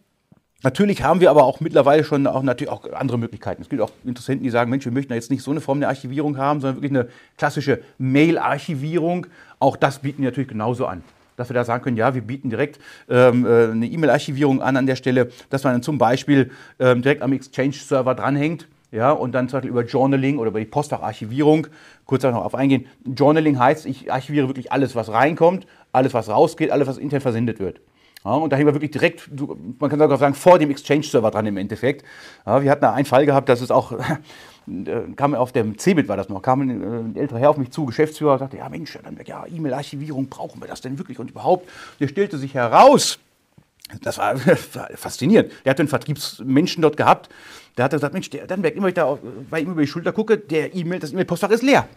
Natürlich 0.63 1.03
haben 1.03 1.19
wir 1.19 1.29
aber 1.29 1.43
auch 1.43 1.59
mittlerweile 1.59 2.03
schon 2.03 2.25
auch 2.25 2.41
natürlich 2.41 2.71
auch 2.71 2.91
andere 2.93 3.19
Möglichkeiten. 3.19 3.61
Es 3.61 3.69
gibt 3.69 3.83
auch 3.83 3.91
Interessenten, 4.03 4.43
die 4.43 4.49
sagen, 4.49 4.71
Mensch, 4.71 4.85
wir 4.85 4.91
möchten 4.91 5.13
jetzt 5.13 5.29
nicht 5.29 5.43
so 5.43 5.51
eine 5.51 5.61
Form 5.61 5.79
der 5.79 5.89
Archivierung 5.89 6.37
haben, 6.37 6.59
sondern 6.59 6.77
wirklich 6.81 6.97
eine 6.97 7.09
klassische 7.37 7.81
Mail-Archivierung. 7.99 9.27
Auch 9.59 9.77
das 9.77 9.99
bieten 9.99 10.23
wir 10.23 10.29
natürlich 10.29 10.49
genauso 10.49 10.87
an 10.87 11.03
dass 11.35 11.49
wir 11.49 11.53
da 11.53 11.63
sagen 11.63 11.83
können, 11.83 11.97
ja, 11.97 12.13
wir 12.15 12.21
bieten 12.21 12.49
direkt 12.49 12.79
ähm, 13.09 13.45
äh, 13.45 13.71
eine 13.71 13.87
E-Mail-Archivierung 13.87 14.61
an 14.61 14.77
an 14.77 14.85
der 14.85 14.95
Stelle, 14.95 15.29
dass 15.49 15.63
man 15.63 15.73
dann 15.73 15.83
zum 15.83 15.97
Beispiel 15.97 16.51
ähm, 16.79 17.01
direkt 17.01 17.21
am 17.21 17.33
Exchange-Server 17.33 18.15
dranhängt. 18.15 18.67
Ja, 18.91 19.11
und 19.11 19.33
dann 19.33 19.49
zum 19.49 19.57
Beispiel 19.57 19.71
über 19.71 19.83
Journaling 19.83 20.37
oder 20.37 20.51
über 20.51 20.59
die 20.59 20.65
Postfacharchivierung, 20.65 21.67
kurz 22.05 22.23
noch 22.23 22.35
auf 22.35 22.55
eingehen. 22.55 22.85
Journaling 23.03 23.59
heißt, 23.59 23.85
ich 23.87 24.11
archiviere 24.11 24.47
wirklich 24.47 24.71
alles, 24.71 24.95
was 24.95 25.11
reinkommt, 25.11 25.67
alles, 25.91 26.13
was 26.13 26.29
rausgeht, 26.29 26.71
alles, 26.71 26.87
was 26.87 26.97
intern 26.97 27.19
versendet 27.19 27.59
wird. 27.59 27.81
Ja, 28.23 28.31
und 28.31 28.53
da 28.53 28.57
hängen 28.57 28.67
wir 28.67 28.73
wirklich 28.73 28.91
direkt, 28.91 29.29
man 29.79 29.89
kann 29.89 29.99
sogar 29.99 30.17
sagen, 30.17 30.33
vor 30.33 30.59
dem 30.59 30.71
Exchange-Server 30.71 31.29
dran 31.29 31.45
im 31.45 31.57
Endeffekt. 31.57 32.05
Ja, 32.45 32.63
wir 32.63 32.71
hatten 32.71 32.81
da 32.81 32.93
einen 32.93 33.05
Fall 33.05 33.25
gehabt, 33.25 33.49
dass 33.49 33.61
es 33.61 33.69
auch 33.69 33.91
kam 35.15 35.35
auf 35.35 35.51
dem 35.51 35.77
CeBIT 35.77 36.07
war 36.07 36.17
das 36.17 36.29
noch, 36.29 36.41
kam 36.41 36.61
ein, 36.61 37.15
äh, 37.15 37.19
älterer 37.19 37.39
Herr 37.39 37.49
auf 37.51 37.57
mich 37.57 37.71
zu, 37.71 37.85
Geschäftsführer, 37.85 38.33
und 38.33 38.39
sagte, 38.39 38.57
ja 38.57 38.67
Mensch, 38.69 38.97
dann, 39.03 39.17
ja, 39.25 39.45
E-Mail-Archivierung, 39.45 40.27
brauchen 40.27 40.61
wir 40.61 40.67
das 40.67 40.81
denn 40.81 40.97
wirklich 40.97 41.19
und 41.19 41.29
überhaupt? 41.29 41.69
Der 41.99 42.07
stellte 42.07 42.37
sich 42.37 42.53
heraus, 42.53 43.19
das 44.01 44.17
war, 44.17 44.37
faszinierend, 44.95 45.51
der 45.63 45.71
hatte 45.71 45.81
einen 45.81 45.89
Vertriebsmenschen 45.89 46.81
dort 46.81 46.97
gehabt, 46.97 47.29
der 47.77 47.85
hat 47.85 47.91
gesagt, 47.91 48.13
Mensch, 48.13 48.29
der, 48.31 48.47
dann 48.47 48.61
merkt 48.61 48.77
immer, 48.77 48.87
ich 48.87 48.95
da 48.95 49.19
bei 49.49 49.59
ihm 49.59 49.71
über 49.71 49.81
die 49.81 49.87
Schulter 49.87 50.11
gucke, 50.11 50.37
der 50.37 50.73
E-Mail, 50.73 50.99
das 50.99 51.11
E-Mail-Postfach 51.11 51.51
ist 51.51 51.63
leer. 51.63 51.87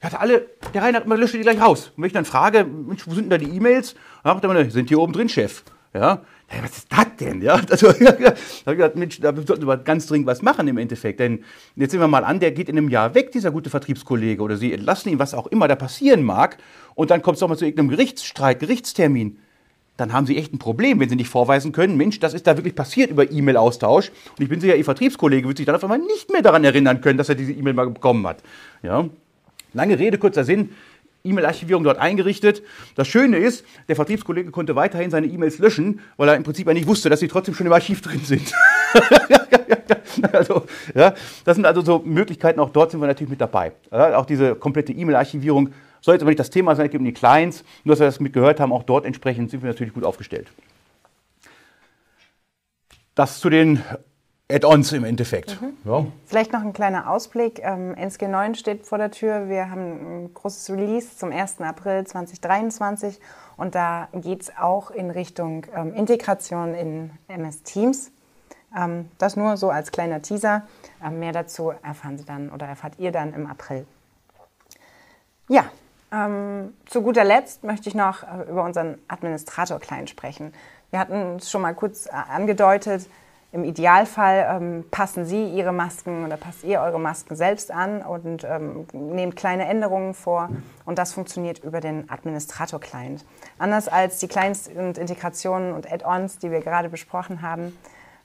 Er 0.00 0.06
hatte 0.06 0.20
alle, 0.20 0.46
der 0.72 0.82
Reinhard 0.82 1.04
immer 1.04 1.16
löscht 1.16 1.34
die 1.34 1.40
gleich 1.40 1.60
raus. 1.60 1.92
Und 1.94 2.02
wenn 2.02 2.06
ich 2.06 2.14
dann 2.14 2.24
frage, 2.24 2.64
Mensch, 2.64 3.06
wo 3.06 3.12
sind 3.12 3.30
denn 3.30 3.30
da 3.30 3.38
die 3.38 3.54
E-Mails? 3.54 3.94
Dann 4.24 4.40
sagt 4.40 4.44
er, 4.44 4.70
sind 4.70 4.88
hier 4.88 4.98
oben 4.98 5.12
drin, 5.12 5.28
Chef. 5.28 5.62
Ja, 5.92 6.22
hey, 6.46 6.62
was 6.62 6.78
ist 6.78 6.92
das 6.92 7.06
denn? 7.18 7.42
Ja, 7.42 7.60
also, 7.68 7.92
da 7.92 8.12
habe 8.12 8.34
ich 8.36 8.64
gedacht, 8.64 8.96
Mensch, 8.96 9.20
da 9.20 9.34
sollten 9.34 9.66
wir 9.66 9.76
ganz 9.78 10.06
dringend 10.06 10.28
was 10.28 10.40
machen 10.40 10.68
im 10.68 10.78
Endeffekt. 10.78 11.18
Denn 11.18 11.44
jetzt 11.74 11.90
sehen 11.90 12.00
wir 12.00 12.06
mal 12.06 12.24
an, 12.24 12.38
der 12.38 12.52
geht 12.52 12.68
in 12.68 12.78
einem 12.78 12.88
Jahr 12.88 13.14
weg, 13.14 13.32
dieser 13.32 13.50
gute 13.50 13.70
Vertriebskollege, 13.70 14.40
oder 14.42 14.56
Sie 14.56 14.72
entlassen 14.72 15.10
ihn, 15.10 15.18
was 15.18 15.34
auch 15.34 15.48
immer 15.48 15.66
da 15.66 15.74
passieren 15.74 16.22
mag, 16.22 16.58
und 16.94 17.10
dann 17.10 17.22
kommt 17.22 17.36
es 17.36 17.40
doch 17.40 17.48
mal 17.48 17.56
zu 17.56 17.64
irgendeinem 17.64 17.88
Gerichtsstreit, 17.88 18.60
Gerichtstermin. 18.60 19.38
Dann 19.96 20.12
haben 20.12 20.26
Sie 20.26 20.36
echt 20.36 20.54
ein 20.54 20.58
Problem, 20.58 21.00
wenn 21.00 21.08
Sie 21.08 21.16
nicht 21.16 21.28
vorweisen 21.28 21.72
können, 21.72 21.96
Mensch, 21.96 22.20
das 22.20 22.34
ist 22.34 22.46
da 22.46 22.56
wirklich 22.56 22.74
passiert 22.74 23.10
über 23.10 23.30
E-Mail-Austausch. 23.30 24.10
Und 24.38 24.42
ich 24.42 24.48
bin 24.48 24.60
sicher, 24.60 24.76
Ihr 24.76 24.84
Vertriebskollege 24.84 25.48
wird 25.48 25.56
sich 25.56 25.66
dann 25.66 25.74
auf 25.74 25.82
einmal 25.82 25.98
nicht 25.98 26.30
mehr 26.30 26.40
daran 26.40 26.64
erinnern 26.64 27.00
können, 27.00 27.18
dass 27.18 27.28
er 27.28 27.34
diese 27.34 27.52
E-Mail 27.52 27.74
mal 27.74 27.90
bekommen 27.90 28.26
hat. 28.26 28.42
Ja. 28.82 29.08
Lange 29.72 29.98
Rede, 29.98 30.18
kurzer 30.18 30.44
Sinn. 30.44 30.70
E-Mail-Archivierung 31.24 31.84
dort 31.84 31.98
eingerichtet. 31.98 32.62
Das 32.94 33.08
Schöne 33.08 33.38
ist, 33.38 33.64
der 33.88 33.96
Vertriebskollege 33.96 34.50
konnte 34.50 34.76
weiterhin 34.76 35.10
seine 35.10 35.26
E-Mails 35.26 35.58
löschen, 35.58 36.00
weil 36.16 36.28
er 36.28 36.36
im 36.36 36.42
Prinzip 36.42 36.68
eigentlich 36.68 36.86
wusste, 36.86 37.10
dass 37.10 37.20
sie 37.20 37.28
trotzdem 37.28 37.54
schon 37.54 37.66
im 37.66 37.72
Archiv 37.72 38.00
drin 38.00 38.20
sind. 38.24 38.52
also, 40.32 40.64
ja, 40.94 41.14
das 41.44 41.56
sind 41.56 41.66
also 41.66 41.82
so 41.82 42.00
Möglichkeiten, 42.04 42.60
auch 42.60 42.70
dort 42.70 42.90
sind 42.90 43.00
wir 43.00 43.06
natürlich 43.06 43.30
mit 43.30 43.40
dabei. 43.40 43.72
Ja, 43.90 44.16
auch 44.16 44.26
diese 44.26 44.54
komplette 44.54 44.92
E-Mail-Archivierung 44.92 45.70
soll 46.00 46.14
jetzt 46.14 46.22
aber 46.22 46.30
nicht 46.30 46.40
das 46.40 46.50
Thema 46.50 46.74
sein, 46.74 46.86
es 46.86 46.92
geht 46.92 47.00
um 47.00 47.04
die 47.04 47.12
Clients, 47.12 47.64
nur 47.84 47.94
dass 47.94 48.00
wir 48.00 48.06
das 48.06 48.20
mitgehört 48.20 48.60
haben, 48.60 48.72
auch 48.72 48.82
dort 48.82 49.04
entsprechend 49.04 49.50
sind 49.50 49.62
wir 49.62 49.68
natürlich 49.68 49.92
gut 49.92 50.04
aufgestellt. 50.04 50.48
Das 53.14 53.40
zu 53.40 53.50
den 53.50 53.82
Add-ons 54.50 54.92
im 54.92 55.04
Endeffekt. 55.04 55.60
Mhm. 55.60 55.76
Ja. 55.84 56.06
Vielleicht 56.26 56.52
noch 56.52 56.62
ein 56.62 56.72
kleiner 56.72 57.10
Ausblick. 57.10 57.60
Ähm, 57.62 57.94
NSG 57.94 58.28
9 58.28 58.54
steht 58.54 58.86
vor 58.86 58.98
der 58.98 59.10
Tür. 59.10 59.48
Wir 59.48 59.70
haben 59.70 60.24
ein 60.24 60.34
großes 60.34 60.70
Release 60.70 61.16
zum 61.16 61.32
1. 61.32 61.60
April 61.60 62.06
2023 62.06 63.20
und 63.56 63.74
da 63.74 64.08
geht 64.12 64.42
es 64.42 64.52
auch 64.58 64.90
in 64.90 65.10
Richtung 65.10 65.66
ähm, 65.74 65.94
Integration 65.94 66.74
in 66.74 67.10
MS 67.28 67.62
Teams. 67.62 68.10
Ähm, 68.76 69.08
das 69.18 69.36
nur 69.36 69.56
so 69.56 69.70
als 69.70 69.92
kleiner 69.92 70.22
Teaser. 70.22 70.62
Ähm, 71.04 71.18
mehr 71.18 71.32
dazu 71.32 71.72
erfahren 71.82 72.18
Sie 72.18 72.24
dann 72.24 72.50
oder 72.50 72.66
erfahrt 72.66 72.94
ihr 72.98 73.12
dann 73.12 73.34
im 73.34 73.46
April. 73.46 73.86
Ja, 75.48 75.64
ähm, 76.12 76.74
zu 76.86 77.02
guter 77.02 77.24
Letzt 77.24 77.64
möchte 77.64 77.88
ich 77.88 77.94
noch 77.94 78.22
äh, 78.22 78.48
über 78.48 78.64
unseren 78.64 78.98
Administrator-Client 79.08 80.10
sprechen. 80.10 80.52
Wir 80.90 80.98
hatten 80.98 81.36
es 81.36 81.50
schon 81.50 81.62
mal 81.62 81.74
kurz 81.74 82.06
äh, 82.06 82.10
angedeutet. 82.10 83.06
Im 83.52 83.64
Idealfall 83.64 84.46
ähm, 84.48 84.84
passen 84.92 85.24
Sie 85.24 85.48
Ihre 85.48 85.72
Masken 85.72 86.24
oder 86.24 86.36
passt 86.36 86.62
ihr 86.62 86.80
eure 86.80 87.00
Masken 87.00 87.34
selbst 87.34 87.72
an 87.72 88.00
und 88.00 88.44
ähm, 88.44 88.86
nehmt 88.92 89.34
kleine 89.34 89.66
Änderungen 89.66 90.14
vor. 90.14 90.50
Und 90.84 90.98
das 90.98 91.12
funktioniert 91.12 91.58
über 91.64 91.80
den 91.80 92.08
Administrator-Client. 92.08 93.24
Anders 93.58 93.88
als 93.88 94.18
die 94.18 94.28
Clients 94.28 94.68
und 94.68 94.98
Integrationen 94.98 95.72
und 95.72 95.90
Add-ons, 95.90 96.38
die 96.38 96.52
wir 96.52 96.60
gerade 96.60 96.88
besprochen 96.88 97.42
haben, 97.42 97.76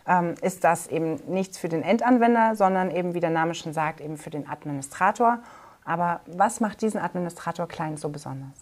ähm, 0.08 0.36
ist 0.42 0.64
das 0.64 0.86
eben 0.86 1.16
nichts 1.28 1.58
für 1.58 1.70
den 1.70 1.82
Endanwender, 1.82 2.56
sondern 2.56 2.92
eben, 2.92 3.16
wie 3.16 3.20
der 3.20 3.32
Name 3.32 3.56
schon 3.56 3.74
sagt, 3.74 4.02
eben 4.02 4.18
für 4.18 4.30
den 4.30 4.48
Administrator. 4.48 5.40
Aber 5.86 6.22
was 6.28 6.60
macht 6.60 6.84
diesen 6.84 7.00
Administrator-Client 7.00 8.00
so 8.00 8.10
besonders? 8.10 8.54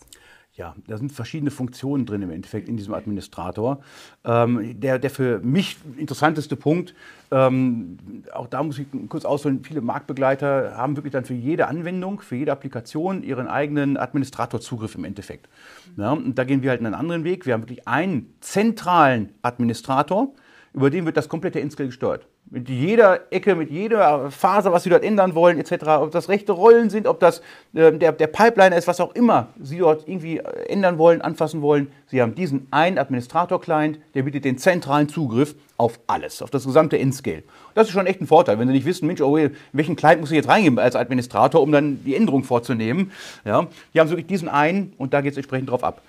Ja, 0.55 0.75
da 0.85 0.97
sind 0.97 1.11
verschiedene 1.11 1.49
Funktionen 1.49 2.05
drin 2.05 2.21
im 2.21 2.29
Endeffekt 2.29 2.69
in 2.69 2.77
diesem 2.77 2.93
Administrator. 2.93 3.79
Ähm, 4.23 4.79
der, 4.79 4.99
der 4.99 5.09
für 5.09 5.39
mich 5.39 5.77
interessanteste 5.97 6.55
Punkt, 6.55 6.93
ähm, 7.31 7.97
auch 8.31 8.45
da 8.45 8.61
muss 8.61 8.77
ich 8.77 8.85
kurz 9.09 9.25
ausholen, 9.25 9.63
viele 9.63 9.81
Marktbegleiter 9.81 10.77
haben 10.77 10.95
wirklich 10.95 11.11
dann 11.11 11.25
für 11.25 11.33
jede 11.33 11.67
Anwendung, 11.67 12.21
für 12.21 12.35
jede 12.35 12.51
Applikation 12.51 13.23
ihren 13.23 13.47
eigenen 13.47 13.97
Administratorzugriff 13.97 14.93
im 14.93 15.05
Endeffekt. 15.05 15.49
Ja, 15.97 16.11
und 16.11 16.37
da 16.37 16.43
gehen 16.43 16.61
wir 16.61 16.69
halt 16.69 16.81
einen 16.81 16.93
anderen 16.93 17.23
Weg. 17.23 17.47
Wir 17.47 17.53
haben 17.53 17.63
wirklich 17.63 17.87
einen 17.87 18.35
zentralen 18.39 19.29
Administrator, 19.41 20.35
über 20.73 20.89
den 20.89 21.05
wird 21.05 21.17
das 21.17 21.29
komplette 21.29 21.59
Inscale 21.59 21.89
gesteuert. 21.89 22.25
Mit 22.49 22.67
jeder 22.67 23.31
Ecke, 23.31 23.55
mit 23.55 23.69
jeder 23.69 24.31
Phase, 24.31 24.71
was 24.71 24.83
Sie 24.83 24.89
dort 24.89 25.03
ändern 25.03 25.35
wollen, 25.35 25.59
etc. 25.59 25.85
Ob 25.99 26.11
das 26.11 26.29
rechte 26.29 26.51
Rollen 26.51 26.89
sind, 26.89 27.07
ob 27.07 27.19
das 27.19 27.39
äh, 27.73 27.91
der, 27.91 28.11
der 28.11 28.27
Pipeliner 28.27 28.75
ist, 28.75 28.87
was 28.87 28.99
auch 28.99 29.13
immer 29.15 29.47
Sie 29.61 29.77
dort 29.77 30.07
irgendwie 30.07 30.39
äh, 30.39 30.65
ändern 30.67 30.97
wollen, 30.97 31.21
anfassen 31.21 31.61
wollen. 31.61 31.91
Sie 32.07 32.21
haben 32.21 32.33
diesen 32.33 32.67
einen 32.71 32.97
Administrator-Client, 32.97 33.99
der 34.15 34.23
bietet 34.23 34.45
den 34.45 34.57
zentralen 34.57 35.09
Zugriff 35.09 35.55
auf 35.77 35.99
alles, 36.07 36.41
auf 36.41 36.49
das 36.49 36.65
gesamte 36.65 36.97
Inscale. 36.97 37.43
Das 37.75 37.87
ist 37.87 37.93
schon 37.93 38.07
echt 38.07 38.21
ein 38.21 38.27
Vorteil, 38.27 38.57
wenn 38.57 38.67
Sie 38.67 38.73
nicht 38.73 38.85
wissen, 38.85 39.05
Mensch, 39.07 39.21
oh, 39.21 39.37
welchen 39.73 39.95
Client 39.95 40.21
muss 40.21 40.31
ich 40.31 40.37
jetzt 40.37 40.49
reingehen 40.49 40.77
als 40.79 40.95
Administrator, 40.95 41.61
um 41.61 41.71
dann 41.71 42.03
die 42.03 42.15
Änderung 42.15 42.43
vorzunehmen. 42.43 43.11
Ja, 43.45 43.67
die 43.93 43.99
haben 43.99 44.09
wirklich 44.09 44.27
diesen 44.27 44.49
einen 44.49 44.93
und 44.97 45.13
da 45.13 45.21
geht 45.21 45.31
es 45.31 45.37
entsprechend 45.37 45.69
drauf 45.69 45.83
ab. 45.83 46.01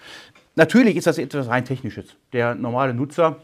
Natürlich 0.56 0.96
ist 0.96 1.06
das 1.06 1.18
etwas 1.18 1.48
rein 1.48 1.64
Technisches. 1.64 2.06
Der 2.32 2.54
normale 2.54 2.94
Nutzer 2.94 3.36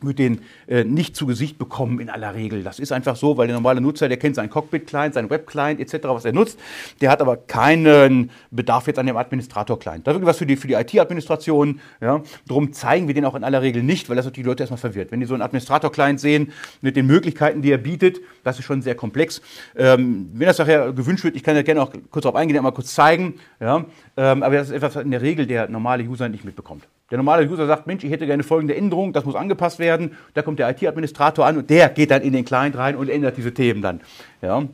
wird 0.00 0.18
den 0.18 0.40
äh, 0.66 0.84
nicht 0.84 1.16
zu 1.16 1.26
Gesicht 1.26 1.58
bekommen 1.58 2.00
in 2.00 2.10
aller 2.10 2.34
Regel. 2.34 2.62
Das 2.62 2.78
ist 2.78 2.92
einfach 2.92 3.16
so, 3.16 3.36
weil 3.36 3.46
der 3.46 3.56
normale 3.56 3.80
Nutzer, 3.80 4.08
der 4.08 4.16
kennt 4.16 4.36
seinen 4.36 4.50
Cockpit-Client, 4.50 5.14
seinen 5.14 5.30
Web-Client 5.30 5.80
etc., 5.80 6.08
was 6.08 6.24
er 6.24 6.32
nutzt. 6.32 6.58
Der 7.00 7.10
hat 7.10 7.20
aber 7.20 7.36
keinen 7.36 8.30
Bedarf 8.50 8.86
jetzt 8.86 8.98
an 8.98 9.06
dem 9.06 9.16
Administrator-Client. 9.16 10.06
Das 10.06 10.16
ist 10.16 10.24
was 10.24 10.38
für 10.38 10.46
die, 10.46 10.56
für 10.56 10.68
die 10.68 10.74
IT-Administration. 10.74 11.80
Ja. 12.00 12.22
Darum 12.46 12.72
zeigen 12.72 13.06
wir 13.06 13.14
den 13.14 13.24
auch 13.24 13.34
in 13.34 13.44
aller 13.44 13.62
Regel 13.62 13.82
nicht, 13.82 14.08
weil 14.08 14.16
das 14.16 14.24
natürlich 14.24 14.44
die 14.44 14.48
Leute 14.48 14.62
erstmal 14.62 14.78
verwirrt. 14.78 15.10
Wenn 15.12 15.20
die 15.20 15.26
so 15.26 15.34
einen 15.34 15.42
Administrator-Client 15.42 16.20
sehen, 16.20 16.52
mit 16.80 16.96
den 16.96 17.06
Möglichkeiten, 17.06 17.62
die 17.62 17.72
er 17.72 17.78
bietet, 17.78 18.20
das 18.44 18.58
ist 18.58 18.64
schon 18.64 18.82
sehr 18.82 18.94
komplex. 18.94 19.42
Ähm, 19.76 20.30
wenn 20.32 20.46
das 20.46 20.58
nachher 20.58 20.92
gewünscht 20.92 21.24
wird, 21.24 21.36
ich 21.36 21.42
kann 21.42 21.56
ja 21.56 21.62
gerne 21.62 21.82
auch 21.82 21.92
kurz 22.10 22.22
darauf 22.22 22.36
eingehen, 22.36 22.56
einmal 22.56 22.72
kurz 22.72 22.94
zeigen. 22.94 23.34
Ja. 23.60 23.84
Ähm, 24.16 24.42
aber 24.42 24.56
das 24.56 24.68
ist 24.68 24.74
etwas, 24.74 24.94
was 24.94 25.04
in 25.04 25.10
der 25.10 25.22
Regel 25.22 25.46
der 25.46 25.68
normale 25.68 26.04
User 26.04 26.28
nicht 26.28 26.44
mitbekommt. 26.44 26.86
Der 27.10 27.16
normale 27.16 27.48
User 27.48 27.66
sagt, 27.66 27.86
Mensch, 27.86 28.04
ich 28.04 28.10
hätte 28.10 28.26
gerne 28.26 28.42
folgende 28.42 28.76
Änderung, 28.76 29.12
das 29.12 29.24
muss 29.24 29.34
angepasst 29.34 29.78
werden. 29.78 30.16
Da 30.34 30.42
kommt 30.42 30.58
der 30.58 30.68
IT-Administrator 30.70 31.46
an 31.46 31.56
und 31.56 31.70
der 31.70 31.88
geht 31.88 32.10
dann 32.10 32.22
in 32.22 32.32
den 32.32 32.44
Client 32.44 32.76
rein 32.76 32.96
und 32.96 33.08
ändert 33.08 33.36
diese 33.36 33.54
Themen 33.54 33.80
dann. 33.80 34.00
Ja. 34.42 34.64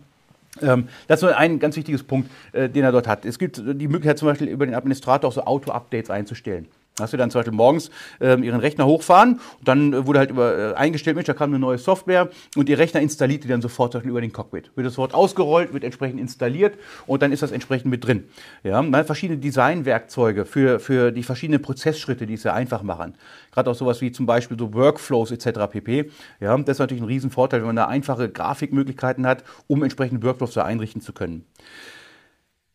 Ähm, 0.60 0.88
das 1.06 1.22
ist 1.22 1.28
ein 1.30 1.58
ganz 1.58 1.76
wichtiges 1.76 2.02
Punkt, 2.02 2.30
äh, 2.52 2.68
den 2.68 2.84
er 2.84 2.92
dort 2.92 3.06
hat. 3.06 3.24
Es 3.24 3.38
gibt 3.38 3.58
die 3.58 3.88
Möglichkeit 3.88 4.18
zum 4.18 4.28
Beispiel 4.28 4.48
über 4.48 4.66
den 4.66 4.74
Administrator 4.74 5.28
auch 5.28 5.32
so 5.32 5.44
Auto-Updates 5.44 6.10
einzustellen. 6.10 6.66
Hast 7.00 7.12
du 7.12 7.16
dann 7.16 7.28
zum 7.28 7.40
Beispiel 7.40 7.56
morgens 7.56 7.90
äh, 8.20 8.38
ihren 8.40 8.60
Rechner 8.60 8.86
hochfahren 8.86 9.40
und 9.58 9.66
dann 9.66 9.92
äh, 9.92 10.06
wurde 10.06 10.20
halt 10.20 10.30
über, 10.30 10.56
äh, 10.56 10.74
eingestellt, 10.74 11.16
Mensch, 11.16 11.26
da 11.26 11.34
kam 11.34 11.50
eine 11.50 11.58
neue 11.58 11.76
Software 11.76 12.30
und 12.54 12.68
ihr 12.68 12.78
Rechner 12.78 13.00
installiert 13.00 13.42
die 13.42 13.48
dann 13.48 13.60
sofort 13.60 13.94
über 14.04 14.20
den 14.20 14.32
Cockpit. 14.32 14.70
Wird 14.76 14.86
das 14.86 14.96
Wort 14.96 15.12
ausgerollt, 15.12 15.72
wird 15.72 15.82
entsprechend 15.82 16.20
installiert 16.20 16.78
und 17.06 17.20
dann 17.20 17.32
ist 17.32 17.42
das 17.42 17.50
entsprechend 17.50 17.90
mit 17.90 18.06
drin. 18.06 18.28
Ja, 18.62 18.84
hat 18.92 19.06
verschiedene 19.06 19.40
Designwerkzeuge 19.40 20.44
für, 20.44 20.78
für 20.78 21.10
die 21.10 21.24
verschiedenen 21.24 21.62
Prozessschritte, 21.62 22.26
die 22.26 22.34
es 22.34 22.42
sehr 22.42 22.54
einfach 22.54 22.82
machen. 22.82 23.14
Gerade 23.50 23.70
auch 23.70 23.74
sowas 23.74 24.00
wie 24.00 24.12
zum 24.12 24.26
Beispiel 24.26 24.56
so 24.56 24.72
Workflows 24.72 25.32
etc. 25.32 25.60
pp. 25.70 26.12
Ja, 26.38 26.56
das 26.56 26.76
ist 26.76 26.78
natürlich 26.78 27.02
ein 27.02 27.08
Riesenvorteil, 27.08 27.60
wenn 27.60 27.66
man 27.66 27.76
da 27.76 27.86
einfache 27.86 28.28
Grafikmöglichkeiten 28.28 29.26
hat, 29.26 29.42
um 29.66 29.82
entsprechende 29.82 30.24
Workflows 30.24 30.56
einrichten 30.58 31.00
zu 31.00 31.12
können. 31.12 31.44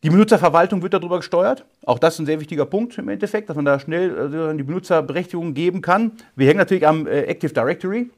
Die 0.02 0.08
Benutzerverwaltung 0.08 0.80
wird 0.82 0.94
darüber 0.94 1.18
gesteuert. 1.18 1.66
Auch 1.84 1.98
das 1.98 2.14
ist 2.14 2.20
ein 2.20 2.26
sehr 2.26 2.40
wichtiger 2.40 2.64
Punkt 2.64 2.96
im 2.96 3.10
Endeffekt, 3.10 3.50
dass 3.50 3.56
man 3.56 3.66
da 3.66 3.78
schnell 3.78 4.52
äh, 4.52 4.56
die 4.56 4.62
Benutzerberechtigung 4.62 5.52
geben 5.52 5.82
kann. 5.82 6.12
Wir 6.36 6.46
hängen 6.46 6.58
natürlich 6.58 6.86
am 6.86 7.06
äh, 7.06 7.24
Active 7.24 7.52
Directory. 7.52 8.08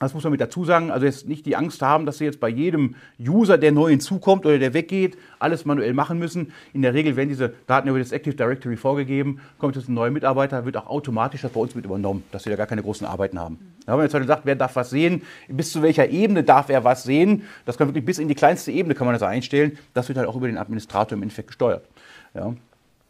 Das 0.00 0.14
muss 0.14 0.24
man 0.24 0.30
mit 0.30 0.40
dazu 0.40 0.64
sagen. 0.64 0.90
Also 0.90 1.04
jetzt 1.04 1.28
nicht 1.28 1.44
die 1.44 1.56
Angst 1.56 1.82
haben, 1.82 2.06
dass 2.06 2.16
Sie 2.16 2.24
jetzt 2.24 2.40
bei 2.40 2.48
jedem 2.48 2.94
User, 3.20 3.58
der 3.58 3.70
neu 3.70 3.90
hinzukommt 3.90 4.46
oder 4.46 4.58
der 4.58 4.72
weggeht, 4.72 5.18
alles 5.38 5.66
manuell 5.66 5.92
machen 5.92 6.18
müssen. 6.18 6.54
In 6.72 6.80
der 6.80 6.94
Regel 6.94 7.16
werden 7.16 7.28
diese 7.28 7.52
Daten 7.66 7.86
über 7.86 7.98
das 7.98 8.10
Active 8.10 8.34
Directory 8.34 8.78
vorgegeben. 8.78 9.42
Kommt 9.58 9.76
jetzt 9.76 9.90
ein 9.90 9.94
neuer 9.94 10.10
Mitarbeiter, 10.10 10.64
wird 10.64 10.78
auch 10.78 10.86
automatisch 10.86 11.42
das 11.42 11.52
bei 11.52 11.60
uns 11.60 11.74
mit 11.74 11.84
übernommen, 11.84 12.24
dass 12.32 12.44
Sie 12.44 12.50
da 12.50 12.56
gar 12.56 12.66
keine 12.66 12.82
großen 12.82 13.06
Arbeiten 13.06 13.38
haben. 13.38 13.58
Da 13.84 13.92
haben 13.92 13.98
wir 13.98 14.04
jetzt 14.04 14.14
halt 14.14 14.24
gesagt, 14.24 14.46
wer 14.46 14.56
darf 14.56 14.74
was 14.74 14.88
sehen, 14.88 15.20
bis 15.48 15.70
zu 15.70 15.82
welcher 15.82 16.08
Ebene 16.08 16.44
darf 16.44 16.70
er 16.70 16.82
was 16.82 17.02
sehen. 17.02 17.42
Das 17.66 17.76
kann 17.76 17.86
wirklich 17.88 18.06
bis 18.06 18.18
in 18.18 18.28
die 18.28 18.34
kleinste 18.34 18.72
Ebene 18.72 18.94
kann 18.94 19.06
man 19.06 19.12
das 19.12 19.22
einstellen. 19.22 19.76
Das 19.92 20.08
wird 20.08 20.16
halt 20.16 20.28
auch 20.28 20.36
über 20.36 20.46
den 20.46 20.56
Administrator 20.56 21.14
im 21.14 21.22
Endeffekt 21.24 21.48
gesteuert. 21.48 21.84
Ja. 22.32 22.54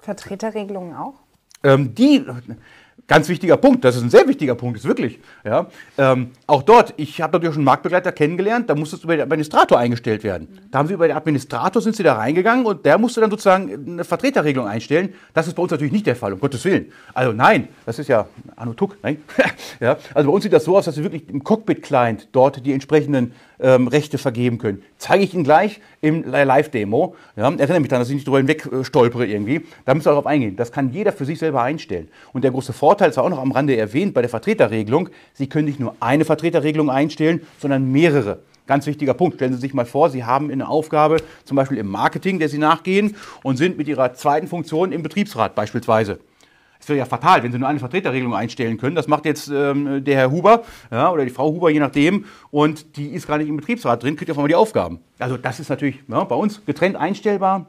Vertreterregelungen 0.01 0.97
auch? 0.97 1.15
Ähm, 1.63 1.95
die 1.95 2.25
Ganz 3.07 3.29
wichtiger 3.29 3.57
Punkt, 3.57 3.85
das 3.85 3.97
ist 3.97 4.03
ein 4.03 4.11
sehr 4.11 4.27
wichtiger 4.29 4.55
Punkt, 4.55 4.79
ist 4.79 4.87
wirklich. 4.87 5.19
Ja. 5.45 5.67
Ähm, 5.99 6.31
auch 6.47 6.63
dort, 6.63 6.95
ich 6.97 7.21
habe 7.21 7.33
natürlich 7.33 7.55
schon 7.55 7.61
einen 7.61 7.67
Marktbegleiter 7.67 8.13
kennengelernt, 8.13 8.71
da 8.71 8.75
musste 8.75 8.97
es 8.97 9.05
über 9.05 9.17
den 9.17 9.23
Administrator 9.23 9.79
eingestellt 9.79 10.23
werden. 10.23 10.49
Da 10.71 10.79
haben 10.79 10.89
sie 10.89 10.95
über 10.95 11.09
den 11.09 11.17
Administrator 11.17 11.83
sind 11.83 11.97
sie 11.97 12.03
da 12.03 12.15
reingegangen 12.15 12.67
und 12.67 12.85
der 12.85 12.99
musste 12.99 13.21
dann 13.21 13.31
sozusagen 13.31 13.73
eine 13.87 14.05
Vertreterregelung 14.05 14.67
einstellen. 14.67 15.15
Das 15.35 15.47
ist 15.47 15.55
bei 15.55 15.63
uns 15.63 15.71
natürlich 15.71 15.93
nicht 15.93 16.07
der 16.07 16.17
Fall, 16.17 16.33
um 16.33 16.41
Gottes 16.41 16.65
Willen. 16.65 16.93
Also 17.15 17.33
nein, 17.33 17.69
das 17.87 17.99
ist 17.99 18.09
ja 18.09 18.27
Anno 18.57 18.75
nein. 19.03 19.23
ja. 19.81 19.97
Also 20.15 20.29
bei 20.29 20.35
uns 20.35 20.45
sieht 20.45 20.53
das 20.53 20.65
so 20.65 20.77
aus, 20.77 20.85
dass 20.85 20.97
wir 20.97 21.05
wirklich 21.05 21.29
im 21.29 21.43
Cockpit-Client 21.43 22.29
dort 22.33 22.65
die 22.65 22.73
entsprechenden 22.73 23.33
ähm, 23.61 23.89
Rechte 23.89 24.19
vergeben 24.19 24.59
können. 24.59 24.83
Zeige 24.99 25.25
ich 25.25 25.35
Ihnen 25.35 25.45
gleich 25.45 25.81
im 26.01 26.25
Live-Demo. 26.25 27.15
Ja, 27.37 27.45
erinnere 27.45 27.81
mich 27.81 27.89
daran, 27.89 28.03
dass 28.03 28.09
ich 28.09 28.15
nicht 28.15 28.27
drüber 28.27 28.39
hinweg 28.39 28.67
äh, 28.73 28.85
stolpere 28.85 29.27
irgendwie. 29.27 29.67
Da 29.85 29.95
müssen 29.95 30.07
wir 30.07 30.13
darauf 30.13 30.27
eingehen. 30.27 30.57
Das 30.57 30.73
kann 30.73 30.93
jeder 30.93 31.13
für 31.13 31.25
sich 31.25 31.39
selber 31.39 31.63
einstellen. 31.63 32.09
Und 32.33 32.43
der 32.43 32.51
große 32.51 32.73
Vorteil 32.73 32.90
ist 32.99 33.19
auch 33.19 33.29
noch 33.29 33.39
am 33.39 33.53
Rande 33.53 33.77
erwähnt 33.77 34.15
bei 34.15 34.21
der 34.21 34.31
Vertreterregelung. 34.31 35.09
Sie 35.33 35.49
können 35.49 35.67
nicht 35.67 35.81
nur 35.81 35.95
eine 36.01 36.25
Vertreterregelung 36.25 36.91
einstellen, 36.91 37.43
sondern 37.59 37.91
mehrere. 37.91 38.41
Ganz 38.67 38.87
wichtiger 38.87 39.15
Punkt. 39.15 39.37
Stellen 39.37 39.53
Sie 39.53 39.61
sich 39.61 39.75
mal 39.75 39.87
vor, 39.87 40.11
Sie 40.11 40.25
haben 40.25 40.51
eine 40.51 40.69
Aufgabe, 40.69 41.17
zum 41.45 41.57
Beispiel 41.57 41.79
im 41.79 41.89
Marketing, 41.89 42.39
der 42.39 42.49
Sie 42.49 42.59
nachgehen 42.59 43.17
und 43.43 43.57
sind 43.57 43.77
mit 43.77 43.89
Ihrer 43.89 44.15
zweiten 44.15 44.47
Funktion 44.47 44.93
im 44.93 45.03
Betriebsrat 45.03 45.55
beispielsweise. 45.55 46.21
Es 46.81 46.89
wäre 46.89 46.99
ja 46.99 47.05
fatal, 47.05 47.43
wenn 47.43 47.53
Sie 47.53 47.59
nur 47.59 47.69
eine 47.69 47.79
Vertreterregelung 47.79 48.35
einstellen 48.35 48.79
können. 48.79 48.97
Das 48.97 49.07
macht 49.07 49.27
jetzt 49.27 49.49
ähm, 49.49 50.03
der 50.05 50.17
Herr 50.17 50.31
Huber 50.31 50.63
ja, 50.91 51.13
oder 51.13 51.25
die 51.25 51.31
Frau 51.31 51.51
Huber, 51.51 51.71
je 51.71 51.81
nachdem. 51.81 52.25
Und 52.51 52.97
die 52.97 53.09
ist 53.09 53.27
gar 53.27 53.39
nicht 53.39 53.49
im 53.49 53.57
Betriebsrat 53.57 54.03
drin, 54.03 54.17
kriegt 54.17 54.31
auf 54.31 54.39
einmal 54.39 54.49
die 54.49 54.55
Aufgaben. 54.55 55.01
Also 55.19 55.37
das 55.37 55.61
ist 55.61 55.69
natürlich 55.69 55.99
ja, 56.09 56.25
bei 56.25 56.37
uns 56.37 56.65
getrennt 56.65 56.97
einstellbar. 56.97 57.67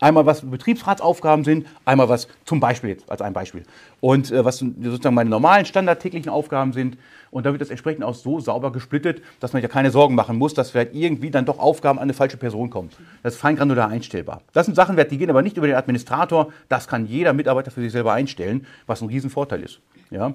Einmal 0.00 0.26
was 0.26 0.42
Betriebsratsaufgaben 0.42 1.44
sind, 1.44 1.66
einmal 1.84 2.08
was 2.08 2.28
zum 2.44 2.60
Beispiel 2.60 2.90
jetzt 2.90 3.10
als 3.10 3.20
ein 3.20 3.32
Beispiel. 3.32 3.64
Und 4.00 4.30
äh, 4.30 4.44
was 4.44 4.58
sozusagen 4.58 5.14
meine 5.14 5.30
normalen 5.30 5.64
standardtäglichen 5.66 6.30
Aufgaben 6.30 6.72
sind. 6.72 6.96
Und 7.30 7.44
da 7.44 7.52
wird 7.52 7.60
das 7.60 7.70
entsprechend 7.70 8.04
auch 8.04 8.14
so 8.14 8.40
sauber 8.40 8.72
gesplittet, 8.72 9.22
dass 9.40 9.52
man 9.52 9.60
ja 9.60 9.68
keine 9.68 9.90
Sorgen 9.90 10.14
machen 10.14 10.38
muss, 10.38 10.54
dass 10.54 10.70
vielleicht 10.70 10.94
irgendwie 10.94 11.30
dann 11.30 11.44
doch 11.44 11.58
Aufgaben 11.58 11.98
an 11.98 12.04
eine 12.04 12.14
falsche 12.14 12.36
Person 12.36 12.70
kommen. 12.70 12.90
Das 13.22 13.34
ist 13.34 13.40
fein 13.40 13.56
granular 13.56 13.88
einstellbar. 13.88 14.40
Das 14.52 14.66
sind 14.66 14.74
Sachen, 14.74 14.96
die 14.96 15.18
gehen 15.18 15.28
aber 15.28 15.42
nicht 15.42 15.56
über 15.56 15.66
den 15.66 15.76
Administrator. 15.76 16.52
Das 16.68 16.88
kann 16.88 17.06
jeder 17.06 17.32
Mitarbeiter 17.32 17.70
für 17.70 17.80
sich 17.80 17.92
selber 17.92 18.12
einstellen, 18.12 18.66
was 18.86 19.02
ein 19.02 19.08
Riesenvorteil 19.08 19.62
ist. 19.62 19.80
Ja. 20.10 20.32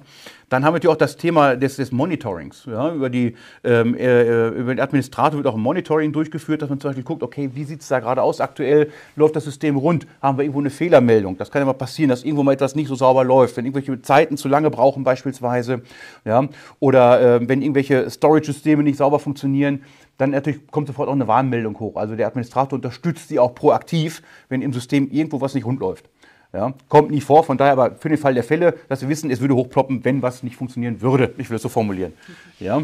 Dann 0.49 0.63
haben 0.63 0.73
wir 0.73 0.77
natürlich 0.77 0.93
auch 0.93 0.97
das 0.97 1.17
Thema 1.17 1.55
des, 1.55 1.77
des 1.77 1.91
Monitorings. 1.91 2.65
Ja. 2.65 2.93
Über, 2.93 3.09
die, 3.09 3.35
ähm, 3.63 3.95
äh, 3.95 4.49
über 4.49 4.75
den 4.75 4.79
Administrator 4.79 5.37
wird 5.37 5.47
auch 5.47 5.55
ein 5.55 5.61
Monitoring 5.61 6.11
durchgeführt, 6.11 6.61
dass 6.61 6.69
man 6.69 6.79
zum 6.79 6.89
Beispiel 6.89 7.03
guckt, 7.03 7.23
okay, 7.23 7.49
wie 7.53 7.63
sieht 7.63 7.81
es 7.81 7.87
da 7.87 7.99
gerade 7.99 8.21
aus 8.21 8.39
aktuell? 8.39 8.91
Läuft 9.15 9.35
das 9.35 9.45
System 9.45 9.77
rund? 9.77 10.05
Haben 10.21 10.37
wir 10.37 10.43
irgendwo 10.43 10.59
eine 10.59 10.69
Fehlermeldung? 10.69 11.37
Das 11.37 11.49
kann 11.49 11.61
ja 11.61 11.65
mal 11.65 11.73
passieren, 11.73 12.09
dass 12.09 12.23
irgendwo 12.23 12.43
mal 12.43 12.53
etwas 12.53 12.75
nicht 12.75 12.87
so 12.87 12.95
sauber 12.95 13.23
läuft, 13.23 13.57
wenn 13.57 13.65
irgendwelche 13.65 14.01
Zeiten 14.01 14.37
zu 14.37 14.47
lange 14.47 14.69
brauchen 14.69 15.03
beispielsweise. 15.03 15.81
Ja. 16.23 16.47
Oder 16.79 17.21
äh, 17.21 17.49
wenn 17.49 17.61
irgendwelche 17.61 18.09
Storage-Systeme 18.09 18.83
nicht 18.83 18.97
sauber 18.97 19.17
funktionieren, 19.17 19.81
dann 20.17 20.31
natürlich 20.31 20.67
kommt 20.67 20.87
sofort 20.87 21.09
auch 21.09 21.13
eine 21.13 21.27
Warnmeldung 21.27 21.79
hoch. 21.79 21.95
Also 21.95 22.15
der 22.15 22.27
Administrator 22.27 22.77
unterstützt 22.77 23.29
sie 23.29 23.39
auch 23.39 23.55
proaktiv, 23.55 24.21
wenn 24.49 24.61
im 24.61 24.71
System 24.73 25.09
irgendwo 25.09 25.41
was 25.41 25.55
nicht 25.55 25.65
rund 25.65 25.79
läuft. 25.79 26.09
Ja, 26.53 26.73
kommt 26.87 27.09
nicht 27.09 27.23
vor, 27.23 27.43
von 27.43 27.57
daher 27.57 27.73
aber 27.73 27.95
für 27.95 28.09
den 28.09 28.17
Fall 28.19 28.35
der 28.35 28.43
Fälle, 28.43 28.75
dass 28.87 29.01
wir 29.01 29.09
wissen, 29.09 29.31
es 29.31 29.41
würde 29.41 29.55
hochploppen, 29.55 30.05
wenn 30.05 30.21
was 30.21 30.43
nicht 30.43 30.55
funktionieren 30.55 31.01
würde. 31.01 31.33
Ich 31.39 31.49
will 31.49 31.55
es 31.55 31.63
so 31.63 31.69
formulieren. 31.69 32.13
Ja. 32.59 32.83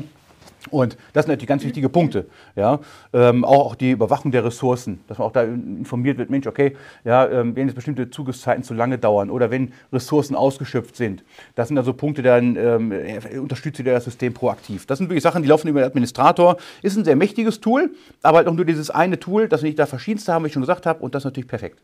Und 0.71 0.97
das 1.13 1.25
sind 1.25 1.31
natürlich 1.31 1.47
ganz 1.47 1.63
wichtige 1.63 1.87
Punkte. 1.87 2.25
Ja? 2.55 2.79
Ähm, 3.13 3.45
auch, 3.45 3.67
auch 3.67 3.75
die 3.75 3.91
Überwachung 3.91 4.31
der 4.31 4.43
Ressourcen, 4.43 4.99
dass 5.07 5.17
man 5.17 5.27
auch 5.27 5.31
da 5.31 5.43
informiert 5.43 6.17
wird, 6.17 6.29
Mensch, 6.29 6.47
okay, 6.47 6.75
ja, 7.05 7.27
ähm, 7.27 7.55
wenn 7.55 7.67
jetzt 7.67 7.75
bestimmte 7.75 8.09
Zugriffszeiten 8.09 8.63
zu 8.63 8.73
lange 8.73 8.97
dauern 8.97 9.29
oder 9.29 9.51
wenn 9.51 9.71
Ressourcen 9.93 10.35
ausgeschöpft 10.35 10.95
sind. 10.95 11.23
Das 11.55 11.69
sind 11.69 11.77
also 11.77 11.93
Punkte, 11.93 12.21
dann 12.21 12.55
ähm, 12.55 12.93
unterstützt 13.39 13.81
das 13.85 14.03
System 14.03 14.33
proaktiv. 14.33 14.85
Das 14.85 14.97
sind 14.97 15.09
wirklich 15.09 15.23
Sachen, 15.23 15.43
die 15.43 15.47
laufen 15.47 15.67
über 15.67 15.81
den 15.81 15.87
Administrator. 15.87 16.57
Ist 16.81 16.97
ein 16.97 17.05
sehr 17.05 17.15
mächtiges 17.15 17.61
Tool, 17.61 17.91
aber 18.21 18.39
halt 18.39 18.47
auch 18.47 18.53
nur 18.53 18.65
dieses 18.65 18.89
eine 18.89 19.19
Tool, 19.19 19.47
das 19.47 19.61
wir 19.61 19.69
nicht 19.69 19.79
da 19.79 19.85
verschiedenste 19.85 20.33
haben, 20.33 20.43
wie 20.43 20.47
ich 20.47 20.53
schon 20.53 20.61
gesagt 20.61 20.85
habe, 20.85 21.01
und 21.01 21.15
das 21.15 21.21
ist 21.21 21.25
natürlich 21.25 21.47
perfekt. 21.47 21.79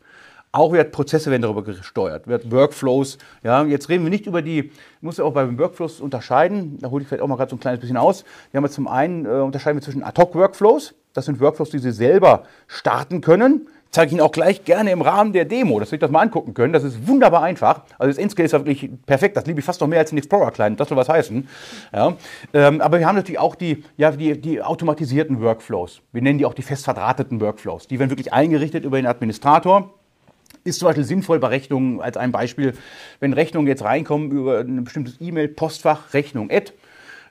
Auch 0.52 0.72
wird 0.72 0.92
Prozesse 0.92 1.30
werden 1.30 1.42
darüber 1.42 1.62
gesteuert, 1.62 2.26
wird 2.28 2.50
Workflows. 2.50 3.18
Ja, 3.42 3.64
jetzt 3.64 3.88
reden 3.88 4.04
wir 4.04 4.10
nicht 4.10 4.26
über 4.26 4.40
die, 4.40 4.70
muss 5.00 5.18
ja 5.18 5.24
auch 5.24 5.34
bei 5.34 5.44
den 5.44 5.58
Workflows 5.58 6.00
unterscheiden. 6.00 6.78
Da 6.80 6.90
hole 6.90 7.02
ich 7.02 7.08
vielleicht 7.08 7.22
auch 7.22 7.28
mal 7.28 7.36
gerade 7.36 7.50
so 7.50 7.56
ein 7.56 7.60
kleines 7.60 7.80
bisschen 7.80 7.96
aus. 7.96 8.24
Wir 8.50 8.58
haben 8.58 8.64
jetzt 8.64 8.74
zum 8.74 8.88
einen 8.88 9.26
äh, 9.26 9.28
unterscheiden 9.28 9.78
wir 9.78 9.82
zwischen 9.82 10.02
Ad-Hoc-Workflows. 10.02 10.94
Das 11.12 11.24
sind 11.26 11.40
Workflows, 11.40 11.70
die 11.70 11.78
Sie 11.78 11.92
selber 11.92 12.44
starten 12.66 13.20
können. 13.20 13.68
Zeige 13.90 14.08
ich 14.08 14.12
Ihnen 14.12 14.20
auch 14.20 14.32
gleich 14.32 14.64
gerne 14.64 14.90
im 14.90 15.00
Rahmen 15.00 15.32
der 15.32 15.46
Demo, 15.46 15.78
dass 15.80 15.88
Sie 15.88 15.94
sich 15.94 16.00
das 16.00 16.10
mal 16.10 16.20
angucken 16.20 16.52
können. 16.52 16.72
Das 16.72 16.84
ist 16.84 17.08
wunderbar 17.08 17.42
einfach. 17.42 17.82
Also 17.98 18.10
das 18.10 18.18
Inscale 18.18 18.44
ist 18.44 18.52
ja 18.52 18.58
wirklich 18.58 18.90
perfekt. 19.06 19.36
Das 19.36 19.46
liebe 19.46 19.60
ich 19.60 19.64
fast 19.64 19.80
noch 19.80 19.88
mehr 19.88 20.00
als 20.00 20.10
den 20.10 20.18
Explorer 20.18 20.50
Client. 20.50 20.78
Das 20.78 20.88
soll 20.88 20.98
was 20.98 21.08
heißen. 21.08 21.48
Ja. 21.94 22.14
Ähm, 22.52 22.82
aber 22.82 22.98
wir 22.98 23.06
haben 23.06 23.16
natürlich 23.16 23.38
auch 23.38 23.54
die, 23.54 23.84
ja, 23.96 24.10
die, 24.10 24.38
die 24.38 24.60
automatisierten 24.60 25.40
Workflows. 25.40 26.02
Wir 26.12 26.20
nennen 26.20 26.38
die 26.38 26.44
auch 26.44 26.52
die 26.52 26.62
fest 26.62 26.84
verdrahteten 26.84 27.40
Workflows. 27.40 27.88
Die 27.88 27.98
werden 27.98 28.10
wirklich 28.10 28.34
eingerichtet 28.34 28.84
über 28.84 28.98
den 28.98 29.06
Administrator 29.06 29.94
ist 30.66 30.80
zum 30.80 30.86
Beispiel 30.86 31.04
sinnvoll 31.04 31.38
bei 31.38 31.48
Rechnungen 31.48 32.00
als 32.00 32.16
ein 32.16 32.32
Beispiel, 32.32 32.74
wenn 33.20 33.32
Rechnungen 33.32 33.68
jetzt 33.68 33.82
reinkommen 33.82 34.30
über 34.30 34.60
ein 34.60 34.84
bestimmtes 34.84 35.16
E-Mail-Postfach, 35.20 36.12
Rechnung 36.12 36.50
Ad, 36.50 36.72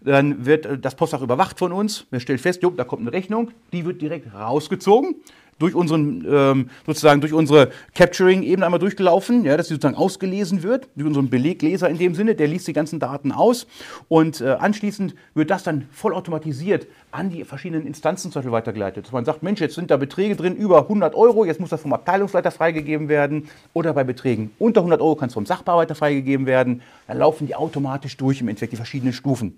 Dann 0.06 0.46
wird 0.46 0.66
äh, 0.66 0.78
das 0.78 0.96
Postfach 0.96 1.22
überwacht 1.22 1.60
von 1.60 1.72
uns. 1.72 2.06
Wir 2.12 2.20
stellen 2.20 2.40
fest, 2.40 2.64
jo, 2.64 2.70
da 2.70 2.84
kommt 2.84 3.02
eine 3.02 3.12
Rechnung, 3.12 3.52
die 3.74 3.86
wird 3.86 4.02
direkt 4.02 4.34
rausgezogen 4.34 5.16
durch 5.60 5.74
unseren, 5.74 6.26
ähm, 6.30 6.70
sozusagen 6.86 7.22
durch 7.22 7.34
unsere 7.34 7.72
Capturing-Ebene 7.94 8.66
einmal 8.66 8.80
durchgelaufen, 8.80 9.46
ja, 9.46 9.56
dass 9.56 9.68
sie 9.68 9.76
sozusagen 9.76 9.96
ausgelesen 9.96 10.64
wird, 10.64 10.90
durch 10.96 11.08
unseren 11.08 11.30
Belegleser 11.30 11.90
in 11.90 11.98
dem 11.98 12.14
Sinne, 12.14 12.36
der 12.36 12.48
liest 12.48 12.68
die 12.68 12.74
ganzen 12.74 13.00
Daten 13.00 13.32
aus 13.32 13.68
und 14.08 14.42
äh, 14.42 14.50
anschließend 14.50 15.16
wird 15.34 15.50
das 15.50 15.64
dann 15.64 15.88
vollautomatisiert 15.92 16.88
an 17.12 17.30
die 17.30 17.46
verschiedenen 17.46 17.88
Instanzen 17.88 18.32
zum 18.32 18.42
Beispiel 18.42 18.52
weitergeleitet. 18.52 19.06
Dass 19.06 19.14
man 19.14 19.24
sagt, 19.24 19.44
Mensch, 19.44 19.62
jetzt 19.62 19.76
sind 19.76 19.92
da 19.92 19.98
Beträge 19.98 20.36
drin 20.36 20.56
über 20.56 20.82
100 20.82 21.16
Euro, 21.16 21.46
jetzt 21.46 21.62
muss 21.62 21.70
das 21.70 21.82
vom 21.82 21.94
Abteilungsleiter 21.94 22.52
freigegeben 22.52 23.08
werden 23.08 23.50
oder 23.74 23.94
bei 23.94 24.04
Beträgen 24.04 24.52
unter 24.60 24.82
100 24.82 25.00
Euro 25.00 25.16
kann 25.16 25.30
es 25.30 25.34
vom 25.34 25.46
Sachbearbeiter 25.46 25.96
freigegeben 25.96 26.46
werden. 26.46 26.82
Dann 27.08 27.20
laufen 27.20 27.48
die 27.48 27.56
automatisch 27.56 28.18
durch 28.18 28.42
im 28.42 28.50
Endeffekt 28.50 28.74
die 28.74 28.78
verschiedenen 28.78 29.14
Stufen. 29.14 29.58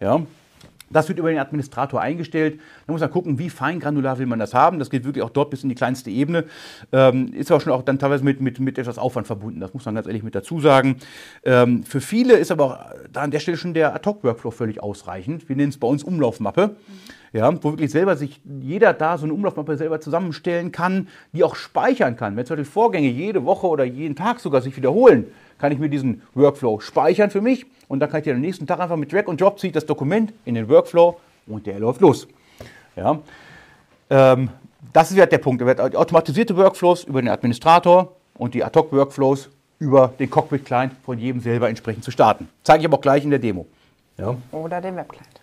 Ja. 0.00 0.22
Das 0.90 1.08
wird 1.08 1.18
über 1.18 1.28
den 1.28 1.38
Administrator 1.38 2.00
eingestellt. 2.00 2.60
Da 2.86 2.92
muss 2.92 3.00
man 3.00 3.10
gucken, 3.10 3.38
wie 3.38 3.50
feingranular 3.50 4.18
will 4.18 4.26
man 4.26 4.38
das 4.38 4.54
haben. 4.54 4.78
Das 4.78 4.88
geht 4.88 5.04
wirklich 5.04 5.22
auch 5.22 5.30
dort 5.30 5.50
bis 5.50 5.62
in 5.62 5.68
die 5.68 5.74
kleinste 5.74 6.10
Ebene. 6.10 6.44
Ähm, 6.92 7.32
ist 7.34 7.50
aber 7.50 7.60
schon 7.60 7.72
auch 7.72 7.82
dann 7.82 7.98
teilweise 7.98 8.24
mit, 8.24 8.40
mit, 8.40 8.58
mit 8.58 8.78
etwas 8.78 8.96
Aufwand 8.96 9.26
verbunden. 9.26 9.60
Das 9.60 9.74
muss 9.74 9.84
man 9.84 9.94
ganz 9.94 10.06
ehrlich 10.06 10.22
mit 10.22 10.34
dazu 10.34 10.60
sagen. 10.60 10.96
Ähm, 11.44 11.82
für 11.84 12.00
viele 12.00 12.34
ist 12.34 12.50
aber 12.50 12.64
auch 12.64 12.78
da 13.12 13.20
an 13.22 13.30
der 13.30 13.40
Stelle 13.40 13.58
schon 13.58 13.74
der 13.74 13.94
Ad-Hoc-Workflow 13.94 14.50
völlig 14.50 14.82
ausreichend. 14.82 15.48
Wir 15.48 15.56
nennen 15.56 15.70
es 15.70 15.78
bei 15.78 15.86
uns 15.86 16.02
Umlaufmappe. 16.02 16.76
Ja, 17.32 17.52
wo 17.62 17.72
wirklich 17.72 17.90
selber 17.90 18.16
sich 18.16 18.40
jeder 18.60 18.94
da 18.94 19.18
so 19.18 19.24
eine 19.24 19.34
Umlaufmappe 19.34 19.76
selber 19.76 20.00
zusammenstellen 20.00 20.72
kann, 20.72 21.08
die 21.32 21.44
auch 21.44 21.56
speichern 21.56 22.16
kann. 22.16 22.36
Wenn 22.36 22.46
zum 22.46 22.56
Beispiel 22.56 22.72
Vorgänge 22.72 23.08
jede 23.08 23.44
Woche 23.44 23.66
oder 23.66 23.84
jeden 23.84 24.16
Tag 24.16 24.40
sogar 24.40 24.62
sich 24.62 24.76
wiederholen, 24.76 25.26
kann 25.58 25.72
ich 25.72 25.78
mir 25.78 25.88
diesen 25.88 26.22
Workflow 26.34 26.80
speichern 26.80 27.30
für 27.30 27.40
mich 27.40 27.66
und 27.88 28.00
dann 28.00 28.10
kann 28.10 28.22
ich 28.22 28.30
am 28.30 28.40
nächsten 28.40 28.66
Tag 28.66 28.80
einfach 28.80 28.96
mit 28.96 29.12
Drag 29.12 29.26
und 29.26 29.40
Drop 29.40 29.58
ziehe 29.58 29.72
das 29.72 29.84
Dokument 29.84 30.32
in 30.44 30.54
den 30.54 30.68
Workflow 30.68 31.18
und 31.46 31.66
der 31.66 31.78
läuft 31.78 32.00
los. 32.00 32.28
Ja. 32.96 33.18
Ähm, 34.10 34.48
das 34.92 35.10
ist 35.10 35.16
ja 35.16 35.26
der 35.26 35.38
Punkt. 35.38 35.62
Automatisierte 35.62 36.56
Workflows 36.56 37.04
über 37.04 37.20
den 37.20 37.28
Administrator 37.28 38.12
und 38.34 38.54
die 38.54 38.64
Ad-Hoc-Workflows 38.64 39.50
über 39.78 40.12
den 40.18 40.30
Cockpit-Client 40.30 40.92
von 41.04 41.18
jedem 41.18 41.40
selber 41.40 41.68
entsprechend 41.68 42.04
zu 42.04 42.10
starten. 42.10 42.48
Zeige 42.62 42.80
ich 42.80 42.86
aber 42.86 42.96
auch 42.96 43.02
gleich 43.02 43.24
in 43.24 43.30
der 43.30 43.38
Demo. 43.38 43.66
Ja. 44.16 44.36
Oder 44.52 44.80
den 44.80 44.96
Web-Client. 44.96 45.37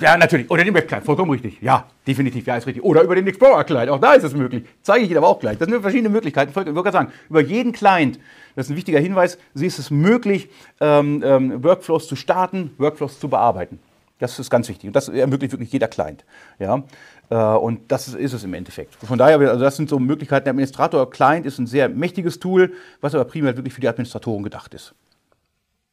Ja, 0.00 0.16
natürlich. 0.16 0.50
Oder 0.50 0.64
den 0.64 0.74
Web-Client, 0.74 1.04
vollkommen 1.04 1.30
richtig. 1.30 1.60
Ja, 1.60 1.86
definitiv, 2.06 2.46
ja, 2.46 2.56
ist 2.56 2.66
richtig. 2.66 2.84
Oder 2.84 3.02
über 3.02 3.14
den 3.14 3.26
Explorer-Client, 3.26 3.90
auch 3.90 4.00
da 4.00 4.12
ist 4.12 4.24
es 4.24 4.34
möglich. 4.34 4.64
Zeige 4.82 5.04
ich 5.04 5.10
Ihnen 5.10 5.18
aber 5.18 5.28
auch 5.28 5.40
gleich. 5.40 5.58
Das 5.58 5.68
sind 5.68 5.80
verschiedene 5.80 6.10
Möglichkeiten. 6.10 6.50
Ich 6.50 6.56
würde 6.56 6.72
gerade 6.72 6.92
sagen, 6.92 7.12
über 7.28 7.40
jeden 7.40 7.72
Client, 7.72 8.18
das 8.54 8.66
ist 8.66 8.70
ein 8.70 8.76
wichtiger 8.76 9.00
Hinweis, 9.00 9.38
ist 9.54 9.78
es 9.78 9.90
möglich, 9.90 10.50
ähm, 10.80 11.22
ähm, 11.24 11.64
Workflows 11.64 12.06
zu 12.06 12.16
starten, 12.16 12.72
Workflows 12.78 13.18
zu 13.18 13.28
bearbeiten. 13.28 13.78
Das 14.18 14.38
ist 14.38 14.50
ganz 14.50 14.68
wichtig. 14.68 14.88
Und 14.88 14.94
das 14.94 15.08
ermöglicht 15.08 15.52
wirklich 15.52 15.72
jeder 15.72 15.88
Client. 15.88 16.24
Ja? 16.58 16.82
Äh, 17.30 17.36
und 17.36 17.90
das 17.90 18.08
ist 18.08 18.32
es 18.34 18.44
im 18.44 18.52
Endeffekt. 18.52 18.94
Von 18.96 19.18
daher, 19.18 19.38
also 19.38 19.64
das 19.64 19.76
sind 19.76 19.88
so 19.88 19.98
Möglichkeiten. 19.98 20.44
Der 20.44 20.50
Administrator-Client 20.50 21.46
ist 21.46 21.58
ein 21.58 21.66
sehr 21.66 21.88
mächtiges 21.88 22.38
Tool, 22.38 22.74
was 23.00 23.14
aber 23.14 23.24
primär 23.24 23.56
wirklich 23.56 23.72
für 23.72 23.80
die 23.80 23.88
Administratoren 23.88 24.42
gedacht 24.42 24.74
ist. 24.74 24.94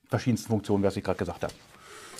Verschiedensten 0.09 0.49
Funktionen, 0.49 0.83
was 0.83 0.97
ich 0.97 1.03
gerade 1.03 1.17
gesagt 1.17 1.43
habe. 1.43 1.53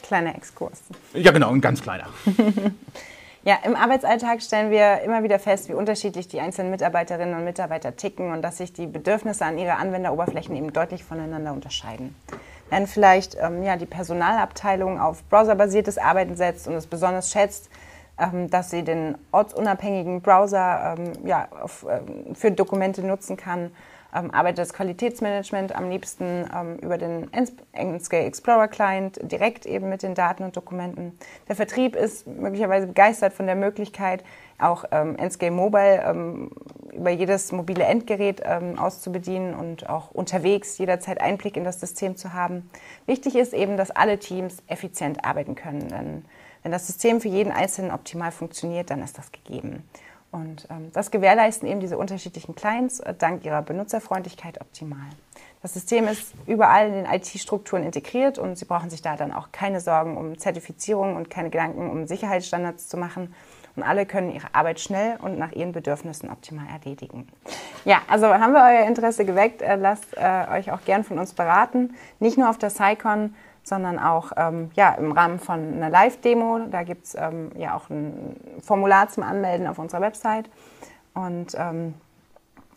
Kleiner 0.04 0.36
Exkurs. 0.36 0.82
Ja, 1.14 1.32
genau, 1.32 1.50
ein 1.50 1.62
ganz 1.62 1.82
kleiner. 1.82 2.08
ja, 3.44 3.58
im 3.64 3.76
Arbeitsalltag 3.76 4.42
stellen 4.42 4.72
wir 4.72 5.02
immer 5.02 5.24
wieder 5.24 5.40
fest, 5.40 5.70
wie 5.70 5.74
unterschiedlich 5.74 6.28
die 6.28 6.40
einzelnen 6.40 6.72
Mitarbeiterinnen 6.72 7.36
und 7.36 7.44
Mitarbeiter 7.44 7.96
ticken 7.96 8.32
und 8.32 8.42
dass 8.42 8.58
sich 8.58 8.74
die 8.74 8.88
Bedürfnisse 8.88 9.46
an 9.46 9.58
ihre 9.58 9.76
Anwenderoberflächen 9.76 10.56
eben 10.56 10.74
deutlich 10.74 11.04
voneinander 11.04 11.54
unterscheiden. 11.54 12.16
Wenn 12.70 12.88
vielleicht 12.88 13.38
ähm, 13.40 13.64
ja, 13.64 13.78
die 13.78 13.86
Personalabteilung 13.86 15.00
auf 15.00 15.24
browserbasiertes 15.30 15.98
Arbeiten 15.98 16.36
setzt 16.36 16.68
und 16.68 16.74
es 16.74 16.88
besonders 16.88 17.32
schätzt, 17.32 17.70
ähm, 18.20 18.50
dass 18.50 18.72
sie 18.72 18.84
den 18.84 19.18
ortsunabhängigen 19.32 20.22
Browser 20.22 20.96
ähm, 20.98 21.14
ja, 21.26 21.48
auf, 21.62 21.86
ähm, 21.90 22.36
für 22.36 22.52
Dokumente 22.52 23.06
nutzen 23.06 23.38
kann, 23.38 23.72
ähm, 24.14 24.34
arbeitet 24.34 24.60
das 24.60 24.74
Qualitätsmanagement 24.74 25.76
am 25.76 25.90
liebsten 25.90 26.46
ähm, 26.54 26.78
über 26.80 26.98
den 26.98 27.32
Enscale 27.34 28.26
Explorer 28.26 28.68
Client 28.68 29.20
direkt 29.22 29.66
eben 29.66 29.90
mit 29.90 30.04
den 30.04 30.16
Daten 30.16 30.44
und 30.44 30.56
Dokumenten. 30.56 31.18
Der 31.48 31.56
Vertrieb 31.56 31.96
ist 31.96 32.28
möglicherweise 32.28 32.88
begeistert 32.88 33.34
von 33.34 33.46
der 33.46 33.56
Möglichkeit, 33.56 34.24
auch 34.60 34.86
ähm, 34.92 35.16
Enscale 35.18 35.52
Mobile 35.52 36.04
ähm, 36.04 36.52
über 36.94 37.12
jedes 37.12 37.52
mobile 37.52 37.84
Endgerät 37.84 38.42
ähm, 38.44 38.80
auszubedienen 38.80 39.54
und 39.54 39.88
auch 39.88 40.12
unterwegs 40.12 40.78
jederzeit 40.78 41.22
Einblick 41.22 41.56
in 41.58 41.64
das 41.64 41.80
System 41.80 42.16
zu 42.16 42.34
haben. 42.34 42.70
Wichtig 43.06 43.36
ist 43.36 43.54
eben, 43.54 43.78
dass 43.78 43.92
alle 43.92 44.18
Teams 44.18 44.64
effizient 44.68 45.24
arbeiten 45.24 45.56
können. 45.56 45.88
Denn 45.90 46.26
wenn 46.64 46.72
das 46.72 46.88
System 46.88 47.22
für 47.22 47.30
jeden 47.30 47.52
Einzelnen 47.52 47.92
optimal 47.92 48.32
funktioniert, 48.32 48.90
dann 48.90 49.04
ist 49.04 49.18
das 49.18 49.32
gegeben. 49.32 49.84
Und 50.32 50.68
ähm, 50.70 50.92
das 50.94 51.12
gewährleisten 51.12 51.68
eben 51.68 51.80
diese 51.80 51.98
unterschiedlichen 51.98 52.56
Clients 52.56 53.00
äh, 53.00 53.14
dank 53.18 53.46
ihrer 53.46 53.62
Benutzerfreundlichkeit 53.62 54.60
optimal. 54.60 55.08
Das 55.62 55.74
System 55.74 56.08
ist 56.08 56.34
überall 56.46 56.88
in 56.88 56.94
den 56.94 57.06
IT-Strukturen 57.06 57.84
integriert 57.84 58.38
und 58.38 58.58
Sie 58.58 58.66
brauchen 58.66 58.90
sich 58.90 59.02
da 59.02 59.16
dann 59.16 59.32
auch 59.32 59.52
keine 59.52 59.80
Sorgen 59.80 60.18
um 60.18 60.38
Zertifizierung 60.38 61.16
und 61.16 61.30
keine 61.30 61.50
Gedanken 61.50 61.90
um 61.90 62.06
Sicherheitsstandards 62.06 62.88
zu 62.88 62.98
machen. 62.98 63.34
Und 63.76 63.84
alle 63.84 64.06
können 64.06 64.32
ihre 64.32 64.48
Arbeit 64.54 64.80
schnell 64.80 65.18
und 65.22 65.38
nach 65.38 65.52
ihren 65.52 65.72
Bedürfnissen 65.72 66.30
optimal 66.32 66.66
erledigen. 66.72 67.28
Ja, 67.86 68.02
also 68.08 68.28
haben 68.28 68.54
wir 68.54 68.64
euer 68.64 68.88
Interesse 68.88 69.24
geweckt, 69.24 69.62
äh, 69.62 69.76
lasst 69.76 70.18
äh, 70.18 70.46
euch 70.52 70.72
auch 70.72 70.84
gern 70.84 71.04
von 71.04 71.20
uns 71.20 71.34
beraten. 71.34 71.96
Nicht 72.20 72.38
nur 72.38 72.50
auf 72.50 72.58
der 72.58 72.70
SciCon, 72.70 73.36
sondern 73.68 74.00
auch 74.00 74.32
ähm, 74.38 74.72
ja, 74.76 74.94
im 74.94 75.12
Rahmen 75.12 75.40
von 75.40 75.60
einer 75.74 75.90
Live-Demo. 75.90 76.68
Da 76.72 76.84
gibt 76.84 77.06
es 77.06 77.16
ähm, 77.16 77.52
ja 77.58 77.76
auch 77.76 77.90
ein 77.90 78.36
Formular 78.64 79.10
zum 79.10 79.24
Anmelden 79.24 79.68
auf 79.68 79.78
unserer 79.78 80.02
Website. 80.02 80.50
Und 81.14 81.56
ähm, 81.58 81.94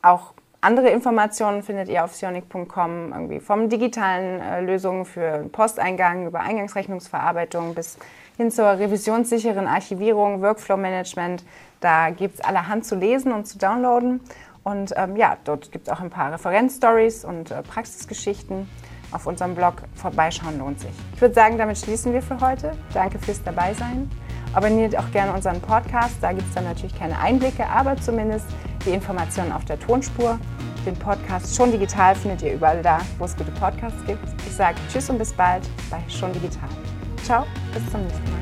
auch 0.02 0.34
andere 0.60 0.90
Informationen 0.90 1.62
findet 1.62 1.88
ihr 1.88 2.04
auf 2.04 2.14
sionic.com, 2.14 3.12
irgendwie 3.12 3.40
vom 3.40 3.68
digitalen 3.68 4.40
äh, 4.40 4.60
Lösungen 4.60 5.04
für 5.04 5.48
Posteingang 5.52 6.26
über 6.26 6.40
Eingangsrechnungsverarbeitung 6.40 7.74
bis 7.74 7.98
hin 8.36 8.50
zur 8.50 8.66
revisionssicheren 8.66 9.66
Archivierung, 9.66 10.42
Workflow-Management. 10.42 11.44
Da 11.80 12.10
gibt 12.10 12.36
es 12.36 12.40
allerhand 12.40 12.84
zu 12.84 12.94
lesen 12.94 13.32
und 13.32 13.46
zu 13.46 13.58
downloaden. 13.58 14.20
Und 14.62 14.92
ähm, 14.96 15.16
ja, 15.16 15.36
dort 15.44 15.72
gibt 15.72 15.88
es 15.88 15.92
auch 15.92 16.00
ein 16.00 16.10
paar 16.10 16.32
Referenzstories 16.32 17.24
und 17.24 17.50
äh, 17.50 17.62
Praxisgeschichten 17.62 18.68
auf 19.12 19.26
unserem 19.26 19.54
Blog 19.54 19.82
vorbeischauen 19.94 20.58
lohnt 20.58 20.80
sich. 20.80 20.90
Ich 21.14 21.20
würde 21.20 21.34
sagen, 21.34 21.58
damit 21.58 21.78
schließen 21.78 22.12
wir 22.12 22.22
für 22.22 22.40
heute. 22.40 22.72
Danke 22.94 23.18
fürs 23.18 23.42
Dabeisein. 23.42 24.10
Abonniert 24.52 24.96
auch 24.96 25.10
gerne 25.12 25.32
unseren 25.32 25.60
Podcast. 25.60 26.16
Da 26.20 26.32
gibt 26.32 26.48
es 26.48 26.54
dann 26.54 26.64
natürlich 26.64 26.96
keine 26.98 27.18
Einblicke, 27.18 27.66
aber 27.68 27.96
zumindest 27.96 28.46
die 28.84 28.90
Informationen 28.90 29.52
auf 29.52 29.64
der 29.64 29.78
Tonspur. 29.78 30.38
Den 30.86 30.96
Podcast 30.96 31.54
Schon 31.54 31.70
Digital 31.70 32.14
findet 32.14 32.42
ihr 32.42 32.54
überall 32.54 32.82
da, 32.82 33.00
wo 33.18 33.24
es 33.24 33.36
gute 33.36 33.52
Podcasts 33.52 34.04
gibt. 34.06 34.24
Ich 34.46 34.54
sage 34.54 34.76
Tschüss 34.90 35.10
und 35.10 35.18
bis 35.18 35.32
bald 35.32 35.68
bei 35.90 35.98
Schon 36.08 36.32
Digital. 36.32 36.68
Ciao, 37.22 37.44
bis 37.74 37.90
zum 37.90 38.02
nächsten 38.02 38.30
Mal. 38.30 38.39